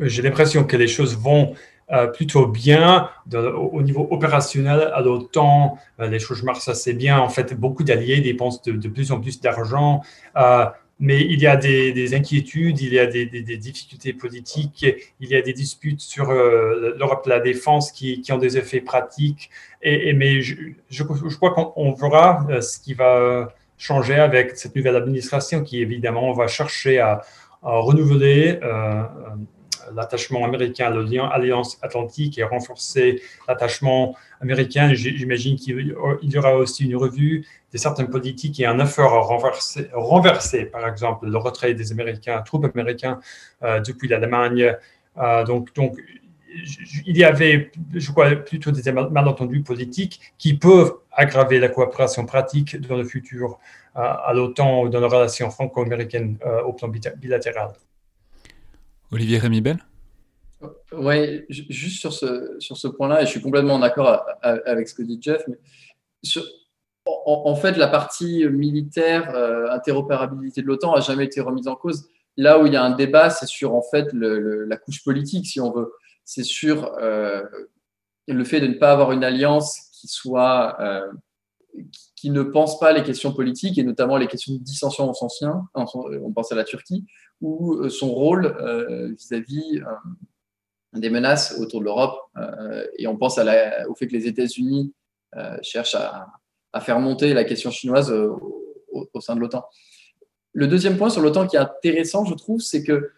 J'ai 0.00 0.22
l'impression 0.22 0.64
que 0.64 0.76
les 0.76 0.88
choses 0.88 1.18
vont 1.18 1.54
euh, 1.92 2.08
plutôt 2.08 2.48
bien 2.48 3.08
au, 3.32 3.80
niveau 3.80 4.08
opérationnel 4.10 4.90
à 4.92 5.00
l'OTAN. 5.02 5.78
Euh, 6.00 6.08
les 6.08 6.18
choses 6.18 6.42
marchent 6.42 6.66
assez 6.66 6.94
bien. 6.94 7.20
En 7.20 7.28
fait, 7.28 7.54
beaucoup 7.54 7.84
d'alliés 7.84 8.20
dépensent 8.20 8.60
de, 8.66 8.88
plus 8.88 9.12
en 9.12 9.20
plus 9.20 9.40
d'argent. 9.40 10.02
Euh, 10.36 10.66
mais 10.98 11.20
il 11.20 11.40
y 11.40 11.46
a 11.46 11.54
des, 11.54 12.14
inquiétudes, 12.14 12.80
il 12.80 12.92
y 12.92 12.98
a 12.98 13.06
des, 13.06 13.26
difficultés 13.58 14.14
politiques, 14.14 14.84
il 15.20 15.28
y 15.28 15.36
a 15.36 15.42
des 15.42 15.52
disputes 15.52 16.00
sur 16.00 16.32
l'Europe 16.32 17.24
de 17.26 17.30
la 17.30 17.38
défense 17.38 17.92
qui, 17.92 18.24
ont 18.30 18.38
des 18.38 18.56
effets 18.56 18.80
pratiques. 18.80 19.50
Et, 19.82 20.12
mais 20.14 20.40
je, 20.40 21.02
crois 21.36 21.52
qu'on 21.52 21.92
verra 21.92 22.46
ce 22.62 22.80
qui 22.80 22.94
va 22.94 23.54
changer 23.76 24.14
avec 24.14 24.56
cette 24.56 24.74
nouvelle 24.74 24.96
administration 24.96 25.62
qui, 25.62 25.82
évidemment, 25.82 26.32
va 26.32 26.46
chercher 26.46 26.98
à 26.98 27.20
renouveler 27.62 28.58
l'attachement 29.94 30.44
américain 30.44 30.86
à 30.86 31.38
l'Alliance 31.38 31.78
Atlantique 31.82 32.38
et 32.38 32.44
renforcer 32.44 33.22
l'attachement 33.48 34.16
américain. 34.40 34.92
J'imagine 34.94 35.56
qu'il 35.56 35.94
y 36.22 36.38
aura 36.38 36.56
aussi 36.56 36.84
une 36.84 36.96
revue 36.96 37.46
de 37.72 37.78
certaines 37.78 38.08
politiques 38.08 38.58
et 38.60 38.66
un 38.66 38.78
effort 38.78 39.12
à 39.14 39.20
renverser, 39.98 40.66
par 40.66 40.86
exemple, 40.88 41.28
le 41.28 41.38
retrait 41.38 41.74
des 41.74 41.92
Américains, 41.92 42.42
troupes 42.42 42.64
américaines 42.64 43.18
euh, 43.62 43.80
depuis 43.80 44.08
l'Allemagne. 44.08 44.74
Euh, 45.18 45.44
donc, 45.44 45.74
donc, 45.74 45.98
il 47.06 47.16
y 47.16 47.24
avait, 47.24 47.70
je 47.92 48.10
crois, 48.10 48.30
plutôt 48.30 48.70
des 48.70 48.90
malentendus 48.92 49.62
politiques 49.62 50.20
qui 50.38 50.54
peuvent 50.54 50.94
aggraver 51.12 51.58
la 51.58 51.68
coopération 51.68 52.24
pratique 52.24 52.80
dans 52.80 52.96
le 52.96 53.04
futur 53.04 53.58
euh, 53.96 54.00
à 54.00 54.32
l'OTAN 54.32 54.84
ou 54.84 54.88
dans 54.88 55.00
les 55.00 55.06
relations 55.06 55.50
franco-américaines 55.50 56.38
au 56.64 56.72
plan 56.72 56.88
bilatéral. 56.88 57.72
Olivier 59.12 59.38
Rémy-Bell 59.38 59.78
Oui, 60.92 61.44
juste 61.48 62.00
sur 62.00 62.12
ce, 62.12 62.56
sur 62.58 62.76
ce 62.76 62.88
point-là, 62.88 63.22
et 63.22 63.26
je 63.26 63.30
suis 63.30 63.40
complètement 63.40 63.78
d'accord 63.78 64.26
avec 64.42 64.88
ce 64.88 64.94
que 64.94 65.02
dit 65.02 65.18
Jeff, 65.20 65.42
mais 65.48 65.58
en, 67.06 67.54
fait, 67.54 67.76
la 67.76 67.88
partie 67.88 68.46
militaire, 68.48 69.34
euh, 69.34 69.70
interopérabilité 69.70 70.62
de 70.62 70.66
l'OTAN, 70.66 70.94
n'a 70.94 71.00
jamais 71.00 71.24
été 71.24 71.40
remise 71.40 71.68
en 71.68 71.76
cause. 71.76 72.08
Là 72.36 72.58
où 72.58 72.66
il 72.66 72.72
y 72.72 72.76
a 72.76 72.82
un 72.82 72.90
débat, 72.90 73.30
c'est 73.30 73.46
sur 73.46 73.74
en 73.74 73.82
fait 73.82 74.12
la 74.12 74.76
couche 74.76 75.02
politique, 75.04 75.46
si 75.46 75.60
on 75.60 75.70
veut. 75.72 75.92
C'est 76.24 76.44
sur 76.44 76.92
euh, 77.00 77.44
le 78.26 78.44
fait 78.44 78.60
de 78.60 78.66
ne 78.66 78.74
pas 78.74 78.92
avoir 78.92 79.12
une 79.12 79.24
alliance 79.24 79.88
qui 79.92 80.08
soit 80.08 80.76
euh, 80.80 81.10
qui 82.16 82.30
ne 82.30 82.42
pense 82.42 82.80
pas 82.80 82.92
les 82.92 83.02
questions 83.02 83.32
politiques 83.32 83.76
et 83.78 83.82
notamment 83.84 84.16
les 84.16 84.26
questions 84.26 84.54
de 84.54 84.58
dissension 84.58 85.04
en 85.08 85.14
ancien. 85.20 85.68
On 85.74 86.32
pense 86.32 86.50
à 86.50 86.54
la 86.54 86.64
Turquie 86.64 87.04
ou 87.42 87.74
euh, 87.74 87.90
son 87.90 88.10
rôle 88.10 88.46
euh, 88.46 89.12
vis-à-vis 89.12 89.80
euh, 89.80 90.98
des 90.98 91.10
menaces 91.10 91.58
autour 91.60 91.80
de 91.80 91.84
l'Europe. 91.84 92.18
et 92.98 93.06
on 93.06 93.18
pense 93.18 93.38
au 93.38 93.94
fait 93.94 94.06
que 94.06 94.12
les 94.12 94.26
États-Unis 94.26 94.94
cherchent 95.60 95.94
à, 95.94 96.26
faire 96.80 97.00
monter 97.00 97.34
la 97.34 97.44
question 97.44 97.70
chinoise 97.70 98.10
au, 98.10 99.20
sein 99.20 99.34
de 99.34 99.40
l'OTAN. 99.40 99.66
Le 100.52 100.66
deuxième 100.66 100.96
point 100.96 101.10
sur 101.10 101.20
l'OTAN 101.20 101.46
qui 101.46 101.56
est 101.56 101.58
intéressant, 101.58 102.24
je 102.24 102.34
trouve, 102.34 102.60
c'est 102.60 102.82
que 102.82 103.12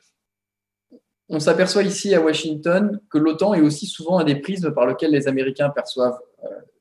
on 1.28 1.38
s'aperçoit 1.38 1.84
ici 1.84 2.14
à 2.14 2.20
Washington 2.20 3.00
que 3.10 3.18
l'OTAN 3.18 3.54
est 3.54 3.60
aussi 3.60 3.86
souvent 3.86 4.18
un 4.18 4.24
des 4.24 4.36
prismes 4.36 4.72
par 4.72 4.86
lequel 4.86 5.12
les 5.12 5.28
Américains 5.28 5.70
perçoivent 5.70 6.18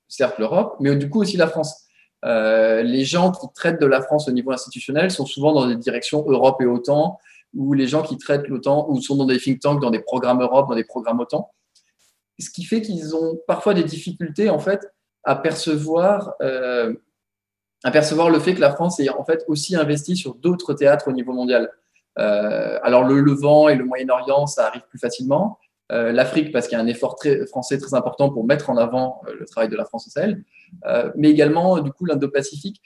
certes 0.07 0.39
l'Europe, 0.39 0.77
mais 0.79 0.95
du 0.95 1.09
coup 1.11 1.21
aussi 1.21 1.37
la 1.37 1.47
France. 1.47 1.86
Les 2.27 3.05
gens 3.05 3.31
qui 3.31 3.47
traitent 3.53 3.79
de 3.79 3.85
la 3.85 4.01
France 4.01 4.27
au 4.27 4.31
niveau 4.31 4.51
institutionnel 4.51 5.11
sont 5.11 5.25
souvent 5.25 5.53
dans 5.53 5.67
des 5.67 5.75
directions 5.75 6.25
Europe 6.27 6.61
et 6.61 6.65
OTAN, 6.65 7.17
ou 7.55 7.73
les 7.73 7.87
gens 7.87 8.03
qui 8.03 8.17
traitent 8.17 8.47
l'OTAN 8.47 8.87
ou 8.89 9.01
sont 9.01 9.15
dans 9.15 9.25
des 9.25 9.39
think 9.39 9.59
tanks, 9.59 9.81
dans 9.81 9.89
des 9.89 9.99
programmes 9.99 10.41
Europe, 10.41 10.69
dans 10.69 10.75
des 10.75 10.83
programmes 10.83 11.19
OTAN. 11.19 11.51
Ce 12.39 12.49
qui 12.49 12.63
fait 12.63 12.81
qu'ils 12.81 13.15
ont 13.15 13.39
parfois 13.47 13.73
des 13.73 13.83
difficultés 13.83 14.49
en 14.49 14.59
fait 14.59 14.93
à 15.23 15.35
percevoir, 15.35 16.35
euh, 16.41 16.93
à 17.83 17.91
percevoir 17.91 18.29
le 18.29 18.39
fait 18.39 18.53
que 18.53 18.61
la 18.61 18.71
France 18.71 18.99
est 18.99 19.09
en 19.09 19.25
fait 19.25 19.43
aussi 19.47 19.75
investie 19.75 20.15
sur 20.15 20.35
d'autres 20.35 20.73
théâtres 20.73 21.07
au 21.07 21.11
niveau 21.11 21.33
mondial. 21.33 21.71
Euh, 22.19 22.79
alors 22.83 23.03
le 23.03 23.19
Levant 23.19 23.69
et 23.69 23.75
le 23.75 23.85
Moyen-Orient, 23.85 24.47
ça 24.47 24.67
arrive 24.67 24.83
plus 24.89 24.99
facilement. 24.99 25.59
Euh, 25.91 26.11
L'Afrique, 26.11 26.51
parce 26.51 26.67
qu'il 26.67 26.77
y 26.77 26.81
a 26.81 26.83
un 26.83 26.87
effort 26.87 27.15
très, 27.15 27.45
français 27.47 27.77
très 27.77 27.93
important 27.93 28.29
pour 28.29 28.45
mettre 28.45 28.69
en 28.69 28.77
avant 28.77 29.21
le 29.39 29.45
travail 29.45 29.69
de 29.69 29.75
la 29.77 29.85
France 29.85 30.07
au 30.07 30.09
Sahel, 30.09 30.43
mais 31.15 31.29
également 31.29 31.79
du 31.79 31.91
coup 31.91 32.05
l'Indo-Pacifique. 32.05 32.81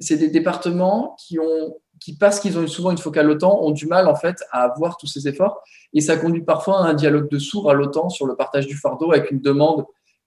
C'est 0.00 0.16
des 0.16 0.28
départements 0.28 1.14
qui 1.18 1.38
ont 1.38 1.76
qui, 2.00 2.16
parce 2.16 2.40
qu'ils 2.40 2.58
ont 2.58 2.66
souvent 2.66 2.90
une 2.90 2.98
focale 2.98 3.30
OTAN, 3.30 3.60
ont 3.62 3.70
du 3.70 3.86
mal 3.86 4.08
en 4.08 4.14
fait 4.14 4.36
à 4.50 4.62
avoir 4.64 4.96
tous 4.96 5.06
ces 5.06 5.28
efforts. 5.28 5.62
Et 5.92 6.00
ça 6.00 6.16
conduit 6.16 6.42
parfois 6.42 6.80
à 6.80 6.88
un 6.88 6.94
dialogue 6.94 7.30
de 7.30 7.38
sourds 7.38 7.70
à 7.70 7.74
l'OTAN 7.74 8.08
sur 8.08 8.26
le 8.26 8.36
partage 8.36 8.66
du 8.66 8.76
fardeau 8.76 9.12
avec 9.12 9.30
une 9.30 9.40
demande, 9.40 9.84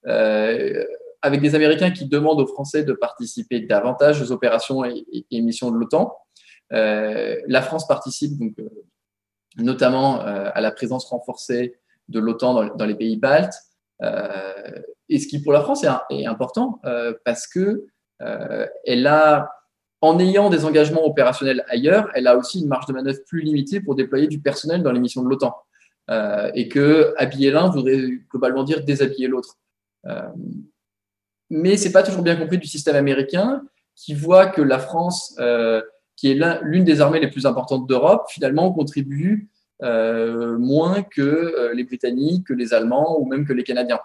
euh, 0.07 0.83
avec 1.21 1.41
des 1.41 1.55
Américains 1.55 1.91
qui 1.91 2.07
demandent 2.07 2.41
aux 2.41 2.47
Français 2.47 2.83
de 2.83 2.93
participer 2.93 3.61
davantage 3.61 4.21
aux 4.21 4.31
opérations 4.31 4.83
et, 4.85 5.05
missions 5.31 5.71
de 5.71 5.77
l'OTAN. 5.77 6.15
Euh, 6.73 7.37
la 7.47 7.61
France 7.61 7.87
participe 7.87 8.37
donc, 8.37 8.53
euh, 8.59 8.69
notamment 9.57 10.21
à 10.21 10.61
la 10.61 10.71
présence 10.71 11.05
renforcée 11.05 11.77
de 12.09 12.19
l'OTAN 12.19 12.75
dans, 12.75 12.85
les 12.85 12.95
pays 12.95 13.17
baltes. 13.17 13.55
et 14.01 15.19
ce 15.19 15.27
qui 15.27 15.41
pour 15.41 15.53
la 15.53 15.61
France 15.61 15.85
est, 16.09 16.25
important 16.25 16.79
parce 17.25 17.47
que 17.47 17.87
elle 18.19 19.07
a 19.07 19.49
en 20.01 20.19
ayant 20.19 20.49
des 20.49 20.65
engagements 20.65 21.05
opérationnels 21.05 21.65
ailleurs, 21.69 22.09
elle 22.13 22.27
a 22.27 22.37
aussi 22.37 22.61
une 22.61 22.67
marge 22.67 22.85
de 22.85 22.93
manœuvre 22.93 23.19
plus 23.25 23.41
limitée 23.41 23.81
pour 23.81 23.95
déployer 23.95 24.27
du 24.27 24.39
personnel 24.39 24.83
dans 24.83 24.91
les 24.91 24.99
missions 24.99 25.23
de 25.23 25.29
l'OTAN. 25.29 25.55
Euh, 26.09 26.49
et 26.53 26.69
que 26.69 27.13
habiller 27.17 27.51
l'un 27.51 27.69
voudrait 27.69 27.99
globalement 28.29 28.63
dire 28.63 28.83
déshabiller 28.83 29.27
l'autre. 29.27 29.57
Euh, 30.05 30.29
mais 31.49 31.75
c'est 31.75 31.91
pas 31.91 32.01
toujours 32.01 32.21
bien 32.21 32.37
compris 32.37 32.57
du 32.57 32.67
système 32.67 32.95
américain 32.95 33.61
qui 33.93 34.13
voit 34.13 34.47
que 34.47 34.61
la 34.61 34.79
France, 34.79 35.35
euh, 35.39 35.81
qui 36.17 36.31
est 36.31 36.39
l'une 36.63 36.83
des 36.83 36.99
armées 36.99 37.21
les 37.21 37.29
plus 37.29 37.45
importantes 37.45 37.87
d'Europe, 37.87 38.25
finalement 38.29 38.73
contribue 38.73 39.49
euh, 39.83 40.57
moins 40.57 41.03
que 41.03 41.71
les 41.73 41.85
Britanniques, 41.85 42.47
que 42.47 42.53
les 42.53 42.73
Allemands 42.73 43.17
ou 43.19 43.25
même 43.25 43.45
que 43.45 43.53
les 43.53 43.63
Canadiens. 43.63 43.99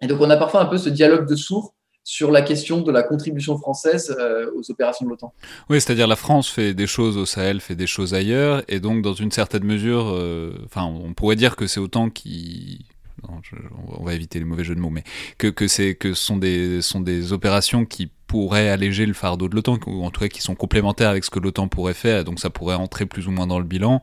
Et 0.00 0.06
donc 0.06 0.20
on 0.20 0.30
a 0.30 0.36
parfois 0.36 0.60
un 0.60 0.66
peu 0.66 0.78
ce 0.78 0.88
dialogue 0.88 1.28
de 1.28 1.34
sourds 1.34 1.74
sur 2.08 2.30
la 2.30 2.40
question 2.40 2.80
de 2.80 2.90
la 2.90 3.02
contribution 3.02 3.58
française 3.58 4.16
euh, 4.18 4.50
aux 4.56 4.70
opérations 4.70 5.04
de 5.04 5.10
l'OTAN. 5.10 5.34
Oui, 5.68 5.78
c'est-à-dire 5.78 6.06
la 6.06 6.16
France 6.16 6.48
fait 6.48 6.72
des 6.72 6.86
choses 6.86 7.18
au 7.18 7.26
Sahel, 7.26 7.60
fait 7.60 7.74
des 7.74 7.86
choses 7.86 8.14
ailleurs, 8.14 8.62
et 8.66 8.80
donc 8.80 9.02
dans 9.02 9.12
une 9.12 9.30
certaine 9.30 9.64
mesure, 9.64 10.08
euh, 10.08 10.54
enfin, 10.64 10.84
on 10.84 11.12
pourrait 11.12 11.36
dire 11.36 11.54
que 11.54 11.66
c'est 11.66 11.80
autant 11.80 12.08
qui 12.08 12.86
on 13.24 14.04
va 14.04 14.14
éviter 14.14 14.38
les 14.38 14.44
mauvais 14.44 14.64
jeux 14.64 14.74
de 14.74 14.80
mots, 14.80 14.90
mais 14.90 15.04
que, 15.38 15.46
que, 15.46 15.68
c'est, 15.68 15.94
que 15.94 16.14
ce 16.14 16.24
sont 16.24 16.36
des, 16.36 16.82
sont 16.82 17.00
des 17.00 17.32
opérations 17.32 17.84
qui 17.84 18.10
pourraient 18.26 18.68
alléger 18.68 19.06
le 19.06 19.14
fardeau 19.14 19.48
de 19.48 19.54
l'OTAN, 19.54 19.78
ou 19.86 20.04
en 20.04 20.10
tout 20.10 20.20
cas 20.20 20.28
qui 20.28 20.42
sont 20.42 20.54
complémentaires 20.54 21.10
avec 21.10 21.24
ce 21.24 21.30
que 21.30 21.40
l'OTAN 21.40 21.68
pourrait 21.68 21.94
faire, 21.94 22.24
donc 22.24 22.40
ça 22.40 22.50
pourrait 22.50 22.74
entrer 22.74 23.06
plus 23.06 23.26
ou 23.26 23.30
moins 23.30 23.46
dans 23.46 23.58
le 23.58 23.64
bilan. 23.64 24.02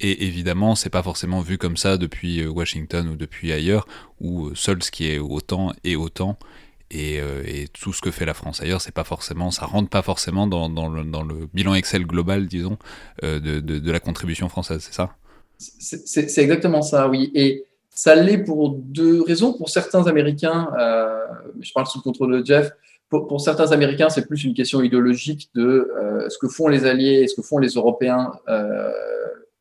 Et 0.00 0.26
évidemment, 0.26 0.74
c'est 0.74 0.90
pas 0.90 1.02
forcément 1.02 1.40
vu 1.40 1.56
comme 1.56 1.76
ça 1.76 1.96
depuis 1.96 2.40
euh, 2.40 2.48
Washington 2.48 3.08
ou 3.08 3.16
depuis 3.16 3.52
ailleurs, 3.52 3.86
où 4.20 4.54
seul 4.54 4.82
ce 4.82 4.90
qui 4.90 5.08
est 5.08 5.18
autant 5.18 5.72
est 5.84 5.94
autant, 5.94 6.36
euh, 6.94 7.42
et, 7.46 7.68
tout 7.68 7.92
ce 7.92 8.00
que 8.00 8.10
fait 8.10 8.24
la 8.24 8.34
France 8.34 8.60
ailleurs, 8.60 8.80
c'est 8.80 8.94
pas 8.94 9.04
forcément, 9.04 9.50
ça 9.50 9.66
rentre 9.66 9.88
pas 9.88 10.02
forcément 10.02 10.46
dans, 10.46 10.68
le, 10.68 11.48
bilan 11.52 11.74
Excel 11.74 12.06
global, 12.06 12.46
disons, 12.46 12.78
euh, 13.22 13.40
de, 13.40 13.90
la 13.90 14.00
contribution 14.00 14.48
française, 14.48 14.82
c'est 14.82 14.94
ça? 14.94 15.16
C'est 15.58 16.38
exactement 16.38 16.82
ça, 16.82 17.08
oui. 17.08 17.30
Et 17.34 17.64
ça 17.94 18.14
l'est 18.14 18.38
pour 18.38 18.70
deux 18.70 19.22
raisons. 19.22 19.52
Pour 19.52 19.68
certains 19.68 20.06
Américains, 20.06 20.72
euh, 20.78 21.24
je 21.60 21.72
parle 21.72 21.86
sous 21.86 21.98
le 21.98 22.02
contrôle 22.02 22.40
de 22.40 22.44
Jeff, 22.44 22.72
pour, 23.08 23.40
certains 23.40 23.70
Américains, 23.70 24.08
c'est 24.08 24.26
plus 24.26 24.42
une 24.42 24.54
question 24.54 24.82
idéologique 24.82 25.48
de 25.54 25.88
ce 26.28 26.36
que 26.36 26.48
font 26.48 26.66
les 26.66 26.84
Alliés 26.84 27.20
et 27.22 27.28
ce 27.28 27.36
que 27.36 27.42
font 27.42 27.58
les 27.58 27.74
Européens 27.74 28.32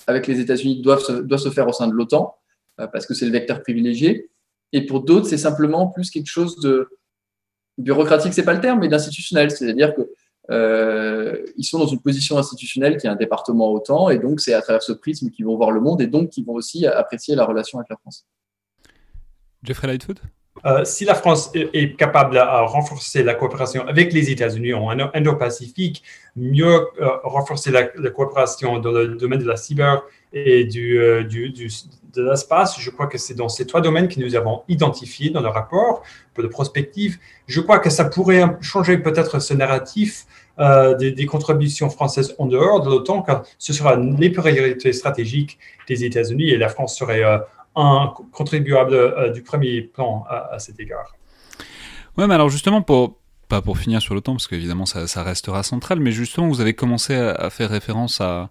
avec 0.08 0.26
les 0.26 0.40
États-Unis 0.40 0.82
doivent 0.82 1.22
doivent 1.22 1.40
se 1.40 1.52
faire 1.52 1.68
au 1.68 1.72
sein 1.72 1.88
de 1.88 1.94
l'OTAN, 1.94 2.36
parce 2.78 3.06
que 3.06 3.14
c'est 3.14 3.26
le 3.26 3.32
vecteur 3.32 3.62
privilégié. 3.62 4.32
Et 4.72 4.88
pour 4.88 5.02
d'autres, 5.02 5.28
c'est 5.28 5.38
simplement 5.38 5.88
plus 5.88 6.10
quelque 6.10 6.30
chose 6.30 6.60
de 6.62 6.90
bureaucratique, 7.78 8.34
c'est 8.34 8.44
pas 8.44 8.54
le 8.54 8.62
terme, 8.62 8.80
mais 8.80 8.88
d'institutionnel. 8.88 9.52
C'est-à-dire 9.52 9.94
que 9.94 10.10
euh, 10.50 11.46
ils 11.58 11.64
sont 11.64 11.80
dans 11.80 11.88
une 11.88 12.02
position 12.02 12.38
institutionnelle 12.38 12.98
qui 12.98 13.08
est 13.08 13.10
un 13.10 13.16
département 13.16 13.72
autant, 13.72 14.10
et 14.10 14.20
donc 14.20 14.40
c'est 14.40 14.54
à 14.54 14.62
travers 14.62 14.84
ce 14.84 14.92
prisme 14.92 15.30
qu'ils 15.30 15.46
vont 15.46 15.56
voir 15.56 15.72
le 15.72 15.82
monde, 15.82 16.02
et 16.02 16.08
donc 16.08 16.30
qu'ils 16.30 16.46
vont 16.46 16.54
aussi 16.54 16.86
apprécier 16.86 17.36
la 17.36 17.46
relation 17.46 17.80
avec 17.80 17.90
la 17.90 17.98
France. 17.98 18.26
Jeffrey 19.64 19.88
Lightfoot? 19.88 20.22
Euh, 20.66 20.86
si 20.86 21.04
la 21.04 21.16
France 21.16 21.52
est, 21.56 21.98
capable 21.98 22.36
de 22.36 22.40
renforcer 22.40 23.24
la 23.24 23.34
coopération 23.34 23.86
avec 23.88 24.14
les 24.14 24.30
États-Unis 24.32 24.74
en 24.74 24.90
Indo-Pacifique, 25.14 26.04
mieux 26.36 26.88
euh, 27.02 27.10
renforcer 27.24 27.72
la, 27.72 27.84
coopération 28.10 28.80
dans 28.80 28.92
le 28.92 29.16
domaine 29.16 29.40
de 29.40 29.48
la 29.48 29.58
cyber 29.58 30.04
et 30.32 30.68
euh, 30.78 31.24
du, 31.24 31.54
de 32.14 32.30
l'espace, 32.30 32.80
je 32.80 32.90
crois 32.92 33.08
que 33.08 33.18
c'est 33.18 33.34
dans 33.34 33.50
ces 33.50 33.68
trois 33.68 33.82
domaines 33.82 34.08
que 34.08 34.20
nous 34.20 34.36
avons 34.36 34.62
identifiés 34.70 35.32
dans 35.32 35.42
le 35.42 35.50
rapport 35.50 36.04
pour 36.34 36.44
de 36.44 36.50
prospective. 36.50 37.18
Je 37.48 37.60
crois 37.60 37.80
que 37.80 37.90
ça 37.90 38.06
pourrait 38.06 38.46
changer 38.62 38.98
peut-être 38.98 39.40
ce 39.40 39.54
narratif 39.54 40.26
des, 41.00 41.12
des, 41.12 41.26
contributions 41.26 41.90
françaises 41.90 42.36
en 42.38 42.46
dehors 42.46 42.82
de 42.84 42.90
l'OTAN, 42.92 43.24
car 43.24 43.44
ce 43.58 43.74
sera 43.74 43.96
les 43.96 44.30
priorités 44.30 44.94
stratégiques 44.94 45.58
des 45.88 46.06
États-Unis 46.06 46.52
et 46.52 46.58
la 46.58 46.70
France 46.70 46.96
serait 46.96 47.24
un 47.76 48.14
contribuable 48.32 48.94
euh, 48.94 49.32
du 49.32 49.42
premier 49.42 49.82
plan 49.82 50.26
à, 50.30 50.60
cet 50.60 50.80
égard. 50.80 51.16
Oui, 52.18 52.26
mais 52.28 52.36
alors 52.36 52.50
justement, 52.50 52.82
pour, 52.82 53.18
pas 53.50 53.62
pour 53.62 53.78
finir 53.78 54.02
sur 54.02 54.14
l'OTAN, 54.14 54.34
parce 54.34 54.48
qu'évidemment 54.48 54.86
ça, 54.86 55.08
ça, 55.08 55.24
restera 55.24 55.64
central, 55.64 56.00
mais 56.00 56.12
justement, 56.12 56.48
vous 56.48 56.62
avez 56.62 56.74
commencé 56.74 57.16
à 57.16 57.50
faire 57.50 57.70
référence 57.70 58.22
à, 58.22 58.50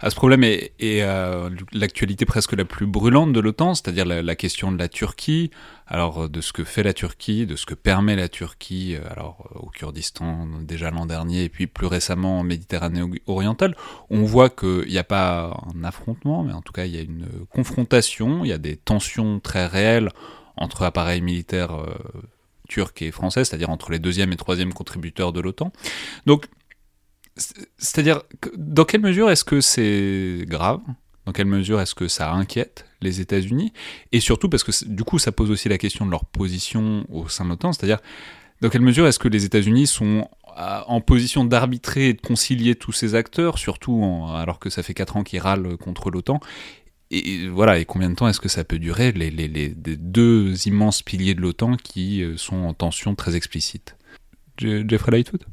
à 0.00 0.10
ce 0.10 0.16
problème 0.16 0.44
et, 0.44 0.72
euh, 0.82 1.50
l'actualité 1.72 2.24
presque 2.24 2.52
la 2.52 2.64
plus 2.64 2.86
brûlante 2.86 3.32
de 3.32 3.40
l'OTAN, 3.40 3.74
c'est-à-dire 3.74 4.04
la, 4.04 4.34
question 4.34 4.72
de 4.72 4.78
la 4.78 4.88
Turquie, 4.88 5.50
alors 5.86 6.28
de 6.28 6.40
ce 6.40 6.52
que 6.52 6.64
fait 6.64 6.82
la 6.82 6.92
Turquie, 6.92 7.46
de 7.46 7.56
ce 7.56 7.66
que 7.66 7.74
permet 7.74 8.16
la 8.16 8.28
Turquie, 8.28 8.96
euh, 8.96 9.10
alors 9.10 9.50
au 9.54 9.70
Kurdistan 9.70 10.48
déjà 10.62 10.90
l'an 10.90 11.06
dernier 11.06 11.44
et 11.44 11.48
puis 11.48 11.66
plus 11.66 11.86
récemment 11.86 12.40
en 12.40 12.42
Méditerranée 12.42 13.02
orientale, 13.26 13.76
on 14.10 14.22
voit 14.22 14.50
qu'il 14.50 14.88
n'y 14.88 14.98
a 14.98 15.04
pas 15.04 15.56
un 15.74 15.84
affrontement, 15.84 16.42
mais 16.42 16.52
en 16.52 16.62
tout 16.62 16.72
cas 16.72 16.84
il 16.84 16.94
y 16.94 16.98
a 16.98 17.02
une 17.02 17.26
confrontation, 17.50 18.44
il 18.44 18.48
y 18.48 18.52
a 18.52 18.58
des 18.58 18.76
tensions 18.76 19.40
très 19.40 19.66
réelles 19.66 20.10
entre 20.56 20.82
appareils 20.82 21.20
militaires 21.20 21.74
euh, 21.74 21.94
turcs 22.68 23.02
et 23.02 23.10
français, 23.10 23.44
c'est-à-dire 23.44 23.70
entre 23.70 23.90
les 23.90 23.98
deuxième 23.98 24.32
et 24.32 24.36
troisième 24.36 24.72
contributeurs 24.72 25.32
de 25.32 25.40
l'OTAN. 25.40 25.72
Donc 26.26 26.46
c'est-à-dire, 27.36 28.22
dans 28.56 28.84
quelle 28.84 29.00
mesure 29.00 29.30
est-ce 29.30 29.44
que 29.44 29.60
c'est 29.60 30.44
grave? 30.46 30.80
Dans 31.26 31.32
quelle 31.32 31.46
mesure 31.46 31.80
est-ce 31.80 31.94
que 31.94 32.06
ça 32.06 32.32
inquiète 32.32 32.86
les 33.00 33.20
États-Unis? 33.20 33.72
Et 34.12 34.20
surtout 34.20 34.48
parce 34.48 34.62
que 34.62 34.72
du 34.86 35.04
coup, 35.04 35.18
ça 35.18 35.32
pose 35.32 35.50
aussi 35.50 35.68
la 35.68 35.78
question 35.78 36.06
de 36.06 36.10
leur 36.10 36.26
position 36.26 37.06
au 37.10 37.28
sein 37.28 37.44
de 37.44 37.50
l'OTAN, 37.50 37.72
c'est-à-dire, 37.72 37.98
dans 38.60 38.68
quelle 38.68 38.82
mesure 38.82 39.06
est-ce 39.06 39.18
que 39.18 39.28
les 39.28 39.44
États-Unis 39.44 39.86
sont 39.86 40.28
en 40.56 41.00
position 41.00 41.44
d'arbitrer 41.44 42.10
et 42.10 42.14
de 42.14 42.20
concilier 42.20 42.76
tous 42.76 42.92
ces 42.92 43.16
acteurs, 43.16 43.58
surtout 43.58 44.04
alors 44.34 44.60
que 44.60 44.70
ça 44.70 44.82
fait 44.82 44.94
4 44.94 45.16
ans 45.16 45.24
qu'ils 45.24 45.40
râlent 45.40 45.76
contre 45.76 46.10
l'OTAN? 46.10 46.40
Et 47.10 47.48
voilà, 47.48 47.78
et 47.78 47.84
combien 47.84 48.10
de 48.10 48.14
temps 48.14 48.28
est-ce 48.28 48.40
que 48.40 48.48
ça 48.48 48.64
peut 48.64 48.78
durer, 48.78 49.12
les, 49.12 49.30
les, 49.30 49.68
deux 49.68 50.66
immenses 50.66 51.02
piliers 51.02 51.34
de 51.34 51.40
l'OTAN 51.40 51.76
qui 51.76 52.22
euh, 52.22 52.36
sont 52.36 52.56
en 52.56 52.74
tension 52.74 53.14
très 53.14 53.36
explicite? 53.36 53.96
Jeffrey 54.58 55.12
Lightwood 55.12 55.44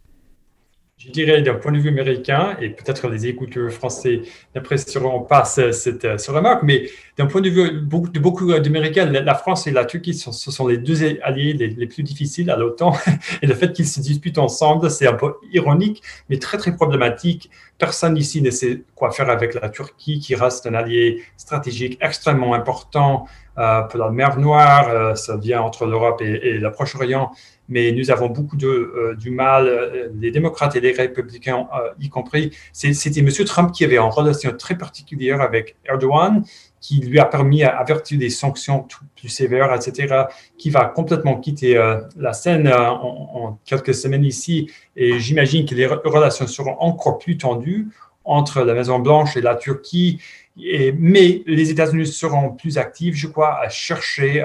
je 1.03 1.09
dirais 1.09 1.41
d'un 1.41 1.55
point 1.55 1.71
de 1.71 1.79
vue 1.79 1.89
américain, 1.89 2.55
et 2.61 2.69
peut-être 2.69 3.07
les 3.07 3.25
écouteurs 3.25 3.71
français 3.71 4.21
n'apprécieront 4.53 5.21
pas 5.21 5.45
cette, 5.45 6.03
remarque, 6.27 6.61
mais 6.63 6.89
d'un 7.17 7.25
point 7.25 7.41
de 7.41 7.49
vue 7.49 7.71
de 7.71 8.19
beaucoup 8.19 8.45
d'Américains, 8.45 9.05
la 9.05 9.35
France 9.35 9.65
et 9.65 9.71
la 9.71 9.85
Turquie, 9.85 10.13
ce 10.13 10.31
sont 10.31 10.67
les 10.67 10.77
deux 10.77 11.03
alliés 11.23 11.53
les, 11.53 11.87
plus 11.87 12.03
difficiles 12.03 12.51
à 12.51 12.55
l'OTAN. 12.55 12.93
Et 13.41 13.47
le 13.47 13.55
fait 13.55 13.73
qu'ils 13.73 13.87
se 13.87 13.99
disputent 13.99 14.37
ensemble, 14.37 14.89
c'est 14.91 15.07
un 15.07 15.13
peu 15.13 15.33
ironique, 15.51 16.03
mais 16.29 16.37
très, 16.37 16.57
très 16.57 16.75
problématique. 16.75 17.49
Personne 17.77 18.15
ici 18.15 18.41
ne 18.41 18.51
sait 18.51 18.83
quoi 18.93 19.11
faire 19.11 19.29
avec 19.29 19.55
la 19.55 19.69
Turquie, 19.69 20.19
qui 20.19 20.35
reste 20.35 20.67
un 20.67 20.75
allié 20.75 21.23
stratégique 21.35 21.97
extrêmement 22.01 22.53
important 22.53 23.25
euh, 23.57 23.81
pour 23.81 23.99
la 23.99 24.11
mer 24.11 24.37
Noire. 24.37 24.89
Euh, 24.89 25.15
ça 25.15 25.35
vient 25.37 25.61
entre 25.61 25.85
l'Europe 25.85 26.21
et, 26.21 26.49
et 26.49 26.57
le 26.59 26.71
Proche-Orient 26.71 27.31
mais 27.71 27.93
nous 27.93 28.11
avons 28.11 28.27
beaucoup 28.27 28.57
de, 28.57 28.67
euh, 28.67 29.15
du 29.15 29.31
mal, 29.31 29.67
euh, 29.67 30.09
les 30.19 30.29
démocrates 30.29 30.75
et 30.75 30.81
les 30.81 30.91
républicains 30.91 31.67
euh, 31.73 31.89
y 32.01 32.09
compris. 32.09 32.51
C'était 32.73 33.21
M. 33.21 33.29
Trump 33.45 33.71
qui 33.71 33.85
avait 33.85 33.95
une 33.95 34.09
relation 34.09 34.51
très 34.51 34.77
particulière 34.77 35.39
avec 35.39 35.77
Erdogan, 35.85 36.43
qui 36.81 36.99
lui 36.99 37.17
a 37.17 37.25
permis, 37.25 37.63
à, 37.63 37.81
vertu 37.85 38.17
des 38.17 38.29
sanctions 38.29 38.85
plus 39.15 39.29
sévères, 39.29 39.73
etc., 39.73 40.25
qui 40.57 40.69
va 40.69 40.83
complètement 40.85 41.37
quitter 41.37 41.75
la 42.17 42.33
scène 42.33 42.67
en, 42.67 43.59
quelques 43.65 43.93
semaines 43.93 44.25
ici. 44.25 44.69
Et 44.95 45.19
j'imagine 45.19 45.65
que 45.65 45.75
les 45.75 45.85
relations 45.85 46.47
seront 46.47 46.75
encore 46.79 47.19
plus 47.19 47.37
tendues 47.37 47.87
entre 48.25 48.63
la 48.63 48.73
Maison-Blanche 48.73 49.37
et 49.37 49.41
la 49.41 49.55
Turquie. 49.55 50.19
Mais 50.57 51.43
les 51.45 51.69
États-Unis 51.69 52.07
seront 52.07 52.49
plus 52.49 52.79
actifs, 52.79 53.15
je 53.15 53.27
crois, 53.27 53.59
à 53.61 53.69
chercher 53.69 54.43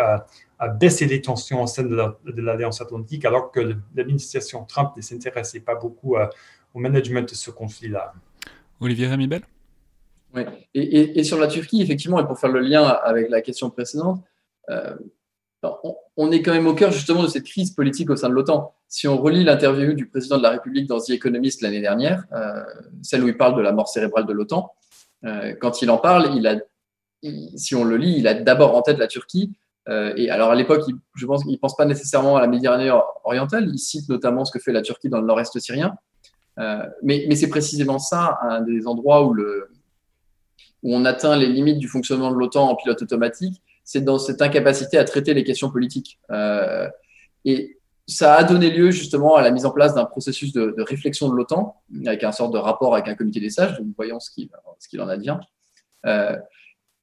à 0.59 0.69
baisser 0.69 1.07
les 1.07 1.21
tensions 1.21 1.63
au 1.63 1.67
sein 1.67 1.83
de 1.83 2.41
l'Alliance 2.41 2.81
atlantique, 2.81 3.25
alors 3.25 3.51
que 3.51 3.77
l'administration 3.95 4.65
Trump 4.65 4.93
ne 4.97 5.03
s'intéressait 5.03 5.61
pas 5.61 5.75
beaucoup 5.75 6.17
euh, 6.17 6.27
au 6.75 6.79
management 6.79 7.29
de 7.29 7.35
ce 7.35 7.51
conflit-là. 7.51 8.15
Olivier 8.81 9.09
Ramibel? 9.09 9.43
Oui, 10.35 10.43
et, 10.75 11.25
sur 11.25 11.39
la 11.39 11.47
Turquie, 11.47 11.81
effectivement, 11.81 12.21
et 12.21 12.27
pour 12.27 12.39
faire 12.39 12.51
le 12.51 12.61
lien 12.61 12.85
avec 12.85 13.31
la 13.31 13.41
question 13.41 13.71
précédente, 13.71 14.23
euh, 14.71 14.95
on, 16.17 16.31
est 16.31 16.43
quand 16.43 16.53
même 16.53 16.67
au 16.67 16.75
cœur 16.75 16.93
justement 16.93 17.23
de 17.23 17.29
cette 17.29 17.45
crise 17.45 17.73
politique 17.73 18.11
au 18.11 18.17
sein 18.17 18.29
de 18.29 18.35
l'OTAN. 18.35 18.75
Si 18.89 19.09
on 19.09 19.17
relit 19.17 19.45
l'interview 19.45 19.95
du 19.95 20.07
président 20.07 20.37
de 20.37 20.43
la 20.43 20.51
République 20.51 20.87
dans 20.87 21.01
The 21.01 21.11
Economist 21.11 21.63
l'année 21.63 21.81
dernière, 21.81 22.25
euh, 22.33 22.63
celle 23.03 23.25
où 23.25 23.29
il 23.29 23.37
parle 23.37 23.57
de 23.57 23.63
la 23.63 23.73
mort 23.73 23.89
cérébrale 23.89 24.27
de 24.27 24.33
l'OTAN, 24.33 24.73
quand 25.61 25.83
il 25.83 25.91
en 25.91 25.99
parle, 25.99 26.37
il 26.37 26.47
a, 26.47 26.61
si 27.57 27.75
on 27.75 27.83
le 27.83 27.97
lit, 27.97 28.17
il 28.19 28.29
a 28.29 28.35
d'abord 28.35 28.77
en 28.77 28.83
tête 28.83 28.99
la 28.99 29.09
Turquie, 29.09 29.57
euh, 29.89 30.13
et 30.17 30.31
alors 30.31 30.51
à 30.51 30.55
l'époque, 30.55 30.83
je 31.15 31.27
pense 31.27 31.45
qu'il 31.45 31.53
ne 31.53 31.59
pense 31.59 31.77
pas 31.77 31.85
nécessairement 31.85 32.37
à 32.37 32.41
la 32.41 32.47
Méditerranée 32.47 32.91
orientale. 33.25 33.69
Il 33.73 33.79
cite 33.79 34.09
notamment 34.09 34.45
ce 34.45 34.53
que 34.53 34.59
fait 34.59 34.73
la 34.73 34.83
Turquie 34.83 35.09
dans 35.09 35.21
le 35.21 35.27
nord-est 35.27 35.59
syrien. 35.59 35.97
Euh, 36.59 36.85
mais, 37.03 37.35
c'est 37.37 37.49
précisément 37.49 37.99
ça, 37.99 38.39
un 38.43 38.63
des 38.63 38.87
endroits 38.87 39.27
où, 39.27 39.37
on 40.83 41.05
atteint 41.05 41.37
les 41.37 41.49
limites 41.49 41.79
du 41.79 41.89
fonctionnement 41.89 42.31
de 42.31 42.37
l'OTAN 42.37 42.71
en 42.71 42.77
pilote 42.77 43.03
automatique, 43.03 43.61
c'est 43.85 44.01
dans 44.01 44.19
cette 44.19 44.41
incapacité 44.41 44.99
à 44.99 45.05
traiter 45.05 45.35
les 45.35 45.45
questions 45.45 45.71
politiques. 45.71 46.19
Euh, 46.31 46.89
et 47.45 47.79
ça 48.07 48.37
a 48.37 48.45
donné 48.45 48.71
lieu 48.71 48.91
justement 48.91 49.37
à 49.37 49.43
la 49.43 49.51
mise 49.51 49.67
en 49.67 49.71
place 49.71 49.95
d'un 49.95 50.05
processus 50.05 50.53
de, 50.53 50.75
réflexion 50.79 51.29
de 51.29 51.35
l'OTAN, 51.35 51.77
avec 52.07 52.25
un 52.25 52.33
sort 52.33 52.51
de 52.51 52.59
rapport 52.59 52.95
avec 52.95 53.09
un 53.09 53.15
comité 53.15 53.41
des 53.41 53.51
sages, 53.51 53.77
donc 53.79 53.89
voyons 53.97 54.21
ce 54.21 54.31
qu'il 54.31 54.49
ce 54.79 55.01
en 55.01 55.09
advient. 55.09 55.39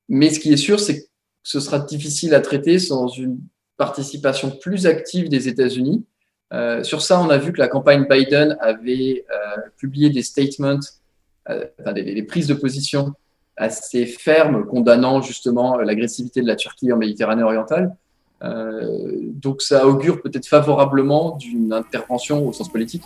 mais 0.09 0.29
ce 0.29 0.39
qui 0.39 0.51
est 0.51 0.57
sûr, 0.57 0.79
c'est 0.79 1.01
que 1.01 1.12
ce 1.43 1.59
sera 1.59 1.79
difficile 1.79 2.33
à 2.33 2.41
traiter 2.41 2.79
sans 2.79 3.07
une 3.07 3.39
participation 3.77 4.49
plus 4.49 4.87
active 4.87 5.29
des 5.29 5.47
États-Unis. 5.47 6.05
Euh, 6.53 6.83
sur 6.83 7.01
ça, 7.01 7.19
on 7.19 7.29
a 7.29 7.37
vu 7.37 7.51
que 7.51 7.59
la 7.59 7.67
campagne 7.67 8.05
Biden 8.09 8.57
avait 8.61 9.25
euh, 9.29 9.61
publié 9.77 10.09
des 10.09 10.21
statements, 10.21 10.79
euh, 11.49 11.65
enfin, 11.79 11.93
des, 11.93 12.23
prises 12.23 12.47
de 12.47 12.53
position 12.53 13.13
assez 13.57 14.05
fermes 14.05 14.65
condamnant 14.65 15.21
justement 15.21 15.77
l'agressivité 15.77 16.41
de 16.41 16.47
la 16.47 16.55
Turquie 16.55 16.91
en 16.91 16.97
Méditerranée 16.97 17.43
orientale. 17.43 17.95
donc 18.41 19.61
ça 19.61 19.85
augure 19.85 20.23
peut-être 20.23 20.47
favorablement 20.47 21.37
d'une 21.37 21.71
intervention 21.71 22.47
au 22.47 22.51
sens 22.51 22.67
politique 22.67 23.03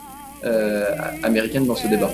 américaine 1.22 1.68
dans 1.68 1.76
ce 1.76 1.90
débat. 1.90 2.10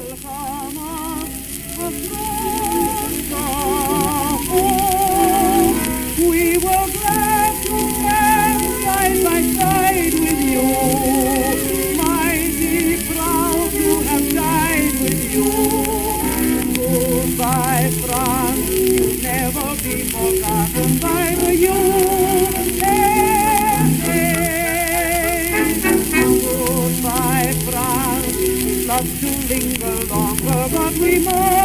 But 30.73 30.93
we 30.97 31.19
must. 31.19 31.62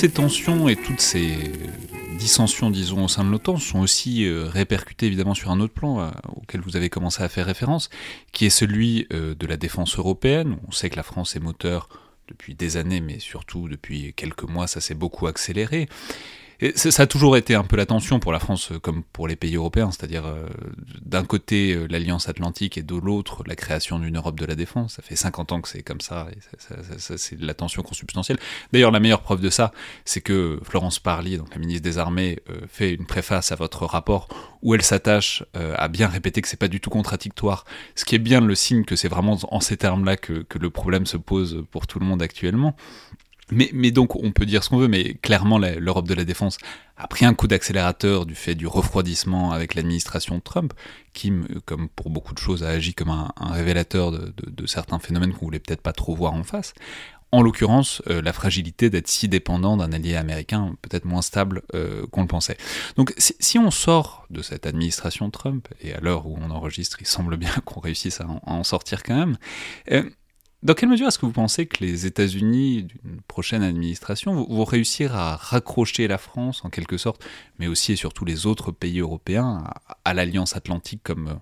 Ces 0.00 0.08
tensions 0.08 0.66
et 0.70 0.76
toutes 0.76 1.02
ces 1.02 1.36
dissensions, 2.18 2.70
disons, 2.70 3.04
au 3.04 3.08
sein 3.08 3.22
de 3.22 3.28
l'OTAN 3.28 3.58
sont 3.58 3.80
aussi 3.80 4.24
euh, 4.24 4.46
répercutées 4.46 5.04
évidemment 5.04 5.34
sur 5.34 5.50
un 5.50 5.60
autre 5.60 5.74
plan 5.74 6.00
euh, 6.00 6.10
auquel 6.36 6.62
vous 6.62 6.74
avez 6.74 6.88
commencé 6.88 7.22
à 7.22 7.28
faire 7.28 7.44
référence, 7.44 7.90
qui 8.32 8.46
est 8.46 8.50
celui 8.50 9.06
euh, 9.12 9.34
de 9.34 9.46
la 9.46 9.58
défense 9.58 9.98
européenne. 9.98 10.56
On 10.66 10.72
sait 10.72 10.88
que 10.88 10.96
la 10.96 11.02
France 11.02 11.36
est 11.36 11.38
moteur 11.38 11.90
depuis 12.28 12.54
des 12.54 12.78
années, 12.78 13.02
mais 13.02 13.18
surtout 13.18 13.68
depuis 13.68 14.14
quelques 14.14 14.44
mois, 14.44 14.66
ça 14.66 14.80
s'est 14.80 14.94
beaucoup 14.94 15.26
accéléré 15.26 15.86
ça 16.74 17.02
a 17.02 17.06
toujours 17.06 17.36
été 17.36 17.54
un 17.54 17.64
peu 17.64 17.76
la 17.76 17.86
tension 17.86 18.20
pour 18.20 18.32
la 18.32 18.38
France 18.38 18.72
euh, 18.72 18.78
comme 18.78 19.02
pour 19.02 19.26
les 19.26 19.36
pays 19.36 19.56
européens, 19.56 19.90
c'est-à-dire 19.90 20.26
euh, 20.26 20.46
d'un 21.02 21.24
côté 21.24 21.72
euh, 21.72 21.86
l'Alliance 21.88 22.28
Atlantique 22.28 22.76
et 22.76 22.82
de 22.82 22.94
l'autre 22.94 23.42
la 23.46 23.56
création 23.56 23.98
d'une 23.98 24.16
Europe 24.16 24.38
de 24.38 24.44
la 24.44 24.54
défense. 24.54 24.94
Ça 24.94 25.02
fait 25.02 25.16
50 25.16 25.52
ans 25.52 25.60
que 25.62 25.68
c'est 25.68 25.82
comme 25.82 26.00
ça, 26.00 26.28
et 26.32 26.38
c'est 26.98 27.40
la 27.40 27.54
tension 27.54 27.82
consubstantielle. 27.82 28.38
D'ailleurs, 28.72 28.90
la 28.90 29.00
meilleure 29.00 29.22
preuve 29.22 29.40
de 29.40 29.50
ça, 29.50 29.72
c'est 30.04 30.20
que 30.20 30.60
Florence 30.62 30.98
Parly, 30.98 31.38
donc 31.38 31.54
la 31.54 31.58
ministre 31.58 31.82
des 31.82 31.98
Armées, 31.98 32.38
fait 32.68 32.92
une 32.92 33.06
préface 33.06 33.52
à 33.52 33.54
votre 33.54 33.86
rapport 33.86 34.28
où 34.62 34.74
elle 34.74 34.82
s'attache 34.82 35.44
à 35.54 35.88
bien 35.88 36.08
répéter 36.08 36.42
que 36.42 36.48
c'est 36.48 36.58
pas 36.58 36.68
du 36.68 36.80
tout 36.80 36.90
contradictoire, 36.90 37.64
ce 37.94 38.04
qui 38.04 38.14
est 38.14 38.18
bien 38.18 38.40
le 38.40 38.54
signe 38.54 38.84
que 38.84 38.96
c'est 38.96 39.08
vraiment 39.08 39.38
en 39.50 39.60
ces 39.60 39.76
termes-là 39.76 40.16
que 40.16 40.44
le 40.58 40.70
problème 40.70 41.06
se 41.06 41.16
pose 41.16 41.64
pour 41.70 41.86
tout 41.86 41.98
le 41.98 42.06
monde 42.06 42.22
actuellement. 42.22 42.76
Mais, 43.50 43.90
donc, 43.90 44.16
on 44.16 44.32
peut 44.32 44.46
dire 44.46 44.62
ce 44.64 44.68
qu'on 44.68 44.78
veut, 44.78 44.88
mais 44.88 45.14
clairement, 45.14 45.58
l'Europe 45.58 46.08
de 46.08 46.14
la 46.14 46.24
défense 46.24 46.58
a 46.96 47.06
pris 47.06 47.24
un 47.24 47.34
coup 47.34 47.46
d'accélérateur 47.46 48.26
du 48.26 48.34
fait 48.34 48.54
du 48.54 48.66
refroidissement 48.66 49.52
avec 49.52 49.74
l'administration 49.74 50.40
Trump, 50.40 50.72
qui, 51.12 51.32
comme 51.64 51.88
pour 51.88 52.10
beaucoup 52.10 52.34
de 52.34 52.38
choses, 52.38 52.62
a 52.62 52.68
agi 52.68 52.94
comme 52.94 53.10
un, 53.10 53.32
révélateur 53.40 54.12
de, 54.12 54.66
certains 54.66 54.98
phénomènes 54.98 55.32
qu'on 55.32 55.46
voulait 55.46 55.58
peut-être 55.58 55.82
pas 55.82 55.92
trop 55.92 56.14
voir 56.14 56.34
en 56.34 56.44
face. 56.44 56.74
En 57.32 57.42
l'occurrence, 57.42 58.02
euh, 58.08 58.20
la 58.20 58.32
fragilité 58.32 58.90
d'être 58.90 59.06
si 59.06 59.28
dépendant 59.28 59.76
d'un 59.76 59.92
allié 59.92 60.16
américain, 60.16 60.74
peut-être 60.82 61.04
moins 61.04 61.22
stable 61.22 61.62
euh, 61.74 62.04
qu'on 62.08 62.22
le 62.22 62.26
pensait. 62.26 62.56
Donc, 62.96 63.14
si, 63.18 63.56
on 63.58 63.70
sort 63.70 64.26
de 64.30 64.42
cette 64.42 64.66
administration 64.66 65.30
Trump, 65.30 65.68
et 65.80 65.94
à 65.94 66.00
l'heure 66.00 66.26
où 66.26 66.36
on 66.40 66.50
enregistre, 66.50 66.98
il 67.00 67.06
semble 67.06 67.36
bien 67.36 67.52
qu'on 67.64 67.80
réussisse 67.80 68.20
à 68.20 68.26
en, 68.26 68.64
sortir 68.64 69.04
quand 69.04 69.14
même, 69.14 69.38
euh, 69.92 70.02
dans 70.62 70.74
quelle 70.74 70.90
mesure 70.90 71.08
est-ce 71.08 71.18
que 71.18 71.26
vous 71.26 71.32
pensez 71.32 71.66
que 71.66 71.82
les 71.82 72.04
États-Unis 72.04 72.84
d'une 72.84 73.20
prochaine 73.22 73.62
administration 73.62 74.44
vont 74.44 74.64
réussir 74.64 75.14
à 75.14 75.36
raccrocher 75.36 76.06
la 76.06 76.18
France 76.18 76.64
en 76.64 76.70
quelque 76.70 76.98
sorte, 76.98 77.24
mais 77.58 77.66
aussi 77.66 77.92
et 77.92 77.96
surtout 77.96 78.26
les 78.26 78.46
autres 78.46 78.70
pays 78.70 79.00
européens 79.00 79.64
à, 80.04 80.14
l'alliance 80.14 80.56
atlantique 80.56 81.00
comme, 81.02 81.28
euh, 81.28 81.34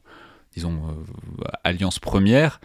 disons, 0.55 0.81
euh, 0.89 1.45
alliance 1.65 1.99
première? 1.99 2.61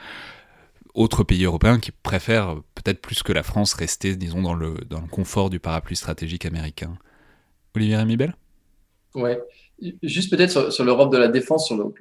Autres 0.93 1.23
pays 1.23 1.43
européens 1.43 1.79
qui 1.79 1.91
préfèrent 1.91 2.57
peut-être 2.75 3.01
plus 3.01 3.23
que 3.23 3.33
la 3.33 3.41
France 3.41 3.73
rester, 3.73 4.15
disons, 4.15 4.43
dans 4.43 4.53
le, 4.53 4.75
dans 4.87 5.01
le 5.01 5.07
confort 5.07 5.49
du 5.49 5.59
parapluie 5.59 5.95
stratégique 5.95 6.45
américain. 6.45 6.95
Olivier 7.75 7.97
Rémibel 7.97 8.35
Ouais, 9.15 9.39
juste 10.03 10.29
peut-être 10.29 10.71
sur, 10.71 10.85
l'Europe 10.85 11.11
de 11.11 11.17
la 11.17 11.27
défense, 11.27 11.67
sur 11.67 11.77
le, 11.77 11.93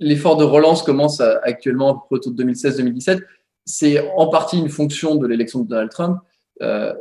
l'effort 0.00 0.36
de 0.36 0.44
relance 0.44 0.82
commence 0.82 1.20
actuellement 1.20 2.06
autour 2.10 2.32
de 2.32 2.44
2016-2017. 2.44 3.22
C'est 3.64 4.10
en 4.16 4.28
partie 4.28 4.58
une 4.58 4.68
fonction 4.68 5.16
de 5.16 5.26
l'élection 5.26 5.60
de 5.60 5.68
Donald 5.68 5.90
Trump. 5.90 6.18
Euh, 6.62 6.94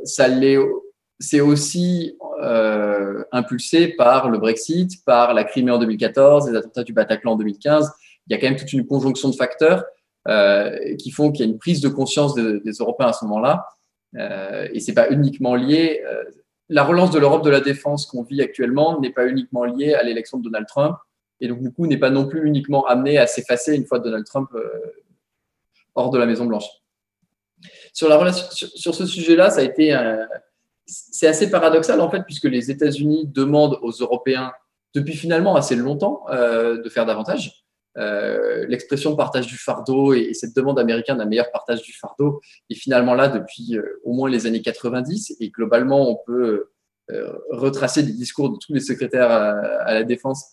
c'est 1.20 1.39
aussi 1.39 2.18
euh, 2.41 3.24
impulsé 3.32 3.89
par 3.89 4.30
le 4.30 4.38
Brexit, 4.38 5.04
par 5.06 5.34
la 5.34 5.44
Crimée 5.44 5.72
en 5.72 5.78
2014, 5.78 6.50
les 6.50 6.58
attentats 6.58 6.84
du 6.84 6.94
Bataclan 6.94 7.34
en 7.34 7.36
2015. 7.36 7.91
Il 8.28 8.34
y 8.34 8.36
a 8.36 8.39
quand 8.39 8.48
même 8.48 8.58
toute 8.58 8.74
une 8.74 8.86
conjonction 8.86 9.30
de 9.30 9.36
facteurs 9.36 9.84
euh, 10.28 10.96
qui 10.96 11.12
font 11.12 11.32
qu'il 11.32 11.46
y 11.46 11.50
a 11.50 11.52
une 11.52 11.60
prise 11.60 11.82
de 11.82 11.89
conscience 11.89 12.34
des 12.36 12.72
Européens 12.80 13.08
à 13.08 13.14
ce 13.14 13.26
moment-là. 13.26 13.68
et 14.74 14.80
c'est 14.80 14.94
pas 14.94 15.10
uniquement 15.10 15.56
lié. 15.56 16.02
la 16.70 16.84
relance 16.84 17.12
de 17.12 17.20
l'Europe 17.20 17.44
de 17.44 17.50
la 17.50 17.62
défense 17.62 18.06
qu'on 18.06 18.24
vit 18.24 18.41
actuellement 18.41 19.00
n'est 19.00 19.12
pas 19.12 19.28
uniquement 19.28 19.66
liée 19.66 19.94
à 19.94 20.04
l'élection 20.04 20.38
de 20.38 20.44
Donald 20.44 20.68
Trump 20.68 20.96
et 21.44 21.48
donc 21.50 21.62
du 21.62 21.72
coup 21.74 21.88
n'est 21.88 21.98
pas 21.98 22.10
non 22.10 22.26
plus 22.26 22.48
uniquement 22.48 22.86
amené 22.86 23.18
à 23.18 23.28
s'effacer 23.28 23.76
une 23.76 23.86
fois 23.86 24.00
Donald 24.00 24.26
Trump 24.26 24.50
euh, 24.56 24.64
hors 25.94 26.10
de 26.10 26.18
la 26.18 26.26
Maison 26.26 26.46
Blanche. 26.46 26.68
Sur 27.91 28.96
ce 28.96 29.06
sujet-là, 29.06 29.50
ça 29.50 29.62
été 29.62 29.96
c'est 30.86 31.28
assez 31.28 31.50
paradoxal 31.50 32.00
en 32.00 32.10
fait 32.10 32.24
puisque 32.24 32.46
les 32.46 32.72
États-Unis 32.72 33.28
demandent 33.28 33.78
aux 33.82 33.91
Européens 33.91 34.54
depuis 34.96 35.16
finalement 35.16 35.56
assez 35.56 35.76
longtemps 35.76 36.24
euh, 36.30 36.82
de 36.82 36.89
faire 36.89 37.06
davantage. 37.06 37.66
Euh, 37.98 38.66
l'expression 38.68 39.16
partage 39.16 39.46
du 39.46 39.58
fardeau 39.58 40.14
et, 40.14 40.34
cette 40.34 40.56
demande 40.56 40.80
américaine 40.80 41.18
d'un 41.18 41.26
meilleur 41.26 41.52
partage 41.52 41.82
du 41.82 41.91
fardeau 41.94 42.41
est 42.70 42.76
finalement 42.76 43.16
là 43.16 43.28
depuis 43.28 43.78
au 44.06 44.14
moins 44.14 44.30
les 44.30 44.48
années 44.48 44.62
90 44.62 45.36
et 45.41 45.50
globalement 45.50 46.10
on 46.10 46.16
peut 46.26 46.70
retracer 47.52 48.02
des 48.02 48.14
discours 48.14 48.50
de 48.50 48.58
tous 48.58 48.74
les 48.74 48.80
secrétaires 48.80 49.30
à 49.30 49.94
la 49.94 50.04
défense 50.04 50.53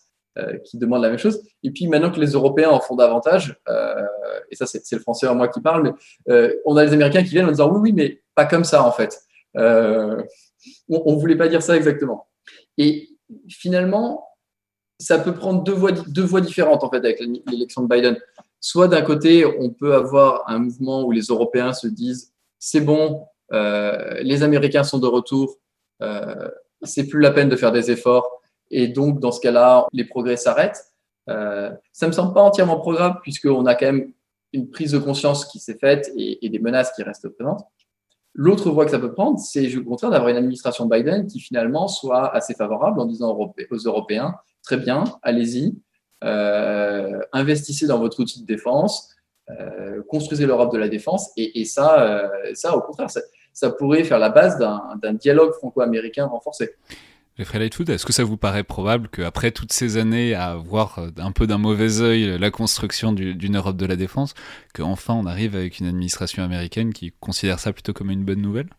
qui 0.63 0.77
demandent 0.77 1.01
la 1.01 1.09
même 1.09 1.19
chose. 1.19 1.41
Et 1.63 1.71
puis 1.71 1.87
maintenant 1.87 2.11
que 2.11 2.19
les 2.19 2.31
Européens 2.31 2.69
en 2.69 2.79
font 2.79 2.95
davantage, 2.95 3.59
euh, 3.67 4.05
et 4.49 4.55
ça 4.55 4.65
c'est 4.65 4.91
le 4.93 5.01
français 5.01 5.27
en 5.27 5.35
moi 5.35 5.47
qui 5.47 5.61
parle, 5.61 5.93
euh, 6.29 6.53
on 6.65 6.77
a 6.77 6.85
les 6.85 6.93
Américains 6.93 7.23
qui 7.23 7.29
viennent 7.29 7.47
en 7.47 7.51
disant 7.51 7.71
oui, 7.71 7.79
oui, 7.81 7.93
mais 7.93 8.21
pas 8.35 8.45
comme 8.45 8.63
ça 8.63 8.83
en 8.83 8.91
fait. 8.91 9.19
on 9.55 10.23
ne 10.89 11.19
voulait 11.19 11.37
pas 11.37 11.47
dire 11.47 11.61
ça 11.61 11.75
exactement. 11.75 12.29
Et 12.77 13.09
finalement, 13.49 14.27
ça 14.99 15.19
peut 15.19 15.33
prendre 15.33 15.63
deux 15.63 15.73
voies, 15.73 16.41
différentes 16.41 16.83
en 16.83 16.89
fait 16.89 16.97
avec 16.97 17.19
l'élection 17.19 17.83
de 17.83 17.87
Biden. 17.87 18.17
Soit 18.59 18.87
d'un 18.87 19.01
côté, 19.01 19.45
on 19.45 19.71
peut 19.71 19.95
avoir 19.95 20.47
un 20.47 20.59
mouvement 20.59 21.03
où 21.03 21.11
les 21.11 21.23
Européens 21.23 21.73
se 21.73 21.87
disent 21.87 22.33
c'est 22.59 22.81
bon, 22.81 23.25
les 23.51 24.43
Américains 24.43 24.83
sont 24.83 24.99
de 24.99 25.07
retour, 25.07 25.57
c'est 26.83 27.07
plus 27.07 27.19
la 27.19 27.31
peine 27.31 27.49
de 27.49 27.55
faire 27.55 27.71
des 27.71 27.91
efforts, 27.91 28.40
et 28.71 28.87
donc, 28.87 29.19
dans 29.19 29.31
ce 29.31 29.41
cas-là, 29.41 29.85
les 29.91 30.05
progrès 30.05 30.37
s'arrêtent. 30.37 30.81
Euh, 31.29 31.71
ça 31.91 32.07
ne 32.07 32.11
me 32.11 32.15
semble 32.15 32.33
pas 32.33 32.41
entièrement 32.41 32.79
probable, 32.79 33.19
puisqu'on 33.21 33.65
a 33.65 33.75
quand 33.75 33.87
même 33.87 34.13
une 34.53 34.69
prise 34.69 34.93
de 34.93 34.97
conscience 34.97 35.45
qui 35.45 35.59
s'est 35.59 35.77
faite 35.77 36.11
et, 36.17 36.49
des 36.49 36.59
menaces 36.59 36.91
qui 36.93 37.03
restent 37.03 37.29
présentes. 37.29 37.63
L'autre 38.33 38.71
voie 38.71 38.85
que 38.85 38.91
ça 38.91 38.99
peut 38.99 39.13
prendre, 39.13 39.37
c'est 39.39 39.75
au 39.75 39.83
contraire 39.83 40.09
d'avoir 40.09 40.29
une 40.29 40.37
administration 40.37 40.85
Biden 40.85 41.27
qui 41.27 41.39
finalement 41.39 41.87
soit 41.87 42.33
assez 42.33 42.53
favorable 42.53 42.99
en 42.99 43.05
disant 43.05 43.37
aux 43.37 43.77
Européens, 43.85 44.35
très 44.63 44.77
bien, 44.77 45.03
allez-y, 45.21 45.75
euh, 46.23 47.19
investissez 47.33 47.87
dans 47.87 47.99
votre 47.99 48.21
outil 48.21 48.41
de 48.41 48.45
défense, 48.45 49.09
euh, 49.49 50.01
construisez 50.07 50.45
l'Europe 50.45 50.71
de 50.71 50.77
la 50.77 50.87
défense, 50.87 51.29
et, 51.35 51.65
ça, 51.65 52.31
ça, 52.53 52.75
au 52.75 52.81
contraire, 52.81 53.09
ça 53.53 53.69
pourrait 53.69 54.05
faire 54.05 54.19
la 54.19 54.29
base 54.29 54.57
d'un 54.57 55.13
dialogue 55.13 55.51
franco-américain 55.53 56.25
renforcé. 56.25 56.75
Est-ce 57.89 58.05
que 58.05 58.13
ça 58.13 58.23
vous 58.23 58.37
paraît 58.37 58.63
probable 58.63 59.09
qu'après 59.09 59.51
toutes 59.51 59.73
ces 59.73 59.97
années 59.97 60.33
à 60.33 60.55
voir 60.55 60.99
euh, 60.99 61.09
un 61.17 61.31
peu 61.31 61.47
d'un 61.47 61.57
mauvais 61.57 62.01
œil 62.01 62.37
la 62.39 62.51
construction 62.51 63.13
d'une 63.13 63.57
Europe 63.57 63.77
de 63.77 63.85
la 63.85 63.95
défense, 63.95 64.33
qu'enfin 64.73 65.13
on 65.13 65.25
arrive 65.25 65.55
avec 65.55 65.79
une 65.79 65.87
administration 65.87 66.43
américaine 66.43 66.93
qui 66.93 67.13
considère 67.19 67.59
ça 67.59 67.73
plutôt 67.73 67.93
comme 67.93 68.11
une 68.11 68.23
bonne 68.23 68.41
nouvelle? 68.41 68.69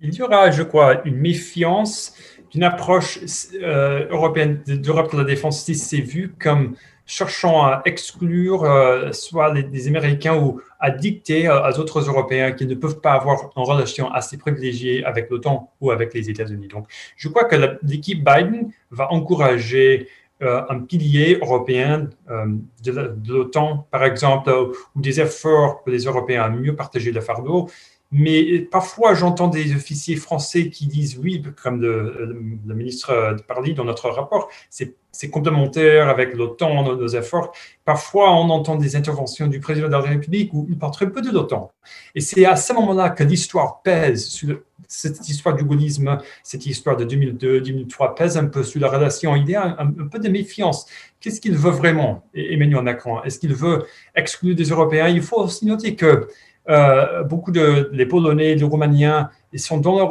Il 0.00 0.14
y 0.14 0.22
aura, 0.22 0.50
je 0.50 0.62
crois, 0.62 1.02
une 1.04 1.16
méfiance 1.16 2.14
d'une 2.50 2.64
approche 2.64 3.18
euh, 3.54 4.06
européenne 4.10 4.62
d'Europe 4.66 5.12
de 5.12 5.18
la 5.18 5.24
défense 5.24 5.64
si 5.64 5.74
c'est 5.74 6.00
vu 6.00 6.34
comme 6.38 6.76
cherchant 7.06 7.64
à 7.64 7.82
exclure 7.84 8.64
euh, 8.64 9.12
soit 9.12 9.52
les, 9.52 9.88
Américains 9.88 10.36
ou 10.36 10.60
à 10.80 10.90
dicter 10.90 11.46
à, 11.46 11.70
d'autres 11.72 12.08
Européens 12.08 12.52
qui 12.52 12.66
ne 12.66 12.74
peuvent 12.74 13.00
pas 13.00 13.12
avoir 13.12 13.50
une 13.56 13.62
relation 13.62 14.10
assez 14.10 14.38
privilégiée 14.38 15.04
avec 15.04 15.30
l'OTAN 15.30 15.70
ou 15.80 15.90
avec 15.90 16.14
les 16.14 16.30
États-Unis. 16.30 16.68
Donc, 16.68 16.86
je 17.16 17.28
crois 17.28 17.44
que 17.44 17.56
l'équipe 17.82 18.24
Biden 18.24 18.70
va 18.90 19.12
encourager 19.12 20.08
euh, 20.42 20.62
un 20.68 20.80
pilier 20.80 21.38
européen 21.40 22.10
euh, 22.28 22.46
de 22.82 23.32
l'OTAN, 23.32 23.86
par 23.90 24.04
exemple, 24.04 24.50
ou 24.94 25.00
des 25.00 25.20
efforts 25.20 25.82
pour 25.82 25.92
les 25.92 26.04
Européens 26.04 26.42
à 26.42 26.48
mieux 26.48 26.74
partager 26.74 27.12
le 27.12 27.20
fardeau. 27.20 27.70
Mais 28.16 28.60
parfois, 28.60 29.14
j'entends 29.14 29.48
des 29.48 29.74
officiers 29.74 30.14
français 30.14 30.70
qui 30.70 30.86
disent 30.86 31.18
oui, 31.18 31.42
comme 31.60 31.82
le, 31.82 32.32
ministre 32.64 33.36
Parly 33.48 33.74
dans 33.74 33.82
notre 33.82 34.08
rapport, 34.08 34.48
c'est 34.70 35.30
complémentaire 35.30 36.08
avec 36.08 36.36
l'OTAN, 36.36 36.84
nos, 36.84 37.08
efforts. 37.08 37.52
Parfois, 37.84 38.30
on 38.30 38.50
entend 38.50 38.76
des 38.76 38.94
interventions 38.94 39.48
du 39.48 39.58
président 39.58 39.88
de 39.88 39.92
la 39.92 40.00
République 40.00 40.54
où 40.54 40.64
il 40.70 40.78
parle 40.78 40.92
très 40.92 41.10
peu 41.10 41.22
de 41.22 41.30
l'OTAN. 41.32 41.72
Et 42.14 42.20
c'est 42.20 42.44
à 42.44 42.54
ce 42.54 42.72
moment-là 42.74 43.10
que 43.10 43.24
l'histoire 43.24 43.82
pèse 43.82 44.28
sur 44.28 44.60
cette 44.86 45.28
histoire 45.28 45.56
du 45.56 45.64
gaullisme, 45.64 46.16
cette 46.44 46.66
histoire 46.66 46.96
de 46.96 47.04
2002-2003 47.04 48.14
pèse 48.14 48.36
un 48.36 48.46
peu 48.46 48.62
sur 48.62 48.80
la 48.80 48.88
relation. 48.88 49.34
Il 49.34 49.50
y 49.50 49.56
a 49.56 49.76
un, 49.76 49.90
peu 49.90 50.20
de 50.20 50.28
méfiance. 50.28 50.86
Qu'est-ce 51.18 51.40
qu'il 51.40 51.56
veut 51.56 51.72
vraiment, 51.72 52.22
Emmanuel 52.32 52.82
Macron? 52.82 53.20
Est-ce 53.24 53.40
qu'il 53.40 53.54
veut 53.54 53.86
exclure 54.14 54.54
des 54.54 54.66
Européens? 54.66 55.08
Il 55.08 55.22
faut 55.22 55.40
aussi 55.40 55.66
noter 55.66 55.96
que 55.96 56.28
euh, 56.68 57.22
beaucoup 57.24 57.50
de 57.50 57.90
les 57.92 58.06
Polonais, 58.06 58.54
les 58.54 58.64
Roumaniens, 58.64 59.30
ils 59.52 59.60
sont 59.60 59.78
dans 59.78 60.08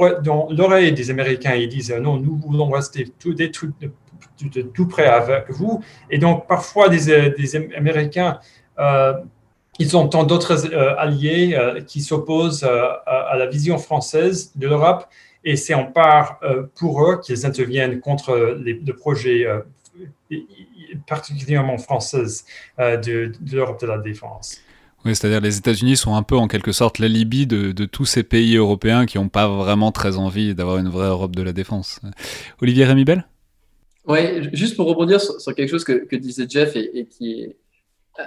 l'oreille 0.50 0.94
des 0.94 1.10
Américains. 1.10 1.56
Ils 1.56 1.70
disent 1.70 1.92
non, 1.92 2.18
nous 2.18 2.38
voulons 2.38 2.70
rester 2.70 3.12
tout, 3.20 3.36
tout, 4.74 4.88
près 4.88 5.08
avec 5.08 5.50
vous. 5.50 5.84
Et 6.10 6.18
donc, 6.18 6.48
parfois, 6.48 6.90
des, 6.90 7.56
Américains 7.76 8.40
euh, 8.80 9.14
ils 9.80 9.98
ont 9.98 10.08
tant 10.08 10.24
d'autres 10.24 10.72
alliés 11.00 11.58
qui 11.88 12.02
s'opposent 12.02 12.64
à 12.64 13.36
la 13.36 13.48
vision 13.48 13.80
française 13.80 14.52
de 14.56 14.68
l'Europe 14.68 15.08
et 15.44 15.56
c'est 15.56 15.74
en 15.74 15.86
part 15.86 16.40
pour 16.76 17.04
eux 17.04 17.20
qu'ils 17.20 17.44
interviennent 17.48 18.00
contre 18.00 18.56
les, 18.64 18.76
projets 18.94 19.48
particulièrement 21.08 21.80
français 21.80 22.46
de 22.78 23.32
l'Europe 23.52 23.82
de 23.82 23.88
la 23.88 23.98
défense. 23.98 24.62
Oui, 25.06 25.16
c'est-à-dire 25.16 25.42
les 25.42 25.58
États-Unis 25.58 25.98
sont 25.98 26.16
un 26.16 26.24
peu 26.24 26.38
en 26.38 26.48
quelque 26.48 26.72
sorte 26.72 27.00
la 27.00 27.10
Libye 27.10 27.46
de, 27.46 27.86
tous 27.86 28.06
ces 28.06 28.24
pays 28.24 28.56
européens 28.56 29.06
qui 29.06 29.18
n'ont 29.18 29.30
pas 29.30 29.48
vraiment 29.48 29.92
très 29.92 30.18
envie 30.18 30.56
d'avoir 30.56 30.78
une 30.78 30.90
vraie 30.90 31.08
Europe 31.08 31.36
de 31.36 31.44
la 31.44 31.52
défense. 31.52 32.00
Olivier 32.62 32.86
Rémibel? 32.86 33.28
Oui, 34.06 34.50
juste 34.54 34.76
pour 34.76 34.88
rebondir 34.88 35.20
sur, 35.22 35.56
quelque 35.56 35.70
chose 35.70 35.84
que, 35.84 36.16
disait 36.16 36.48
Jeff 36.48 36.76
et, 36.76 37.08
qui 37.10 37.42
est 37.42 37.58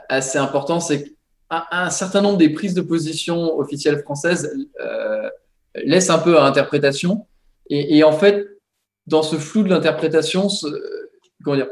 assez 0.09 0.39
important, 0.39 0.81
c'est 0.81 1.05
qu'un 1.05 1.65
un 1.71 1.91
certain 1.91 2.21
nombre 2.21 2.39
des 2.39 2.51
prises 2.51 2.75
de 2.75 2.83
position 2.83 3.59
officielles 3.59 4.01
françaises 4.01 4.55
euh, 4.81 5.31
laissent 5.77 6.11
un 6.11 6.19
peu 6.19 6.39
à 6.39 6.45
interprétation. 6.45 7.27
Et, 7.69 8.05
en 8.05 8.13
fait, 8.13 8.47
dans 9.07 9.23
ce 9.23 9.37
flou 9.37 9.65
de 9.65 9.69
l'interprétation, 9.71 10.49
comment 11.43 11.57
dire, 11.57 11.69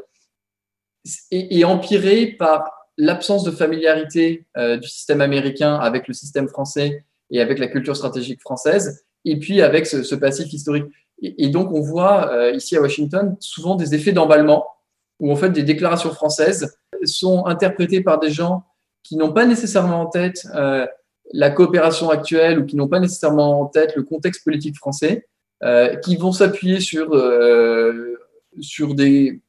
est 1.30 1.64
empiré 1.64 2.26
par 2.26 2.84
l'absence 2.97 3.45
de 3.45 3.51
familiarité 3.51 4.47
euh, 4.57 4.76
du 4.76 4.88
système 4.88 5.20
américain 5.20 5.74
avec 5.76 6.09
le 6.09 6.14
système 6.14 6.49
français 6.49 7.05
et 7.30 7.40
avec 7.40 7.59
la 7.59 7.68
culture 7.68 7.97
stratégique 7.97 8.40
française, 8.40 9.05
et 9.24 9.38
puis 9.38 9.62
avec 9.62 9.86
ce, 9.86 10.14
passif 10.14 10.53
historique. 10.53 10.86
Et, 11.22 11.49
donc, 11.49 11.72
on 11.72 11.80
voit 11.80 12.30
euh, 12.32 12.53
ici 12.53 12.76
à 12.76 12.80
Washington 12.80 13.36
souvent 13.40 13.76
des 13.76 13.95
effets 13.95 14.12
d'emballement, 14.12 14.66
où 15.20 15.32
en 15.32 15.36
fait 15.36 15.51
des 15.51 15.62
déclarations 15.62 16.11
françaises 16.11 16.76
sont 17.05 17.47
interprétées 17.47 18.03
par 18.03 18.18
des 18.18 18.30
gens 18.30 18.64
qui 19.03 19.16
n'ont 19.16 19.32
pas 19.32 19.47
nécessairement 19.47 20.03
en 20.03 20.07
tête 20.07 20.47
euh, 20.55 20.86
la 21.32 21.51
coopération 21.51 22.11
actuelle 22.11 22.59
ou 22.59 22.66
qui 22.66 22.76
n'ont 22.76 22.88
pas 22.88 23.01
nécessairement 23.01 23.61
en 23.61 23.66
tête 23.66 23.97
le 23.97 24.03
contexte 24.03 24.45
politique 24.45 24.76
français, 24.76 25.26
qui 26.03 26.16
vont 26.16 26.32
s'appuyer 26.32 26.78
sur, 26.78 27.18
sur 28.61 28.95
des, 28.95 29.40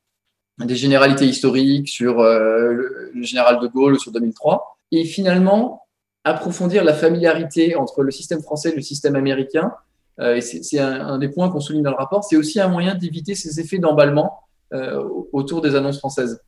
des 0.63 0.75
généralités 0.75 1.25
historiques 1.25 1.89
sur 1.89 2.19
euh, 2.19 2.71
le, 3.13 3.23
général 3.23 3.59
de 3.59 3.67
Gaulle 3.67 3.99
sur 3.99 4.11
2003, 4.11 4.77
et 4.91 5.03
finalement 5.03 5.83
approfondir 6.23 6.83
la 6.83 6.93
familiarité 6.93 7.75
entre 7.75 8.03
le 8.03 8.11
système 8.11 8.41
français 8.41 8.71
et 8.71 8.75
le 8.75 8.81
système 8.81 9.15
américain. 9.15 9.73
Euh, 10.19 10.39
c'est 10.39 10.79
un, 10.79 11.17
des 11.17 11.27
points 11.27 11.49
qu'on 11.49 11.59
souligne 11.59 11.83
dans 11.83 11.91
le 11.91 11.97
rapport. 11.97 12.23
C'est 12.23 12.37
aussi 12.37 12.59
un 12.61 12.69
moyen 12.69 12.95
d'éviter 12.95 13.35
ces 13.35 13.59
effets 13.59 13.79
d'emballement 13.79 14.39
euh, 14.73 15.03
autour 15.33 15.61
des 15.61 15.75
annonces 15.75 15.99
françaises. 15.99 16.41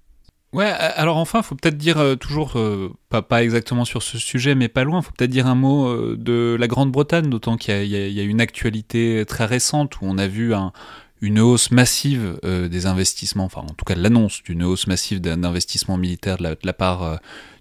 Ouais, 0.54 0.72
alors 0.96 1.18
enfin, 1.18 1.40
il 1.40 1.44
faut 1.44 1.56
peut-être 1.56 1.78
dire 1.78 2.16
toujours, 2.22 2.58
pas, 3.10 3.22
pas, 3.22 3.44
exactement 3.44 3.84
sur 3.84 4.02
ce 4.02 4.18
sujet, 4.18 4.56
mais 4.56 4.70
pas 4.70 4.86
loin, 4.86 5.02
il 5.02 5.04
faut 5.04 5.12
peut-être 5.12 5.30
dire 5.30 5.46
un 5.46 5.56
mot 5.56 6.16
de 6.16 6.56
la 6.58 6.68
Grande-Bretagne, 6.68 7.30
d'autant 7.30 7.58
qu'il 7.58 7.84
y, 7.84 8.14
y, 8.14 8.20
a 8.20 8.24
une 8.24 8.40
actualité 8.40 9.26
très 9.28 9.44
récente 9.44 9.98
où 9.98 10.06
on 10.06 10.18
a 10.18 10.26
vu 10.26 10.54
un, 10.54 10.72
une 11.22 11.40
hausse 11.40 11.72
massive 11.72 12.40
euh, 12.44 12.68
des 12.68 12.86
investissements, 12.86 13.46
enfin 13.46 13.62
en 13.62 13.74
tout 13.74 13.86
cas 13.86 13.96
l'annonce 13.96 14.44
d'une 14.44 14.64
hausse 14.64 14.88
massive 14.88 15.22
d'un 15.22 15.44
investissement 15.44 15.98
militaire 15.98 16.38
de 16.38 16.56
la, 16.62 16.74
part 16.74 17.04
euh, 17.04 17.16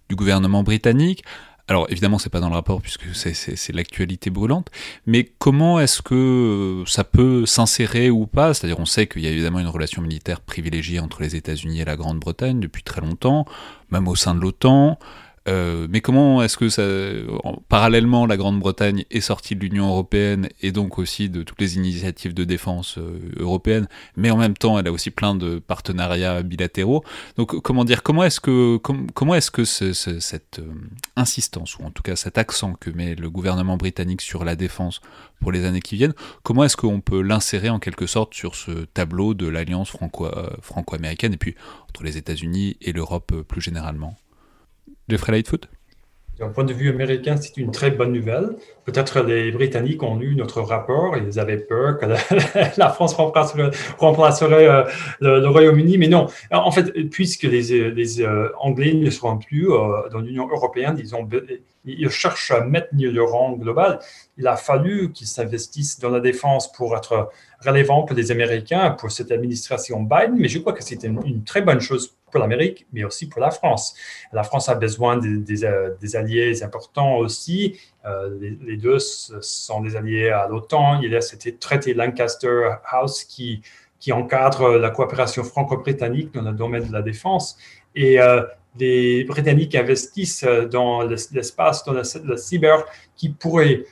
du 0.08 0.16
gouvernement 0.16 0.62
britannique. 0.62 1.24
Alors 1.68 1.86
évidemment 1.90 2.18
c'est 2.18 2.30
pas 2.30 2.38
dans 2.38 2.48
le 2.48 2.54
rapport 2.54 2.80
puisque 2.80 3.14
c'est 3.14 3.72
l'actualité 3.72 4.30
brûlante, 4.30 4.70
mais 5.06 5.24
comment 5.38 5.80
est-ce 5.80 6.00
que 6.00 6.14
euh, 6.14 6.86
ça 6.86 7.02
peut 7.02 7.44
s'insérer 7.44 8.08
ou 8.10 8.26
pas? 8.26 8.54
C'est-à-dire 8.54 8.78
on 8.78 8.86
sait 8.86 9.06
qu'il 9.06 9.22
y 9.22 9.26
a 9.26 9.30
évidemment 9.30 9.58
une 9.58 9.66
relation 9.68 10.00
militaire 10.00 10.40
privilégiée 10.40 11.00
entre 11.00 11.22
les 11.22 11.34
États-Unis 11.34 11.80
et 11.80 11.84
la 11.84 11.96
Grande-Bretagne 11.96 12.60
depuis 12.60 12.82
très 12.82 13.00
longtemps, 13.00 13.46
même 13.90 14.06
au 14.06 14.14
sein 14.14 14.34
de 14.34 14.40
l'OTAN. 14.40 14.98
Euh, 15.48 15.86
mais 15.90 16.00
comment 16.00 16.42
est-ce 16.42 16.56
que 16.56 16.68
ça, 16.68 16.82
parallèlement, 17.68 18.26
la 18.26 18.36
Grande-Bretagne 18.36 19.04
est 19.10 19.20
sortie 19.20 19.54
de 19.54 19.60
l'Union 19.60 19.88
européenne 19.88 20.48
et 20.60 20.72
donc 20.72 20.98
aussi 20.98 21.28
de 21.28 21.42
toutes 21.42 21.60
les 21.60 21.76
initiatives 21.76 22.34
de 22.34 22.44
défense 22.44 22.98
euh, 22.98 23.20
européennes, 23.38 23.86
mais 24.16 24.30
en 24.30 24.36
même 24.36 24.56
temps, 24.56 24.78
elle 24.78 24.88
a 24.88 24.92
aussi 24.92 25.10
plein 25.10 25.34
de 25.34 25.58
partenariats 25.58 26.42
bilatéraux. 26.42 27.04
Donc, 27.36 27.60
comment 27.62 27.84
dire, 27.84 28.02
comment 28.02 28.24
est-ce 28.24 28.40
que, 28.40 28.78
comment 28.78 29.34
est-ce 29.34 29.50
que 29.50 29.64
cette 29.64 30.58
euh, 30.58 30.72
insistance 31.14 31.78
ou 31.78 31.84
en 31.84 31.90
tout 31.90 32.02
cas 32.02 32.16
cet 32.16 32.38
accent 32.38 32.74
que 32.74 32.90
met 32.90 33.14
le 33.14 33.30
gouvernement 33.30 33.76
britannique 33.76 34.20
sur 34.20 34.44
la 34.44 34.56
défense 34.56 35.00
pour 35.40 35.52
les 35.52 35.64
années 35.64 35.80
qui 35.80 35.96
viennent, 35.96 36.14
comment 36.42 36.64
est-ce 36.64 36.76
qu'on 36.76 37.00
peut 37.00 37.20
l'insérer 37.20 37.68
en 37.68 37.78
quelque 37.78 38.06
sorte 38.06 38.34
sur 38.34 38.54
ce 38.54 38.70
tableau 38.86 39.34
de 39.34 39.46
l'alliance 39.46 39.90
franco-américaine 39.90 41.34
et 41.34 41.36
puis 41.36 41.54
entre 41.88 42.04
les 42.04 42.16
États-Unis 42.16 42.76
et 42.80 42.92
l'Europe 42.92 43.42
plus 43.42 43.60
généralement? 43.60 44.16
Jeffrey 45.08 45.32
Lightfoot? 45.32 45.68
D'un 46.38 46.50
point 46.50 46.64
de 46.64 46.74
vue 46.74 46.90
américain, 46.90 47.36
c'est 47.40 47.56
une 47.56 47.70
très 47.70 47.90
bonne 47.90 48.12
nouvelle. 48.12 48.56
Peut-être 48.84 49.20
les 49.22 49.50
Britanniques 49.52 50.02
ont 50.02 50.16
lu 50.16 50.36
notre 50.36 50.60
rapport 50.60 51.16
ils 51.16 51.40
avaient 51.40 51.56
peur 51.56 51.98
que 51.98 52.04
la, 52.76 52.90
France 52.90 53.14
remplacerait, 53.14 54.68
euh, 54.68 54.84
le, 55.20 55.48
Royaume-Uni, 55.48 55.96
mais 55.96 56.08
non. 56.08 56.26
En 56.50 56.70
fait, 56.70 56.92
puisque 57.08 57.44
les, 57.44 58.20
euh, 58.20 58.50
Anglais 58.58 58.92
ne 58.92 59.08
seront 59.08 59.38
plus 59.38 59.72
euh, 59.72 60.10
dans 60.12 60.18
l'Union 60.18 60.46
européenne, 60.46 60.96
ils, 60.98 61.14
ont, 61.14 61.26
ils 61.86 62.10
cherchent 62.10 62.50
à 62.50 62.60
maintenir 62.60 63.12
le 63.12 63.22
rang 63.22 63.52
global. 63.52 63.98
Il 64.36 64.46
a 64.46 64.56
fallu 64.56 65.12
qu'ils 65.12 65.28
s'investissent 65.28 66.00
dans 66.00 66.10
la 66.10 66.20
défense 66.20 66.70
pour 66.70 66.94
être 66.98 67.30
relevant 67.64 68.02
pour 68.02 68.14
les 68.14 68.30
Américains, 68.30 68.90
pour 68.90 69.10
cette 69.10 69.32
administration 69.32 70.02
Biden, 70.02 70.36
mais 70.36 70.48
je 70.48 70.58
crois 70.58 70.74
que 70.74 70.84
c'est 70.84 71.02
une 71.02 71.44
très 71.44 71.62
bonne 71.62 71.80
chose 71.80 72.14
l'Amérique, 72.38 72.86
mais 72.92 73.04
aussi 73.04 73.28
pour 73.28 73.40
la 73.40 73.50
France. 73.50 73.94
La 74.32 74.42
France 74.42 74.68
a 74.68 74.74
besoin 74.74 75.16
des, 75.16 75.64
euh, 75.64 75.94
alliés 76.14 76.62
importants 76.62 77.16
aussi. 77.16 77.78
Euh, 78.04 78.30
les, 78.40 78.76
deux 78.76 78.98
sont 78.98 79.80
des 79.80 79.96
alliés 79.96 80.30
à 80.30 80.46
l'OTAN. 80.48 81.00
Il 81.02 81.10
y 81.10 81.16
a 81.16 81.20
cet 81.20 81.58
traité 81.60 81.94
Lancaster 81.94 82.70
House 82.90 83.24
qui, 83.24 83.62
encadre 84.12 84.78
la 84.78 84.90
coopération 84.90 85.42
franco-britannique 85.42 86.32
dans 86.32 86.42
le 86.42 86.52
domaine 86.52 86.86
de 86.86 86.92
la 86.92 87.02
défense. 87.02 87.58
Et 87.96 88.20
euh, 88.20 88.42
les 88.78 89.24
Britanniques 89.24 89.74
investissent 89.74 90.46
dans 90.70 91.02
l'espace, 91.02 91.84
dans 91.84 91.92
le 91.92 92.36
cyber, 92.36 92.84
qui 93.16 93.30
pourrait 93.30 93.84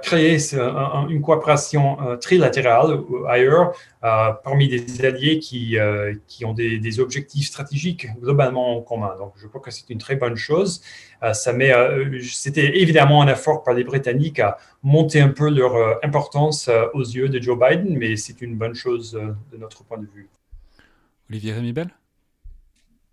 créer 0.00 0.38
une 1.08 1.20
coopération 1.20 2.00
euh, 2.00 2.16
trilatérale 2.16 3.00
ailleurs 3.28 3.72
euh, 4.04 4.32
parmi 4.44 4.68
des 4.68 5.04
alliés 5.04 5.40
qui, 5.40 5.76
euh, 5.76 6.14
qui 6.28 6.44
ont 6.44 6.52
des, 6.52 7.00
objectifs 7.00 7.48
stratégiques 7.48 8.06
globalement 8.20 8.76
en 8.76 8.80
commun. 8.80 9.16
Donc, 9.18 9.32
je 9.36 9.46
crois 9.48 9.60
que 9.60 9.70
c'est 9.70 9.90
une 9.90 9.98
très 9.98 10.16
bonne 10.16 10.36
chose. 10.36 10.80
ça 11.32 11.52
met, 11.52 11.72
c'était 12.22 12.78
évidemment 12.78 13.22
un 13.22 13.28
effort 13.28 13.64
par 13.64 13.74
les 13.74 13.84
Britanniques 13.84 14.38
à 14.38 14.56
monter 14.82 15.20
un 15.20 15.28
peu 15.28 15.50
leur 15.50 15.98
importance 16.02 16.70
aux 16.94 17.02
yeux 17.02 17.28
de 17.28 17.42
Joe 17.42 17.58
Biden, 17.58 17.98
mais 17.98 18.16
c'est 18.16 18.40
une 18.40 18.56
bonne 18.56 18.74
chose 18.74 19.12
de 19.52 19.58
notre 19.58 19.84
point 19.84 19.98
de 19.98 20.06
vue. 20.06 20.28
Olivier 21.28 21.52
Rémibel? 21.52 21.88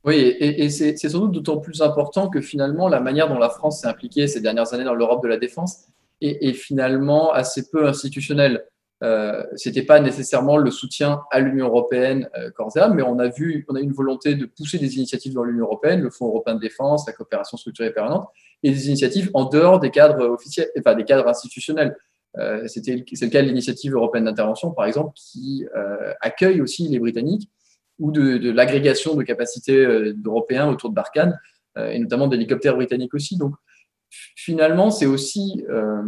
Oui, 0.06 0.36
et, 0.40 0.70
c'est 0.70 0.96
sans 0.98 1.20
doute 1.20 1.32
d'autant 1.32 1.58
plus 1.58 1.82
important 1.82 2.30
que 2.30 2.42
finalement, 2.42 2.88
la 2.88 3.00
manière 3.00 3.28
dont 3.28 3.40
la 3.40 3.50
France 3.50 3.82
s'est 3.82 3.88
impliquée 3.88 4.28
ces 4.28 4.42
dernières 4.42 4.74
années 4.74 4.84
dans 4.84 4.96
l'Europe 4.96 5.24
de 5.24 5.30
la 5.30 5.38
défense 5.38 5.88
et, 6.24 6.54
finalement 6.54 7.32
assez 7.32 7.70
peu 7.70 7.88
institutionnel. 7.88 8.66
Euh, 9.04 9.44
c'était 9.56 9.84
pas 9.84 10.00
nécessairement 10.00 10.56
le 10.56 10.72
soutien 10.72 11.22
à 11.30 11.42
l'Union 11.42 11.68
européenne 11.68 12.30
euh, 12.38 12.50
corps 12.52 12.72
mais 12.94 13.04
on 13.04 13.20
a 13.20 13.28
vu, 13.28 13.66
on 13.68 13.76
a 13.76 13.82
une 13.82 13.92
volonté 13.92 14.36
de 14.36 14.46
pousser 14.46 14.78
des 14.78 14.96
initiatives 14.96 15.34
dans 15.34 15.44
l'Union 15.44 15.66
européenne, 15.66 16.02
le 16.02 16.10
Fonds 16.10 16.28
européen 16.28 16.56
de 16.56 16.62
défense, 16.62 17.06
la 17.06 17.12
coopération 17.12 17.58
structurée 17.58 17.92
permanente, 17.92 18.30
et 18.64 18.72
des 18.72 18.88
initiatives 18.88 19.30
en 19.34 19.44
dehors 19.44 19.82
des 19.82 19.90
cadres 19.90 20.26
officiels, 20.26 20.70
enfin 20.80 20.96
des 20.96 21.04
cadres 21.04 21.28
institutionnels. 21.28 21.98
Euh, 22.40 22.68
c'est 22.68 22.86
le 22.88 23.30
cas 23.30 23.42
de 23.42 23.48
l'initiative 23.48 23.94
européenne 23.94 24.26
d'intervention, 24.26 24.72
par 24.72 24.86
exemple, 24.86 25.12
qui 25.16 25.66
euh, 25.76 26.14
accueille 26.22 26.62
aussi 26.62 26.88
les 26.88 27.00
Britanniques, 27.00 27.50
ou 28.00 28.12
de, 28.12 28.50
l'agrégation 28.52 29.16
de 29.16 29.24
capacités 29.24 29.78
euh, 29.78 30.14
d'Européens 30.16 30.68
autour 30.70 30.90
de 30.90 30.96
Barkhane, 30.96 31.40
et 31.76 31.98
notamment 31.98 32.28
d'hélicoptères 32.28 32.76
britanniques 32.76 33.16
aussi. 33.16 33.36
Donc, 33.36 33.56
finalement, 34.36 34.92
c'est 34.92 35.06
aussi 35.06 35.66
euh, 35.70 36.04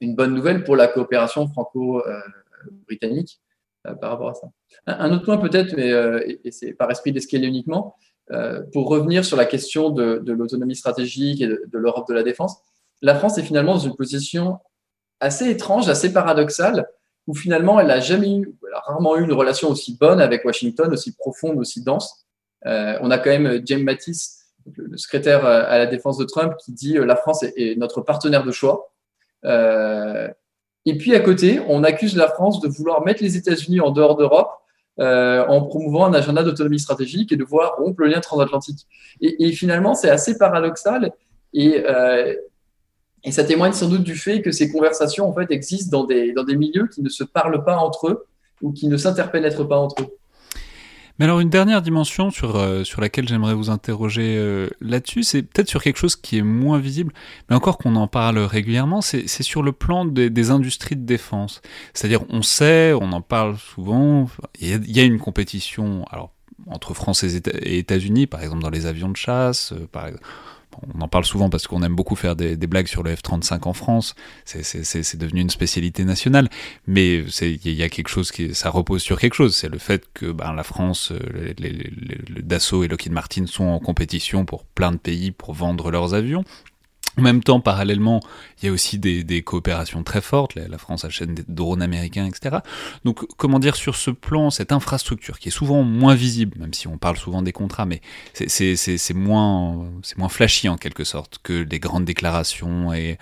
une 0.00 0.14
bonne 0.14 0.34
nouvelle 0.34 0.64
pour 0.64 0.76
la 0.76 0.88
coopération 0.88 1.46
franco-britannique 1.48 3.40
euh, 3.86 3.94
par 3.94 4.10
rapport 4.10 4.30
à 4.30 4.34
ça. 4.34 4.48
Un, 4.86 5.12
autre 5.12 5.24
point 5.24 5.38
peut-être, 5.38 5.74
mais 5.76 5.90
euh, 5.92 6.22
et, 6.44 6.50
c'est 6.50 6.72
par 6.72 6.90
esprit 6.90 7.12
d'escalier 7.12 7.46
uniquement, 7.46 7.96
pour 8.72 8.88
revenir 8.88 9.24
sur 9.24 9.36
la 9.36 9.44
question 9.44 9.90
de, 9.90 10.22
l'autonomie 10.24 10.76
stratégique 10.76 11.40
et 11.40 11.48
de, 11.48 11.68
l'Europe 11.72 12.06
de 12.06 12.14
la 12.14 12.22
défense, 12.22 12.58
la 13.02 13.16
France 13.16 13.38
est 13.38 13.42
finalement 13.42 13.72
dans 13.72 13.80
une 13.80 13.96
position 13.96 14.60
assez 15.18 15.50
étrange, 15.50 15.88
assez 15.88 16.12
paradoxale, 16.12 16.86
où 17.26 17.34
finalement 17.34 17.80
elle 17.80 17.88
n'a 17.88 17.98
jamais 17.98 18.36
eu, 18.36 18.54
elle 18.68 18.74
a 18.74 18.78
rarement 18.86 19.16
eu 19.16 19.24
une 19.24 19.32
relation 19.32 19.68
aussi 19.68 19.96
bonne 19.96 20.20
avec 20.20 20.44
Washington, 20.44 20.92
aussi 20.92 21.12
profonde, 21.16 21.58
aussi 21.58 21.82
dense. 21.82 22.24
on 22.64 23.10
a 23.10 23.18
quand 23.18 23.30
même 23.30 23.62
James 23.66 23.82
Mattis 23.82 24.39
le 24.76 24.96
secrétaire 24.96 25.44
à 25.44 25.78
la 25.78 25.86
défense 25.86 26.18
de 26.18 26.24
Trump, 26.24 26.54
qui 26.62 26.72
dit 26.72 26.98
euh, 26.98 27.04
la 27.04 27.16
France 27.16 27.42
est, 27.42 27.78
notre 27.78 28.00
partenaire 28.00 28.44
de 28.44 28.52
choix. 28.52 28.92
Euh, 29.44 30.28
et 30.86 30.96
puis 30.96 31.14
à 31.14 31.20
côté, 31.20 31.60
on 31.68 31.84
accuse 31.84 32.16
la 32.16 32.28
France 32.28 32.60
de 32.60 32.68
vouloir 32.68 33.04
mettre 33.04 33.22
les 33.22 33.36
États-Unis 33.36 33.80
en 33.80 33.90
dehors 33.90 34.16
d'Europe 34.16 34.50
euh, 34.98 35.46
en 35.46 35.62
promouvant 35.62 36.06
un 36.06 36.14
agenda 36.14 36.42
d'autonomie 36.42 36.80
stratégique 36.80 37.32
et 37.32 37.36
de 37.36 37.44
vouloir 37.44 37.76
rompre 37.76 38.00
le 38.00 38.08
lien 38.08 38.20
transatlantique. 38.20 38.86
Et, 39.20 39.52
finalement, 39.52 39.94
c'est 39.94 40.10
assez 40.10 40.38
paradoxal. 40.38 41.12
Et, 41.52 41.82
et 43.24 43.32
ça 43.32 43.44
témoigne 43.44 43.72
sans 43.72 43.88
doute 43.88 44.04
du 44.04 44.14
fait 44.14 44.40
que 44.40 44.52
ces 44.52 44.70
conversations 44.70 45.28
en 45.28 45.34
fait 45.34 45.50
existent 45.50 45.98
dans 45.98 46.04
des, 46.04 46.32
dans 46.32 46.44
des 46.44 46.56
milieux 46.56 46.86
qui 46.86 47.02
ne 47.02 47.08
se 47.08 47.24
parlent 47.24 47.64
pas 47.64 47.76
entre 47.76 48.08
eux 48.08 48.26
ou 48.62 48.72
qui 48.72 48.88
ne 48.88 48.96
s'interpénètrent 48.96 49.66
pas 49.66 49.78
entre 49.78 50.02
eux. 50.02 50.16
Mais 51.20 51.26
alors 51.26 51.40
une 51.40 51.50
dernière 51.50 51.82
dimension 51.82 52.30
sur, 52.30 52.56
euh, 52.56 52.82
sur 52.82 53.02
laquelle 53.02 53.28
j'aimerais 53.28 53.52
vous 53.52 53.68
interroger 53.68 54.38
euh, 54.38 54.70
là-dessus, 54.80 55.22
c'est 55.22 55.42
peut-être 55.42 55.68
sur 55.68 55.82
quelque 55.82 55.98
chose 55.98 56.16
qui 56.16 56.38
est 56.38 56.42
moins 56.42 56.78
visible, 56.78 57.12
mais 57.50 57.56
encore 57.56 57.76
qu'on 57.76 57.94
en 57.96 58.08
parle 58.08 58.38
régulièrement, 58.38 59.02
c'est 59.02 59.26
sur 59.28 59.62
le 59.62 59.72
plan 59.72 60.06
des, 60.06 60.50
industries 60.50 60.96
de 60.96 61.04
défense. 61.04 61.60
C'est-à-dire 61.92 62.22
on 62.30 62.40
sait, 62.40 62.94
on 62.94 63.12
en 63.12 63.20
parle 63.20 63.58
souvent, 63.58 64.30
il 64.60 64.90
y, 64.90 64.98
a 64.98 65.02
une 65.02 65.18
compétition 65.18 66.06
alors, 66.10 66.32
entre 66.68 66.94
France 66.94 67.22
et 67.22 67.78
États-Unis, 67.78 68.26
par 68.26 68.42
exemple 68.42 68.62
dans 68.62 68.70
les 68.70 68.86
avions 68.86 69.10
de 69.10 69.16
chasse, 69.16 69.72
euh, 69.72 69.86
par 69.92 70.06
exemple 70.06 70.24
on 70.94 71.00
en 71.00 71.08
parle 71.08 71.24
souvent 71.24 71.50
parce 71.50 71.66
qu'on 71.66 71.82
aime 71.82 71.94
beaucoup 71.94 72.16
faire 72.16 72.36
des, 72.36 72.56
blagues 72.56 72.86
sur 72.86 73.02
le 73.02 73.14
F-35 73.14 73.68
en 73.68 73.72
France. 73.72 74.14
C'est 74.44 75.16
devenu 75.16 75.40
une 75.40 75.50
spécialité 75.50 76.04
nationale. 76.04 76.48
Mais 76.86 77.18
il 77.18 77.72
y 77.72 77.82
a 77.82 77.88
quelque 77.88 78.08
chose 78.08 78.30
qui, 78.30 78.54
ça 78.54 78.70
repose 78.70 79.02
sur 79.02 79.18
quelque 79.18 79.34
chose. 79.34 79.56
C'est 79.56 79.68
le 79.68 79.78
fait 79.78 80.04
que 80.14 80.32
ben, 80.32 80.52
la 80.52 80.62
France, 80.62 81.12
euh, 81.12 81.52
Dassault 82.40 82.84
et 82.84 82.88
Lockheed 82.88 83.12
Martin 83.12 83.46
sont 83.46 83.64
en 83.64 83.78
compétition 83.78 84.44
pour 84.44 84.64
plein 84.64 84.92
de 84.92 84.96
pays 84.96 85.30
pour 85.30 85.54
vendre 85.54 85.90
leurs 85.90 86.14
avions. 86.14 86.44
En 87.18 87.22
même 87.22 87.42
temps, 87.42 87.60
parallèlement, 87.60 88.20
il 88.60 88.66
y 88.66 88.68
a 88.68 88.72
aussi 88.72 88.98
des, 88.98 89.42
coopérations 89.42 90.02
très 90.02 90.20
fortes. 90.20 90.54
La, 90.54 90.78
France 90.78 91.04
achète 91.04 91.34
des 91.34 91.44
drones 91.48 91.82
américains, 91.82 92.26
etc. 92.26 92.58
Donc, 93.04 93.26
comment 93.36 93.58
dire, 93.58 93.76
sur 93.76 93.96
ce 93.96 94.10
plan, 94.10 94.50
cette 94.50 94.72
infrastructure 94.72 95.38
qui 95.38 95.48
est 95.48 95.52
souvent 95.52 95.82
moins 95.82 96.14
visible, 96.14 96.58
même 96.58 96.72
si 96.72 96.86
on 96.86 96.98
parle 96.98 97.16
souvent 97.16 97.42
des 97.42 97.52
contrats, 97.52 97.86
mais 97.86 98.00
c'est 98.32 99.14
moins, 99.14 99.90
flashy 100.28 100.68
en 100.68 100.76
quelque 100.76 101.04
sorte 101.04 101.40
que 101.42 101.66
les 101.68 101.80
grandes 101.80 102.04
déclarations 102.04 102.92
et, 102.92 103.18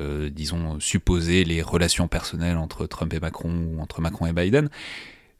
euh, 0.00 0.30
disons, 0.30 0.78
supposer 0.80 1.44
les 1.44 1.60
relations 1.60 2.08
personnelles 2.08 2.56
entre 2.56 2.86
Trump 2.86 3.12
et 3.12 3.20
Macron 3.20 3.68
ou 3.72 3.80
entre 3.80 4.00
Macron 4.00 4.26
et 4.26 4.32
Biden. 4.32 4.68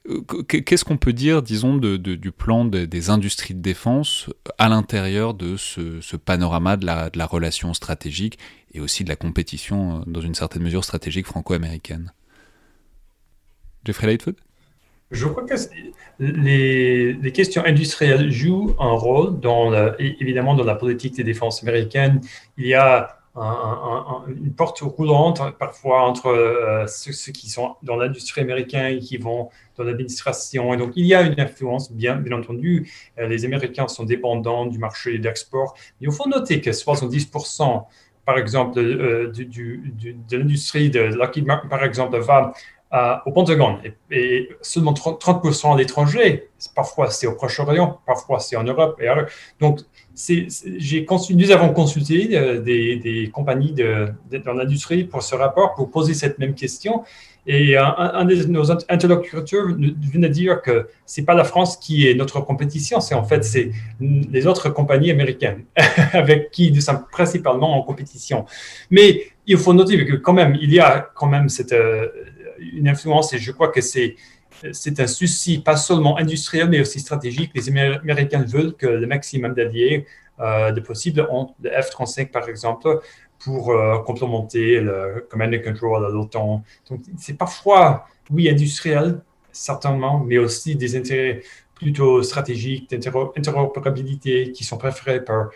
Euh, 0.09 0.21
qu'est-ce 0.43 0.85
qu'on 0.85 0.97
peut 0.97 1.13
dire, 1.13 1.41
disons, 1.41 1.77
du 1.77 2.31
plan 2.31 2.65
des 2.65 3.09
industries 3.09 3.53
de 3.53 3.61
défense 3.61 4.29
à 4.57 4.69
l'intérieur 4.69 5.33
de 5.33 5.57
ce, 5.57 6.15
panorama 6.15 6.77
de 6.77 6.85
la, 6.85 7.25
relation 7.25 7.73
stratégique 7.73 8.37
et 8.73 8.79
aussi 8.79 9.03
de 9.03 9.09
la 9.09 9.15
compétition, 9.15 9.97
euh, 9.97 10.03
dans 10.05 10.21
une 10.21 10.35
certaine 10.35 10.63
mesure, 10.63 10.83
stratégique 10.83 11.25
franco-américaine? 11.25 12.11
Jeffrey 13.83 14.07
Lightfoot? 14.07 14.37
Je 15.11 15.27
crois 15.27 15.45
que 15.45 15.53
les, 16.19 17.31
questions 17.31 17.63
industrielles 17.63 18.31
jouent 18.31 18.75
un 18.79 18.91
rôle, 18.91 19.39
dans 19.39 19.93
évidemment, 19.99 20.55
dans 20.55 20.63
la 20.63 20.75
politique 20.75 21.15
de 21.17 21.23
défense 21.23 21.61
américaine. 21.61 22.21
Il 22.57 22.65
y 22.65 22.73
a 22.73 23.14
une 23.37 24.53
porte 24.55 24.79
roulante 24.79 25.41
parfois 25.59 26.03
entre 26.03 26.27
euh, 26.27 26.87
ceux, 26.87 27.31
qui 27.33 27.49
sont 27.49 27.75
dans 27.83 27.97
l'industrie 27.97 28.41
américaine 28.41 28.97
et 28.97 28.99
qui 28.99 29.17
vont 29.17 29.49
dans 29.77 29.83
l'administration. 29.83 30.73
Et 30.73 30.77
donc, 30.77 30.93
il 30.95 31.05
y 31.05 31.13
a 31.13 31.21
une 31.21 31.39
influence, 31.39 31.91
bien, 31.91 32.15
bien 32.15 32.37
entendu. 32.37 32.89
Euh, 33.19 33.27
les 33.27 33.43
Américains 33.43 33.89
sont 33.89 34.05
dépendants 34.05 34.65
du 34.65 34.79
marché 34.79 35.17
d'export. 35.19 35.75
Il 35.99 36.11
faut 36.11 36.29
noter 36.29 36.61
que 36.61 36.69
70%, 36.69 37.85
par 38.25 38.37
exemple, 38.37 38.79
euh, 38.79 39.31
du, 39.31 39.93
de 40.29 40.37
l'industrie 40.37 40.89
de 40.89 41.01
Lockheed 41.01 41.45
par 41.69 41.83
exemple, 41.83 42.17
va 42.19 42.53
au 43.25 43.31
Pentagone 43.31 43.77
et, 44.11 44.49
seulement 44.61 44.93
30%, 44.93 45.73
à 45.73 45.77
l'étranger. 45.77 46.49
Parfois, 46.75 47.09
c'est 47.09 47.27
au 47.27 47.33
Proche-Orient, 47.33 47.99
parfois, 48.05 48.39
c'est 48.39 48.55
en 48.55 48.63
Europe. 48.63 48.99
Et 49.01 49.07
donc, 49.59 49.79
j'ai 50.15 51.05
nous 51.31 51.51
avons 51.51 51.73
consulté 51.73 52.29
euh, 52.33 52.61
des, 52.61 53.29
compagnies 53.33 53.73
de, 53.73 54.07
dans 54.45 54.53
l'industrie 54.53 55.03
pour 55.03 55.21
ce 55.23 55.35
rapport, 55.35 55.73
pour 55.73 55.91
poser 55.91 56.13
cette 56.13 56.39
même 56.39 56.55
question. 56.55 57.03
Et 57.47 57.77
un, 57.77 58.25
de 58.25 58.35
nos 58.45 58.71
interlocuteurs 58.71 59.67
de 59.77 60.27
dire 60.27 60.63
que 60.63 60.87
c'est 61.05 61.25
pas 61.25 61.35
la 61.35 61.43
France 61.43 61.77
qui 61.77 62.07
est 62.07 62.15
notre 62.15 62.41
compétition, 62.41 62.99
c'est 62.99 63.13
en 63.13 63.23
fait 63.23 63.45
les 63.99 64.47
autres 64.47 64.69
compagnies 64.69 65.11
américaines 65.11 65.65
avec 66.13 66.49
qui 66.49 66.71
nous 66.71 66.81
sommes 66.81 67.05
principalement 67.11 67.77
en 67.77 67.83
compétition. 67.83 68.45
Mais 68.89 69.27
il 69.45 69.57
faut 69.57 69.73
noter 69.73 70.03
que 70.07 70.15
quand 70.15 70.33
même 70.33 70.57
il 70.59 70.73
y 70.73 70.79
a 70.79 71.07
quand 71.13 71.27
même 71.27 71.47
cette 71.49 71.73
euh, 71.73 72.07
une 72.73 72.87
influence 72.87 73.33
et 73.33 73.37
je 73.37 73.51
crois 73.51 73.69
que 73.69 73.81
c'est 73.81 74.15
c'est 74.71 74.99
un 74.99 75.07
souci 75.07 75.59
pas 75.59 75.75
seulement 75.75 76.17
industriel, 76.17 76.69
mais 76.69 76.79
aussi 76.79 76.99
stratégique. 76.99 77.51
Les 77.55 77.69
Américains 77.69 78.43
veulent 78.47 78.73
que 78.73 78.87
le 78.87 79.05
maximum 79.05 79.53
d'alliés 79.53 80.05
euh, 80.39 80.71
de 80.71 80.79
possible 80.79 81.27
ont 81.29 81.53
le 81.61 81.69
F-35, 81.69 82.31
par 82.31 82.47
exemple, 82.47 82.99
pour 83.39 83.71
euh, 83.71 83.99
complémenter 83.99 84.79
le 84.79 85.27
command 85.29 85.53
and 85.53 85.61
control 85.61 86.05
à 86.05 86.09
l'OTAN. 86.09 86.63
Donc, 86.89 87.01
c'est 87.17 87.37
parfois, 87.37 88.05
oui, 88.29 88.49
industriel, 88.49 89.21
certainement, 89.51 90.19
mais 90.19 90.37
aussi 90.37 90.75
des 90.75 90.95
intérêts 90.95 91.41
plutôt 91.73 92.23
stratégiques, 92.23 92.89
d'interopérabilité 92.89 94.51
qui 94.53 94.63
sont 94.63 94.77
préférés 94.77 95.23
par 95.23 95.49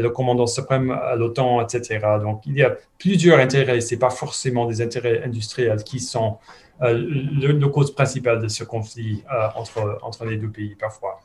le 0.00 0.10
commandant 0.10 0.46
suprême 0.46 0.90
à 0.90 1.16
l'OTAN, 1.16 1.66
etc. 1.66 2.00
Donc, 2.20 2.42
il 2.46 2.56
y 2.56 2.62
a 2.62 2.76
plusieurs 2.98 3.38
intérêts. 3.38 3.80
Ce 3.80 3.94
n'est 3.94 3.98
pas 3.98 4.10
forcément 4.10 4.66
des 4.66 4.80
intérêts 4.80 5.22
industriels 5.22 5.84
qui 5.84 6.00
sont 6.00 6.38
euh, 6.82 6.94
le, 6.94 7.68
cause 7.68 7.94
principale 7.94 8.40
de 8.40 8.48
ce 8.48 8.64
conflit 8.64 9.22
euh, 9.32 9.48
entre, 9.54 9.98
entre 10.02 10.24
les 10.24 10.36
deux 10.36 10.50
pays 10.50 10.74
parfois. 10.74 11.20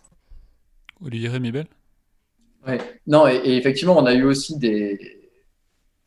Olivier 1.04 1.30
Rémibel 1.30 1.66
ouais. 2.68 2.80
Non, 3.08 3.28
et, 3.28 3.58
effectivement, 3.58 3.98
on 3.98 4.06
a 4.06 4.14
eu 4.14 4.24
aussi 4.24 4.58
des, 4.58 5.00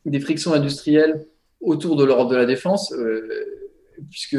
des 0.05 0.21
frictions 0.21 0.53
industrielles 0.53 1.27
autour 1.61 1.97
de 1.97 2.05
l'Europe 2.05 2.31
de 2.31 2.37
la 2.37 2.47
défense, 2.47 2.93
euh, 2.93 3.29
puisque 4.11 4.37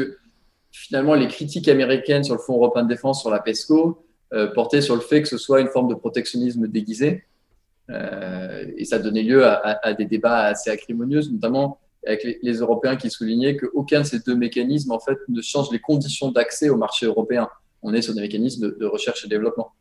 finalement, 0.70 1.14
les 1.14 1.28
critiques 1.28 1.68
américaines 1.68 2.24
sur 2.24 2.34
le 2.34 2.40
Fonds 2.40 2.54
européen 2.54 2.84
de 2.84 2.88
défense, 2.88 3.20
sur 3.20 3.30
la 3.30 3.40
PESCO, 3.40 4.06
portaient 4.54 4.80
sur 4.80 4.94
le 4.94 5.02
fait 5.02 5.20
que 5.20 5.28
ce 5.28 5.36
soit 5.36 5.60
une 5.60 5.68
forme 5.68 5.88
de 5.88 5.94
protectionnisme 5.94 6.66
déguisé. 6.66 7.24
Et 7.88 8.84
ça 8.84 8.98
donnait 8.98 9.22
lieu 9.22 9.44
à, 9.44 9.78
à, 9.82 9.92
des 9.92 10.06
débats 10.06 10.44
assez 10.44 10.70
acrimonieux, 10.70 11.20
notamment 11.30 11.78
avec 12.06 12.26
les, 12.42 12.52
Européens 12.54 12.96
qui 12.96 13.10
soulignaient 13.10 13.56
qu'aucun 13.56 14.00
de 14.00 14.06
ces 14.06 14.20
deux 14.20 14.34
mécanismes 14.34 14.92
en 14.92 14.98
fait 14.98 15.18
ne 15.28 15.40
change 15.40 15.70
les 15.70 15.78
conditions 15.78 16.30
d'accès 16.30 16.68
au 16.68 16.76
marché 16.76 17.06
européen. 17.06 17.48
On 17.82 17.94
est 17.94 18.02
sur 18.02 18.14
des 18.14 18.20
mécanismes 18.20 18.76
de, 18.76 18.86
recherche 18.86 19.24
et 19.24 19.28
développement. 19.28 19.72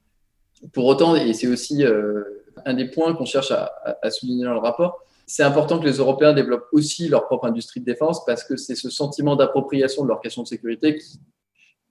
Pour 0.74 0.86
autant, 0.86 1.16
et 1.16 1.34
c'est 1.34 1.48
aussi 1.48 1.84
euh, 1.84 2.24
un 2.66 2.74
des 2.74 2.86
points 2.86 3.16
qu'on 3.16 3.26
cherche 3.26 3.52
à, 3.52 4.10
souligner 4.12 4.46
dans 4.46 4.54
le 4.54 4.60
rapport, 4.60 5.04
c'est 5.26 5.44
important 5.44 5.80
que 5.80 5.86
les 5.86 5.98
Européens 5.98 6.34
développent 6.34 6.68
aussi 6.72 7.08
leur 7.08 7.26
propre 7.26 7.46
industrie 7.46 7.80
de 7.80 7.86
défense 7.86 8.26
parce 8.26 8.44
que 8.44 8.58
c'est 8.58 8.76
ce 8.76 8.90
sentiment 8.90 9.36
d'appropriation 9.36 10.04
de 10.04 10.10
leur 10.10 10.20
question 10.20 10.44
de 10.44 10.48
sécurité 10.48 10.98
qui 10.98 11.20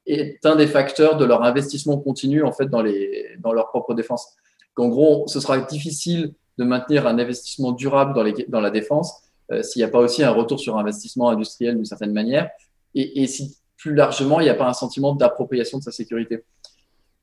est 0.06 0.44
un 0.44 0.56
des 0.56 0.66
facteurs 0.66 1.16
de 1.16 1.24
leur 1.24 1.42
investissement 1.42 1.98
continu 1.98 2.42
en 2.42 2.52
fait 2.52 2.66
dans, 2.66 2.82
les, 2.82 3.36
dans 3.38 3.52
leur 3.52 3.68
propre 3.68 3.94
défense. 3.94 4.36
Qu'en 4.80 4.88
gros, 4.88 5.28
ce 5.28 5.40
sera 5.40 5.58
difficile 5.58 6.32
de 6.56 6.64
maintenir 6.64 7.06
un 7.06 7.18
investissement 7.18 7.72
durable 7.72 8.14
dans, 8.48 8.60
la 8.62 8.70
défense 8.70 9.12
euh, 9.52 9.62
s'il 9.62 9.80
n'y 9.80 9.84
a 9.84 9.88
pas 9.88 9.98
aussi 9.98 10.22
un 10.24 10.30
retour 10.30 10.58
sur 10.58 10.78
investissement 10.78 11.28
industriel 11.28 11.76
d'une 11.76 11.84
certaine 11.84 12.14
manière, 12.14 12.48
et, 12.94 13.26
si 13.26 13.58
plus 13.76 13.94
largement, 13.94 14.40
il 14.40 14.44
n'y 14.44 14.48
a 14.48 14.54
pas 14.54 14.66
un 14.66 14.72
sentiment 14.72 15.14
d'appropriation 15.14 15.76
de 15.76 15.82
sa 15.82 15.92
sécurité. 15.92 16.44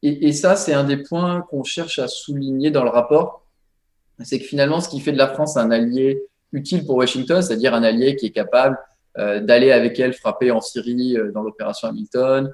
Et, 0.03 0.33
ça, 0.33 0.55
c'est 0.55 0.73
un 0.73 0.83
des 0.83 0.97
points 0.97 1.41
qu'on 1.49 1.63
cherche 1.63 1.97
à 1.97 2.07
souligner 2.07 2.69
dans 2.69 2.83
le 2.83 2.91
rapport, 2.91 3.43
c'est 4.23 4.37
que 4.37 4.45
finalement, 4.45 4.79
ce 4.79 4.87
qui 4.87 4.99
fait 4.99 5.11
de 5.11 5.17
la 5.17 5.27
France 5.27 5.57
un 5.57 5.71
allié 5.71 6.21
utile 6.51 6.85
pour 6.85 6.97
Washington, 6.97 7.41
c'est-à-dire 7.41 7.73
un 7.73 7.81
allié 7.81 8.15
qui 8.17 8.27
est 8.27 8.31
capable 8.31 8.77
d'aller 9.17 9.71
avec 9.71 9.99
elle 9.99 10.13
frapper 10.13 10.51
en 10.51 10.61
Syrie 10.61 11.17
euh, 11.17 11.31
dans 11.31 11.43
l'opération 11.43 11.87
Hamilton, 11.87 12.53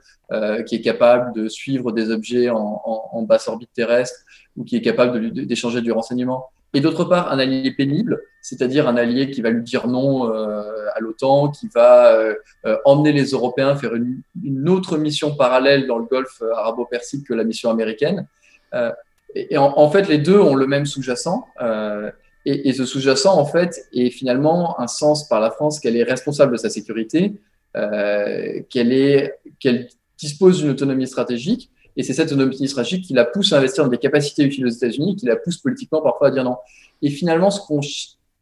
qui 0.65 0.75
est 0.75 0.81
capable 0.81 1.31
de 1.33 1.47
suivre 1.47 1.91
des 1.91 2.09
objets 2.09 2.49
en, 2.49 3.21
basse 3.27 3.47
orbite 3.47 3.69
terrestre 3.75 4.21
ou 4.57 4.63
qui 4.63 4.75
est 4.75 4.81
capable 4.81 5.31
d'échanger 5.31 5.81
du 5.81 5.91
renseignement 5.91 6.49
et 6.73 6.81
d'autre 6.81 7.05
part 7.05 7.31
un 7.31 7.39
allié 7.39 7.71
pénible, 7.71 8.19
c'est-à-dire 8.41 8.87
un 8.87 8.97
allié 8.97 9.29
qui 9.29 9.41
va 9.41 9.51
lui 9.51 9.61
dire 9.61 9.87
non 9.87 10.31
euh, 10.31 10.63
à 10.95 10.99
l'OTAN, 10.99 11.49
qui 11.49 11.67
va 11.67 12.13
euh, 12.13 12.35
euh, 12.65 12.77
emmener 12.83 13.11
les 13.11 13.25
Européens 13.31 13.75
faire 13.75 13.93
une, 13.93 14.23
autre 14.67 14.97
mission 14.97 15.35
parallèle 15.35 15.87
dans 15.87 15.99
le 15.99 16.05
Golfe 16.05 16.41
arabo-persique 16.55 17.27
que 17.27 17.33
la 17.33 17.43
mission 17.43 17.69
américaine. 17.69 18.27
et, 19.35 19.57
en, 19.57 19.89
fait, 19.91 20.07
les 20.07 20.17
deux 20.17 20.39
ont 20.39 20.55
le 20.55 20.65
même 20.65 20.85
sous-jacent. 20.85 21.47
Et, 22.45 22.73
ce 22.73 22.85
sous-jacent, 22.85 23.37
en 23.37 23.45
fait, 23.45 23.87
est 23.93 24.09
finalement 24.09 24.79
un 24.79 24.87
sens 24.87 25.27
par 25.29 25.39
la 25.39 25.49
France 25.49 25.79
qu'elle 25.79 25.95
est 25.95 26.03
responsable 26.03 26.51
de 26.51 26.57
sa 26.57 26.69
sécurité, 26.69 27.33
qu'elle 27.73 29.33
qu'elle 29.59 29.87
dispose 30.17 30.59
d'une 30.59 30.69
autonomie 30.69 31.07
stratégique 31.07 31.71
et 31.95 32.03
c'est 32.03 32.13
cette 32.13 32.31
autonomie 32.31 32.67
stratégique 32.67 33.05
qui 33.05 33.13
la 33.13 33.25
pousse 33.25 33.53
à 33.53 33.57
investir 33.57 33.83
dans 33.83 33.89
des 33.89 33.97
capacités 33.97 34.43
utiles 34.43 34.65
aux 34.65 34.69
États-Unis, 34.69 35.15
qui 35.15 35.25
la 35.25 35.35
pousse 35.35 35.57
politiquement 35.57 36.01
parfois 36.01 36.27
à 36.27 36.31
dire 36.31 36.43
non. 36.43 36.57
Et 37.01 37.09
finalement, 37.09 37.51
ce 37.51 37.61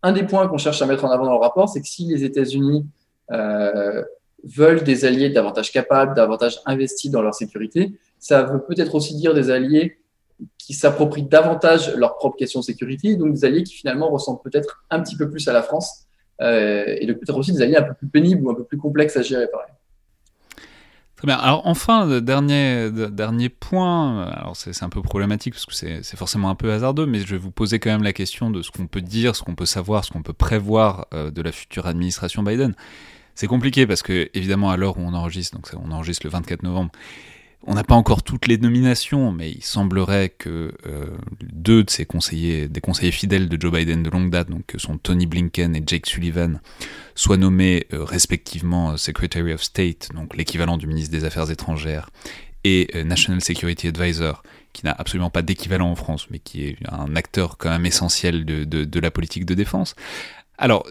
un 0.03 0.13
des 0.13 0.23
points 0.23 0.47
qu'on 0.47 0.57
cherche 0.57 0.81
à 0.81 0.85
mettre 0.85 1.05
en 1.05 1.11
avant 1.11 1.25
dans 1.25 1.33
le 1.33 1.39
rapport, 1.39 1.69
c'est 1.69 1.81
que 1.81 1.87
si 1.87 2.05
les 2.05 2.23
États-Unis 2.23 2.85
euh, 3.31 4.03
veulent 4.43 4.83
des 4.83 5.05
alliés 5.05 5.29
davantage 5.29 5.71
capables, 5.71 6.15
davantage 6.15 6.59
investis 6.65 7.11
dans 7.11 7.21
leur 7.21 7.35
sécurité, 7.35 7.93
ça 8.17 8.43
veut 8.43 8.63
peut-être 8.63 8.95
aussi 8.95 9.15
dire 9.15 9.33
des 9.33 9.51
alliés 9.51 9.97
qui 10.57 10.73
s'approprient 10.73 11.23
davantage 11.23 11.93
leurs 11.95 12.15
propres 12.15 12.37
questions 12.37 12.59
de 12.59 12.65
sécurité, 12.65 13.15
donc 13.15 13.33
des 13.33 13.45
alliés 13.45 13.63
qui 13.63 13.75
finalement 13.75 14.09
ressemblent 14.09 14.41
peut-être 14.41 14.83
un 14.89 14.99
petit 15.01 15.15
peu 15.15 15.29
plus 15.29 15.47
à 15.47 15.53
la 15.53 15.63
France, 15.63 16.07
et 16.39 17.05
peut-être 17.07 17.37
aussi 17.37 17.53
des 17.53 17.61
alliés 17.61 17.77
un 17.77 17.83
peu 17.83 17.93
plus 17.93 18.07
pénibles 18.07 18.45
ou 18.45 18.49
un 18.51 18.55
peu 18.55 18.63
plus 18.63 18.77
complexes 18.77 19.17
à 19.17 19.21
gérer, 19.21 19.47
pareil. 19.47 19.67
Très 21.15 21.27
bien. 21.27 21.37
Alors 21.37 21.61
enfin, 21.65 22.19
dernier, 22.19 22.89
dernier 22.89 23.49
point, 23.49 24.23
alors 24.23 24.55
c'est 24.55 24.81
un 24.81 24.89
peu 24.89 25.03
problématique 25.03 25.53
parce 25.53 25.67
que 25.67 25.73
c'est 25.75 26.17
forcément 26.17 26.49
un 26.49 26.55
peu 26.55 26.71
hasardeux, 26.71 27.05
mais 27.05 27.19
je 27.19 27.27
vais 27.27 27.37
vous 27.37 27.51
poser 27.51 27.77
quand 27.77 27.91
même 27.91 28.01
la 28.01 28.13
question 28.13 28.49
de 28.49 28.63
ce 28.63 28.71
qu'on 28.71 28.87
peut 28.87 29.01
dire, 29.01 29.35
ce 29.35 29.43
qu'on 29.43 29.53
peut 29.53 29.67
savoir, 29.67 30.03
ce 30.03 30.11
qu'on 30.11 30.23
peut 30.23 30.33
prévoir 30.33 31.05
de 31.11 31.41
la 31.43 31.51
future 31.51 31.85
administration 31.85 32.41
Biden. 32.41 32.73
C'est 33.35 33.45
compliqué 33.45 33.85
parce 33.85 34.01
que, 34.01 34.29
évidemment, 34.33 34.71
à 34.71 34.77
l'heure 34.77 34.97
où 34.97 35.01
on 35.01 35.13
enregistre, 35.13 35.55
donc 35.55 35.69
on 35.79 35.91
enregistre 35.91 36.25
le 36.25 36.31
24 36.31 36.63
novembre, 36.63 36.91
on 37.63 37.75
n'a 37.75 37.83
pas 37.83 37.95
encore 37.95 38.23
toutes 38.23 38.47
les 38.47 38.57
nominations, 38.57 39.31
mais 39.31 39.51
il 39.51 39.63
semblerait 39.63 40.29
que 40.29 40.73
euh, 40.87 41.05
deux 41.41 41.83
de 41.83 41.89
ses 41.89 42.05
conseillers, 42.05 42.67
des 42.67 42.81
conseillers 42.81 43.11
fidèles 43.11 43.49
de 43.49 43.61
Joe 43.61 43.71
Biden 43.71 44.01
de 44.01 44.09
longue 44.09 44.31
date, 44.31 44.49
donc 44.49 44.65
que 44.65 44.79
sont 44.79 44.97
Tony 44.97 45.27
Blinken 45.27 45.75
et 45.75 45.83
Jake 45.85 46.07
Sullivan, 46.07 46.59
soient 47.13 47.37
nommés 47.37 47.85
euh, 47.93 48.03
respectivement 48.03 48.97
Secretary 48.97 49.53
of 49.53 49.61
State, 49.61 50.09
donc 50.15 50.35
l'équivalent 50.35 50.77
du 50.77 50.87
ministre 50.87 51.11
des 51.11 51.23
Affaires 51.23 51.51
étrangères, 51.51 52.09
et 52.63 52.89
euh, 52.95 53.03
National 53.03 53.41
Security 53.41 53.89
Advisor, 53.89 54.41
qui 54.73 54.85
n'a 54.85 54.95
absolument 54.97 55.29
pas 55.29 55.41
d'équivalent 55.43 55.91
en 55.91 55.95
France, 55.95 56.27
mais 56.31 56.39
qui 56.39 56.63
est 56.63 56.77
un 56.89 57.15
acteur 57.15 57.57
quand 57.57 57.69
même 57.69 57.85
essentiel 57.85 58.45
de, 58.45 58.63
de 58.63 58.99
la 58.99 59.11
politique 59.11 59.45
de 59.45 59.53
défense. 59.53 59.95
Alors, 60.57 60.87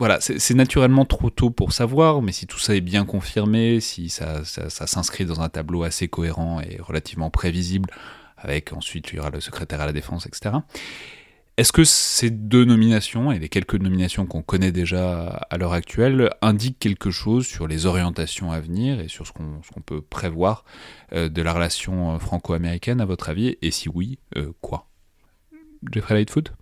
voilà, 0.00 0.18
c'est 0.20 0.54
naturellement 0.54 1.04
trop 1.04 1.28
tôt 1.28 1.50
pour 1.50 1.74
savoir, 1.74 2.22
mais 2.22 2.32
si 2.32 2.46
tout 2.46 2.58
ça 2.58 2.74
est 2.74 2.80
bien 2.80 3.04
confirmé, 3.04 3.80
si 3.80 4.08
ça, 4.08 4.44
s'inscrit 4.44 5.26
dans 5.26 5.42
un 5.42 5.50
tableau 5.50 5.82
assez 5.82 6.08
cohérent 6.08 6.58
et 6.62 6.80
relativement 6.80 7.28
prévisible, 7.28 7.90
avec 8.38 8.72
ensuite 8.72 9.12
il 9.12 9.16
y 9.16 9.18
aura 9.18 9.28
le 9.28 9.40
secrétaire 9.40 9.82
à 9.82 9.84
la 9.84 9.92
défense, 9.92 10.24
etc. 10.24 10.54
Est-ce 11.58 11.70
que 11.70 11.84
ces 11.84 12.30
deux 12.30 12.64
nominations, 12.64 13.30
et 13.30 13.38
les 13.38 13.50
quelques 13.50 13.74
nominations 13.74 14.24
qu'on 14.24 14.40
connaît 14.40 14.72
déjà 14.72 15.26
à 15.50 15.58
l'heure 15.58 15.74
actuelle, 15.74 16.30
indiquent 16.40 16.78
quelque 16.78 17.10
chose 17.10 17.46
sur 17.46 17.68
les 17.68 17.84
orientations 17.84 18.52
à 18.52 18.60
venir 18.60 19.00
et 19.00 19.08
sur 19.08 19.26
ce 19.26 19.32
qu'on 19.32 19.80
peut 19.84 20.00
prévoir 20.00 20.64
euh, 21.12 21.28
de 21.28 21.42
la 21.42 21.52
relation 21.52 22.14
euh, 22.14 22.18
franco-américaine, 22.18 23.02
à 23.02 23.04
votre 23.04 23.28
avis? 23.28 23.58
Et 23.60 23.70
si 23.70 23.90
oui, 23.90 24.18
euh, 24.38 24.54
quoi? 24.62 24.88
Jeffrey 25.92 26.14
Lightfoot? 26.14 26.54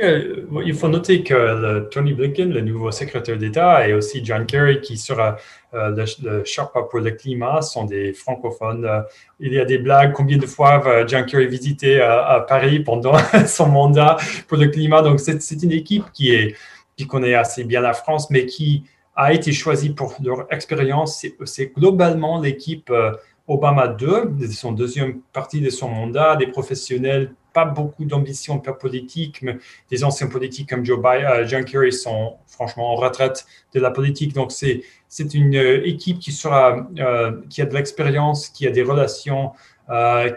Il 0.00 0.74
faut 0.74 0.88
noter 0.88 1.22
que 1.22 1.88
Tony 1.90 2.12
Blinken, 2.12 2.52
le 2.52 2.60
nouveau 2.60 2.90
secrétaire 2.90 3.36
d'État, 3.36 3.86
et 3.88 3.92
aussi 3.92 4.24
John 4.24 4.46
Kerry, 4.46 4.80
qui 4.80 4.96
sera 4.96 5.36
euh, 5.74 5.90
le, 5.90 6.04
le 6.22 6.88
pour 6.90 7.00
le 7.00 7.10
climat, 7.10 7.62
sont 7.62 7.84
des 7.84 8.12
francophones. 8.12 8.84
Euh, 8.84 9.00
il 9.40 9.52
y 9.52 9.58
a 9.58 9.64
des 9.64 9.78
blagues, 9.78 10.12
combien 10.12 10.38
de 10.38 10.46
fois 10.46 10.78
va 10.78 11.06
John 11.06 11.26
Kerry 11.26 11.46
visiter 11.46 12.00
à, 12.00 12.44
Paris 12.46 12.80
pendant 12.80 13.16
son 13.46 13.68
mandat 13.68 14.16
pour 14.48 14.58
le 14.58 14.68
climat. 14.68 15.02
Donc, 15.02 15.20
c'est 15.20 15.62
une 15.62 15.72
équipe 15.72 16.04
qui, 16.12 16.34
est, 16.34 16.54
qui 16.96 17.06
connaît 17.06 17.34
assez 17.34 17.64
bien 17.64 17.80
la 17.80 17.94
France, 17.94 18.30
mais 18.30 18.46
qui 18.46 18.84
a 19.16 19.32
été 19.32 19.52
choisie 19.52 19.90
pour 19.90 20.16
leur 20.22 20.46
expérience. 20.52 21.24
C'est 21.44 21.72
globalement 21.74 22.40
l'équipe 22.40 22.90
euh, 22.90 23.12
Obama 23.46 23.88
2, 23.88 24.36
son 24.52 24.72
deuxième 24.72 25.20
partie 25.32 25.60
de 25.60 25.70
son 25.70 25.88
mandat, 25.88 26.36
des 26.36 26.46
professionnels 26.46 27.34
pas 27.54 27.64
beaucoup 27.64 28.04
d'ambition 28.04 28.58
politique, 28.58 29.40
mais 29.40 29.56
des 29.90 30.04
anciens 30.04 30.26
politiques 30.26 30.68
comme 30.68 30.84
Joe 30.84 30.98
Biden, 30.98 31.24
euh, 31.24 31.46
John 31.46 31.64
Kerry 31.64 31.92
sont 31.92 32.36
franchement 32.46 32.92
en 32.92 32.96
retraite 32.96 33.46
de 33.72 33.80
la 33.80 33.90
politique. 33.90 34.34
Donc, 34.34 34.52
c'est, 34.52 34.82
c'est 35.08 35.32
une 35.32 35.54
euh, 35.56 35.86
équipe 35.86 36.18
qui, 36.18 36.32
sera, 36.32 36.86
euh, 36.98 37.40
qui 37.48 37.62
a 37.62 37.66
de 37.66 37.74
l'expérience, 37.74 38.48
qui 38.48 38.66
a 38.66 38.70
des 38.70 38.82
relations, 38.82 39.52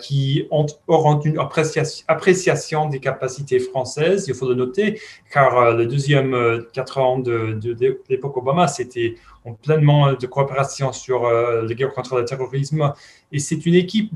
qui 0.02 0.46
ont, 0.52 0.66
auront 0.88 1.22
une 1.22 1.40
appréciation, 1.40 2.90
des 2.90 3.00
capacités 3.00 3.60
françaises, 3.60 4.26
il 4.28 4.34
faut 4.34 4.48
le 4.50 4.56
noter, 4.56 5.00
car 5.32 5.74
le 5.74 5.86
deuxième 5.86 6.66
quatre 6.74 6.98
ans 6.98 7.18
de, 7.18 7.58
l'époque 8.10 8.36
Obama, 8.36 8.68
c'était 8.68 9.16
pleinement 9.56 10.14
de 10.14 10.28
coopération 10.28 10.92
sur 10.92 11.26
euh, 11.26 11.64
la 11.68 11.74
guerre 11.74 11.94
contre 11.94 12.18
le 12.18 12.26
terrorisme. 12.26 12.94
Et 13.32 13.40
c'est 13.40 13.66
une 13.66 13.76
équipe, 13.76 14.12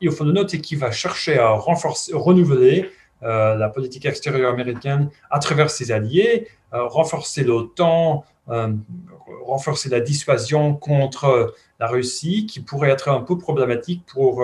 il 0.00 0.10
faut 0.10 0.24
le 0.24 0.32
noter, 0.32 0.60
qui 0.60 0.76
va 0.76 0.90
chercher 0.90 1.38
à 1.38 1.50
renforcer, 1.50 2.12
renouveler 2.14 2.90
euh, 3.22 3.54
la 3.54 3.68
politique 3.68 4.06
extérieure 4.06 4.52
américaine 4.52 5.10
à 5.30 5.38
travers 5.38 5.70
ses 5.70 5.92
alliés, 5.92 6.48
euh, 6.74 6.84
renforcer 6.86 7.44
l'OTAN, 7.44 8.24
renforcer 8.46 9.88
la 9.88 10.00
dissuasion 10.00 10.74
contre 10.74 11.54
la 11.80 11.88
Russie, 11.88 12.46
qui 12.46 12.60
pourrait 12.60 12.90
être 12.90 13.08
un 13.08 13.20
peu 13.20 13.38
problématique 13.38 14.04
pour 14.06 14.42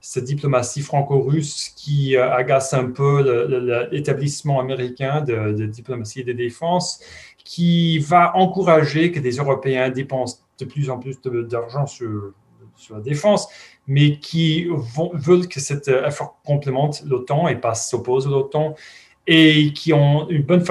cette 0.00 0.24
diplomatie 0.24 0.82
franco-russe 0.82 1.72
qui 1.76 2.16
agace 2.16 2.74
un 2.74 2.90
peu 2.90 3.88
l'établissement 3.90 4.60
américain 4.60 5.22
de, 5.22 5.66
diplomatie 5.66 6.20
et 6.20 6.24
de 6.24 6.32
défense 6.32 7.00
qui 7.44 7.98
va 8.00 8.36
encourager 8.36 9.12
que 9.12 9.20
des 9.20 9.36
Européens 9.36 9.90
dépensent 9.90 10.40
de 10.58 10.64
plus 10.64 10.90
en 10.90 10.98
plus 10.98 11.20
d'argent 11.22 11.86
sur, 11.86 12.32
la 12.90 13.00
défense, 13.00 13.48
mais 13.86 14.18
qui 14.18 14.68
veulent 15.14 15.46
que 15.46 15.60
cet 15.60 15.88
effort 15.88 16.40
complémente 16.44 17.02
l'OTAN 17.06 17.46
et 17.48 17.54
pas 17.56 17.74
s'oppose 17.74 18.26
à 18.26 18.30
l'OTAN, 18.30 18.74
et 19.26 19.72
qui 19.72 19.92
ont 19.92 20.28
une 20.28 20.42
bonne 20.42 20.64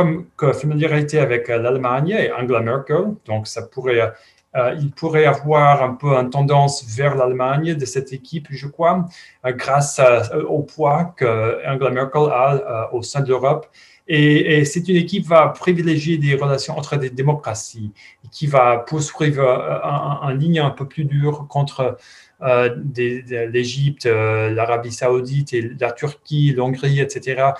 familiarité 0.53 1.19
avec 1.19 1.47
l'Allemagne 1.47 2.09
et 2.09 2.31
Angela 2.31 2.59
Merkel. 2.59 3.15
Donc, 3.25 3.47
ça 3.47 3.63
pourrait, 3.63 4.13
euh, 4.55 4.75
il 4.79 4.91
pourrait 4.91 5.25
avoir 5.25 5.81
un 5.81 5.95
peu 5.95 6.15
une 6.15 6.29
tendance 6.29 6.85
vers 6.85 7.15
l'Allemagne 7.15 7.75
de 7.75 7.85
cette 7.85 8.13
équipe, 8.13 8.47
je 8.51 8.67
crois, 8.67 9.05
euh, 9.45 9.51
grâce 9.53 9.99
au 10.47 10.61
poids 10.61 11.13
que 11.17 11.65
Angela 11.67 11.89
Merkel 11.89 12.29
a 12.31 12.53
euh, 12.53 12.97
au 12.97 13.01
sein 13.01 13.21
de 13.21 13.29
l'Europe 13.29 13.67
et, 14.07 14.65
c'est 14.65 14.87
une 14.89 14.97
équipe 14.97 15.23
qui 15.23 15.29
va 15.29 15.47
privilégier 15.49 16.17
des 16.17 16.35
relations 16.35 16.77
entre 16.77 16.97
des 16.97 17.09
démocraties, 17.09 17.91
qui 18.31 18.47
va 18.47 18.77
poursuivre 18.77 19.43
un, 19.43 20.33
ligne 20.33 20.59
un 20.59 20.71
peu 20.71 20.87
plus 20.87 21.05
dure 21.05 21.47
contre 21.47 21.97
euh, 22.43 22.75
l'Égypte, 22.95 24.05
euh, 24.05 24.49
l'Arabie 24.49 24.91
saoudite 24.91 25.53
et 25.53 25.71
la 25.79 25.91
Turquie, 25.91 26.51
l'Hongrie, 26.51 26.99
etc. 26.99 27.51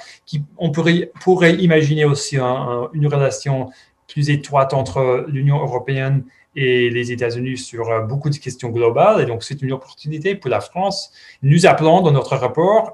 On 0.58 0.72
pourrait, 0.72 1.56
imaginer 1.56 2.04
aussi 2.04 2.38
une 2.38 3.08
relation 3.08 3.70
plus 4.10 4.30
étroite 4.30 4.74
entre 4.74 5.26
l'Union 5.30 5.60
européenne 5.62 6.26
et 6.56 6.90
les 6.90 7.12
États-Unis 7.12 7.58
sur 7.58 7.90
euh, 7.90 8.02
beaucoup 8.02 8.30
de 8.30 8.36
questions 8.36 8.70
globales. 8.70 9.22
Et 9.22 9.26
donc, 9.26 9.44
c'est 9.44 9.62
une 9.62 9.72
opportunité 9.72 10.36
pour 10.36 10.50
la 10.50 10.60
France. 10.60 11.14
Nous 11.42 11.66
appelons 11.66 12.02
dans 12.02 12.12
notre 12.12 12.36
rapport 12.36 12.94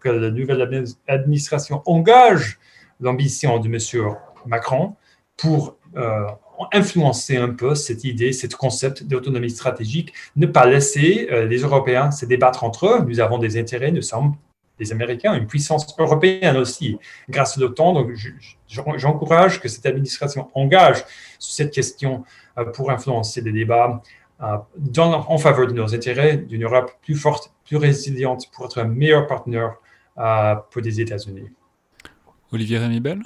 que 0.00 0.08
la 0.08 0.30
nouvelle 0.30 0.86
administration 1.06 1.82
engage 1.84 2.58
l'ambition 3.00 3.58
de 3.58 3.68
M. 3.68 4.14
Macron 4.46 4.94
pour 5.36 5.76
euh, 5.96 6.26
influencer 6.72 7.36
un 7.36 7.50
peu 7.50 7.74
cette 7.74 8.04
idée, 8.04 8.32
ce 8.32 8.46
concept 8.48 9.04
d'autonomie 9.04 9.50
stratégique, 9.50 10.12
ne 10.36 10.46
pas 10.46 10.66
laisser 10.66 11.28
euh, 11.30 11.46
les 11.46 11.58
Européens 11.58 12.10
se 12.10 12.26
débattre 12.26 12.64
entre 12.64 12.86
eux. 12.86 13.04
Nous 13.06 13.20
avons 13.20 13.38
des 13.38 13.58
intérêts, 13.58 13.92
nous 13.92 14.02
sommes 14.02 14.34
des 14.78 14.92
Américains, 14.92 15.34
une 15.34 15.46
puissance 15.46 15.94
européenne 15.98 16.56
aussi, 16.56 16.98
grâce 17.28 17.56
à 17.56 17.60
l'OTAN. 17.60 17.94
Donc, 17.94 18.10
j'encourage 18.66 19.60
que 19.60 19.68
cette 19.68 19.86
administration 19.86 20.50
engage 20.54 21.04
sur 21.38 21.54
cette 21.54 21.72
question 21.72 22.24
euh, 22.58 22.64
pour 22.64 22.90
influencer 22.90 23.40
les 23.40 23.52
débats 23.52 24.02
en 24.40 25.38
faveur 25.38 25.66
de 25.66 25.72
nos 25.72 25.92
intérêts, 25.96 26.36
d'une 26.36 26.62
Europe 26.62 26.92
plus 27.02 27.16
forte, 27.16 27.52
plus 27.64 27.76
résiliente, 27.76 28.48
pour 28.52 28.66
être 28.66 28.78
un 28.78 28.84
meilleur 28.84 29.26
partenaire 29.26 29.74
pour 30.14 30.80
les 30.80 31.00
États-Unis. 31.00 31.50
Olivier 32.52 32.78
Rémy-Bell 32.78 33.22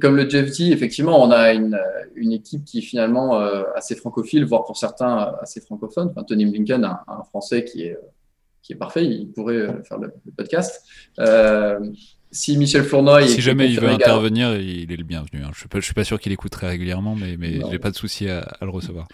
Comme 0.00 0.16
le 0.16 0.28
Jeff 0.28 0.50
dit, 0.50 0.72
effectivement, 0.72 1.22
on 1.22 1.30
a 1.30 1.52
une, 1.52 1.78
une 2.16 2.32
équipe 2.32 2.64
qui 2.64 2.78
est 2.78 2.82
finalement 2.82 3.40
euh, 3.40 3.64
assez 3.74 3.94
francophile, 3.94 4.44
voire 4.44 4.64
pour 4.64 4.76
certains 4.76 5.18
euh, 5.18 5.42
assez 5.42 5.60
francophone. 5.60 6.08
Enfin, 6.10 6.24
Tony 6.24 6.46
Blinken, 6.46 6.84
un, 6.84 7.00
un, 7.06 7.22
Français 7.24 7.64
qui 7.64 7.82
est, 7.82 7.98
qui 8.62 8.72
est 8.72 8.76
parfait, 8.76 9.04
il 9.04 9.30
pourrait 9.32 9.56
euh, 9.56 9.82
faire 9.84 9.98
le, 9.98 10.12
podcast. 10.36 10.82
si 12.32 12.56
Michel 12.58 12.84
Fournoy. 12.84 13.28
Si 13.28 13.40
jamais 13.40 13.70
il 13.70 13.80
veut 13.80 13.88
intervenir, 13.88 14.56
il 14.56 14.90
est 14.90 14.96
le 14.96 15.04
bienvenu. 15.04 15.42
Hein. 15.42 15.50
Je 15.54 15.66
ne 15.72 15.80
suis, 15.80 15.94
pas 15.94 16.04
sûr 16.04 16.18
qu'il 16.18 16.32
écoute 16.32 16.52
très 16.52 16.68
régulièrement, 16.68 17.14
mais, 17.14 17.36
mais 17.36 17.60
je 17.60 17.66
n'ai 17.66 17.78
pas 17.78 17.90
de 17.90 17.96
souci 17.96 18.28
à, 18.28 18.56
le 18.62 18.70
recevoir. 18.70 19.06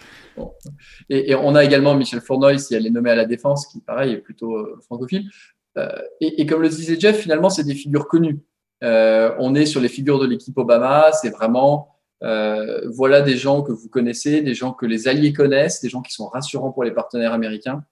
Et, 1.09 1.35
on 1.35 1.55
a 1.55 1.63
également 1.63 1.95
Michel 1.95 2.21
Fournoy, 2.21 2.57
si 2.57 2.73
elle 2.73 2.87
est 2.87 2.91
nommée 2.91 3.11
à 3.11 3.15
la 3.15 3.25
Défense, 3.25 3.67
qui, 3.67 3.79
pareil, 3.81 4.13
est 4.13 4.17
plutôt 4.17 4.79
francophile. 4.81 5.29
Euh, 5.77 6.01
et, 6.19 6.45
comme 6.45 6.61
le 6.61 6.69
disait 6.69 6.99
Jeff, 6.99 7.19
finalement, 7.19 7.49
c'est 7.49 7.63
des 7.63 7.75
figures 7.75 8.07
connues. 8.07 8.39
Euh, 8.83 9.33
on 9.39 9.55
est 9.55 9.65
sur 9.65 9.81
les 9.81 9.89
figures 9.89 10.19
de 10.19 10.27
l'équipe 10.27 10.57
Obama, 10.57 11.11
c'est 11.13 11.29
vraiment 11.29 11.95
euh, 12.23 12.81
voilà 12.89 13.21
des 13.21 13.37
gens 13.37 13.61
que 13.61 13.71
vous 13.71 13.89
connaissez, 13.89 14.41
des 14.41 14.53
gens 14.53 14.73
que 14.73 14.85
les 14.85 15.07
alliés 15.07 15.33
connaissent, 15.33 15.81
des 15.81 15.89
gens 15.89 16.01
qui 16.01 16.13
sont 16.13 16.27
rassurants 16.27 16.71
pour 16.71 16.83
les 16.83 16.91
partenaires 16.91 17.33
américains, 17.33 17.83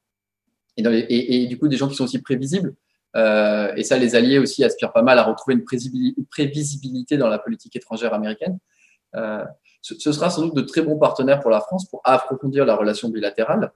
et, 0.78 1.48
du 1.48 1.58
coup 1.58 1.68
des 1.68 1.78
gens 1.78 1.88
qui 1.88 1.96
sont 1.96 2.04
aussi 2.04 2.22
prévisibles. 2.22 2.76
et 3.16 3.84
ça, 3.84 3.98
les 3.98 4.16
alliés 4.16 4.40
aussi 4.40 4.64
aspirent 4.64 4.92
pas 4.92 5.02
mal 5.02 5.18
à 5.18 5.24
retrouver 5.24 5.56
une 5.56 5.64
prévisibilité 6.30 7.18
dans 7.18 7.30
la 7.30 7.40
politique 7.40 7.76
étrangère 7.76 8.14
américaine. 8.14 8.58
ce, 9.82 10.12
sera 10.12 10.30
sans 10.30 10.42
doute 10.42 10.56
de 10.56 10.62
très 10.62 10.82
bons 10.82 10.98
partenaires 10.98 11.40
pour 11.40 11.52
la 11.52 11.62
France 11.62 11.90
pour 11.90 12.02
approfondir 12.04 12.66
la 12.66 12.76
relation 12.76 13.10
bilatérale 13.10 13.72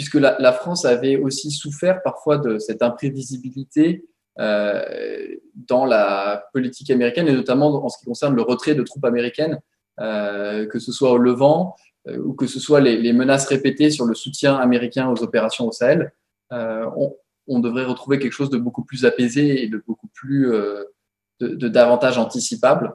puisque 0.00 0.14
la, 0.14 0.52
France 0.54 0.86
avait 0.86 1.16
aussi 1.16 1.50
souffert 1.50 2.00
parfois 2.02 2.38
de 2.38 2.58
cette 2.58 2.82
imprévisibilité 2.82 4.06
dans 4.38 5.84
la 5.84 6.44
politique 6.54 6.90
américaine, 6.90 7.28
et 7.28 7.34
notamment 7.34 7.84
en 7.84 7.90
ce 7.90 7.98
qui 7.98 8.06
concerne 8.06 8.34
le 8.34 8.40
retrait 8.40 8.74
de 8.74 8.82
troupes 8.82 9.04
américaines, 9.04 9.60
que 9.98 10.78
ce 10.78 10.90
soit 10.90 11.10
au 11.10 11.18
Levant 11.18 11.76
ou 12.08 12.32
que 12.32 12.46
ce 12.46 12.58
soit 12.58 12.80
les, 12.80 13.12
menaces 13.12 13.46
répétées 13.46 13.90
sur 13.90 14.06
le 14.06 14.14
soutien 14.14 14.56
américain 14.56 15.10
aux 15.10 15.22
opérations 15.22 15.68
au 15.68 15.72
Sahel. 15.72 16.14
On, 16.50 17.58
devrait 17.58 17.84
retrouver 17.84 18.18
quelque 18.18 18.32
chose 18.32 18.48
de 18.48 18.56
beaucoup 18.56 18.82
plus 18.82 19.04
apaisé 19.04 19.62
et 19.62 19.68
de 19.68 19.82
beaucoup 19.86 20.08
plus 20.14 20.50
de, 21.40 21.68
davantage 21.68 22.16
anticipable. 22.16 22.94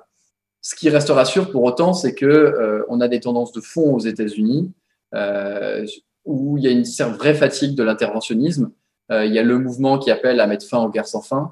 Ce 0.64 0.74
qui 0.74 0.89
restera 0.89 1.26
sûr 1.26 1.51
pour 1.51 1.62
autant, 1.66 1.93
c'est 1.93 2.16
que 2.16 2.26
euh, 2.26 2.84
on 2.89 2.99
a 2.99 3.08
des 3.08 3.20
tendances 3.20 3.51
de 3.51 3.62
fond 3.62 3.93
aux 3.93 3.99
États-Unis 3.99 4.74
euh, 5.14 5.86
où 6.26 6.57
il 6.57 6.63
y 6.63 6.67
a 6.67 6.71
une 6.71 6.84
vraie 7.13 7.36
fatigue 7.36 7.76
de 7.76 7.84
l'interventionnisme. 7.84 8.71
Euh, 9.11 9.26
il 9.26 9.34
y 9.34 9.39
a 9.39 9.43
le 9.43 9.59
mouvement 9.59 9.99
qui 9.99 10.11
appelle 10.11 10.39
à 10.39 10.47
mettre 10.47 10.67
fin 10.67 10.80
aux 10.80 10.89
guerres 10.89 11.07
sans 11.07 11.21
fin, 11.21 11.51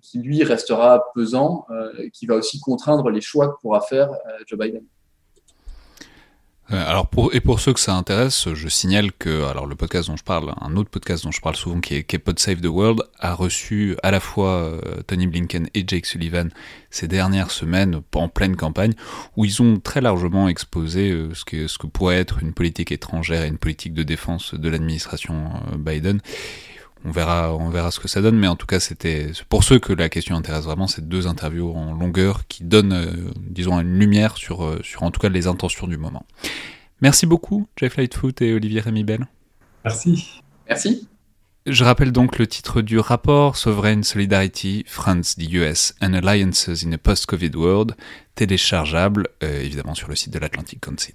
qui 0.00 0.20
lui 0.20 0.44
restera 0.44 1.12
pesant, 1.14 1.66
qui 2.14 2.24
va 2.24 2.36
aussi 2.36 2.58
contraindre 2.58 3.10
les 3.10 3.20
choix 3.20 3.48
que 3.48 3.60
pourra 3.60 3.82
faire 3.82 4.08
Joe 4.46 4.58
Biden. 4.58 4.86
Euh, 6.72 6.84
alors 6.88 7.06
pour, 7.06 7.32
et 7.32 7.40
pour 7.40 7.60
ceux 7.60 7.72
que 7.72 7.78
ça 7.78 7.94
intéresse, 7.94 8.52
je 8.52 8.68
signale 8.68 9.12
que 9.12 9.44
alors 9.44 9.66
le 9.66 9.76
podcast 9.76 10.08
dont 10.08 10.16
je 10.16 10.24
parle, 10.24 10.52
un 10.60 10.76
autre 10.76 10.90
podcast 10.90 11.22
dont 11.22 11.30
je 11.30 11.40
parle 11.40 11.54
souvent 11.54 11.80
qui 11.80 11.94
est, 11.94 12.02
qui 12.02 12.18
Pod 12.18 12.38
Save 12.40 12.60
the 12.60 12.66
World, 12.66 13.02
a 13.20 13.34
reçu 13.34 13.96
à 14.02 14.10
la 14.10 14.18
fois 14.18 14.50
euh, 14.50 14.80
Tony 15.06 15.28
Blinken 15.28 15.68
et 15.74 15.84
Jake 15.86 16.06
Sullivan 16.06 16.48
ces 16.90 17.06
dernières 17.06 17.52
semaines 17.52 18.00
en 18.14 18.28
pleine 18.28 18.56
campagne, 18.56 18.94
où 19.36 19.44
ils 19.44 19.62
ont 19.62 19.78
très 19.78 20.00
largement 20.00 20.48
exposé 20.48 21.12
euh, 21.12 21.34
ce, 21.34 21.44
que, 21.44 21.68
ce 21.68 21.78
que 21.78 21.86
pourrait 21.86 22.16
être 22.16 22.42
une 22.42 22.52
politique 22.52 22.90
étrangère 22.90 23.44
et 23.44 23.48
une 23.48 23.58
politique 23.58 23.94
de 23.94 24.02
défense 24.02 24.54
de 24.54 24.68
l'administration 24.68 25.50
Biden 25.78 26.20
on 27.06 27.12
verra, 27.12 27.54
on 27.54 27.70
verra 27.70 27.90
ce 27.92 28.00
que 28.00 28.08
ça 28.08 28.20
donne, 28.20 28.36
mais 28.36 28.48
en 28.48 28.56
tout 28.56 28.66
cas, 28.66 28.80
c'était 28.80 29.30
pour 29.48 29.62
ceux 29.62 29.78
que 29.78 29.92
la 29.92 30.08
question 30.08 30.34
intéresse 30.34 30.64
vraiment, 30.64 30.88
c'est 30.88 31.08
deux 31.08 31.28
interviews 31.28 31.72
en 31.72 31.94
longueur 31.94 32.46
qui 32.48 32.64
donnent, 32.64 32.92
euh, 32.92 33.30
disons, 33.38 33.80
une 33.80 33.96
lumière 33.98 34.36
sur, 34.36 34.64
euh, 34.64 34.80
sur 34.82 35.04
en 35.04 35.12
tout 35.12 35.20
cas 35.20 35.28
les 35.28 35.46
intentions 35.46 35.86
du 35.86 35.96
moment. 35.96 36.26
Merci 37.00 37.26
beaucoup, 37.26 37.68
Jeff 37.76 37.96
Lightfoot 37.96 38.42
et 38.42 38.52
Olivier 38.54 38.80
Rémy-Bell. 38.80 39.26
Merci. 39.84 40.42
Merci. 40.68 41.06
Je 41.66 41.84
rappelle 41.84 42.12
donc 42.12 42.38
le 42.38 42.46
titre 42.46 42.80
du 42.80 42.98
rapport 42.98 43.56
Sovereign 43.56 44.02
Solidarity, 44.02 44.84
France, 44.86 45.36
the 45.36 45.52
US 45.52 45.94
and 46.00 46.14
Alliances 46.14 46.84
in 46.84 46.92
a 46.92 46.98
Post-Covid 46.98 47.50
World, 47.54 47.96
téléchargeable 48.34 49.28
euh, 49.42 49.62
évidemment 49.62 49.94
sur 49.94 50.08
le 50.08 50.16
site 50.16 50.32
de 50.32 50.38
l'Atlantic 50.38 50.80
Council. 50.80 51.14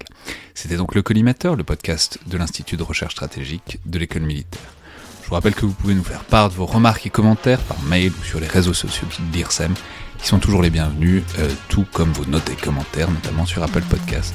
C'était 0.54 0.76
donc 0.76 0.94
le 0.94 1.02
collimateur, 1.02 1.56
le 1.56 1.64
podcast 1.64 2.18
de 2.26 2.36
l'Institut 2.38 2.76
de 2.76 2.82
recherche 2.82 3.12
stratégique 3.12 3.78
de 3.84 3.98
l'école 3.98 4.22
militaire. 4.22 4.74
Je 5.22 5.28
vous 5.28 5.34
rappelle 5.34 5.54
que 5.54 5.64
vous 5.64 5.72
pouvez 5.72 5.94
nous 5.94 6.04
faire 6.04 6.24
part 6.24 6.48
de 6.50 6.54
vos 6.54 6.66
remarques 6.66 7.06
et 7.06 7.10
commentaires 7.10 7.60
par 7.60 7.80
mail 7.82 8.12
ou 8.20 8.24
sur 8.24 8.40
les 8.40 8.46
réseaux 8.46 8.74
sociaux 8.74 9.06
de 9.18 9.36
l'IRSEM, 9.36 9.74
qui 10.18 10.26
sont 10.26 10.38
toujours 10.38 10.62
les 10.62 10.70
bienvenus, 10.70 11.22
euh, 11.38 11.48
tout 11.68 11.86
comme 11.92 12.12
vos 12.12 12.24
notes 12.24 12.50
et 12.50 12.56
commentaires, 12.56 13.10
notamment 13.10 13.46
sur 13.46 13.62
Apple 13.62 13.82
Podcast. 13.82 14.34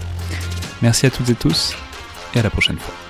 Merci 0.82 1.06
à 1.06 1.10
toutes 1.10 1.30
et 1.30 1.36
tous, 1.36 1.76
et 2.36 2.40
à 2.40 2.44
la 2.44 2.50
prochaine 2.50 2.78
fois. 2.78 3.07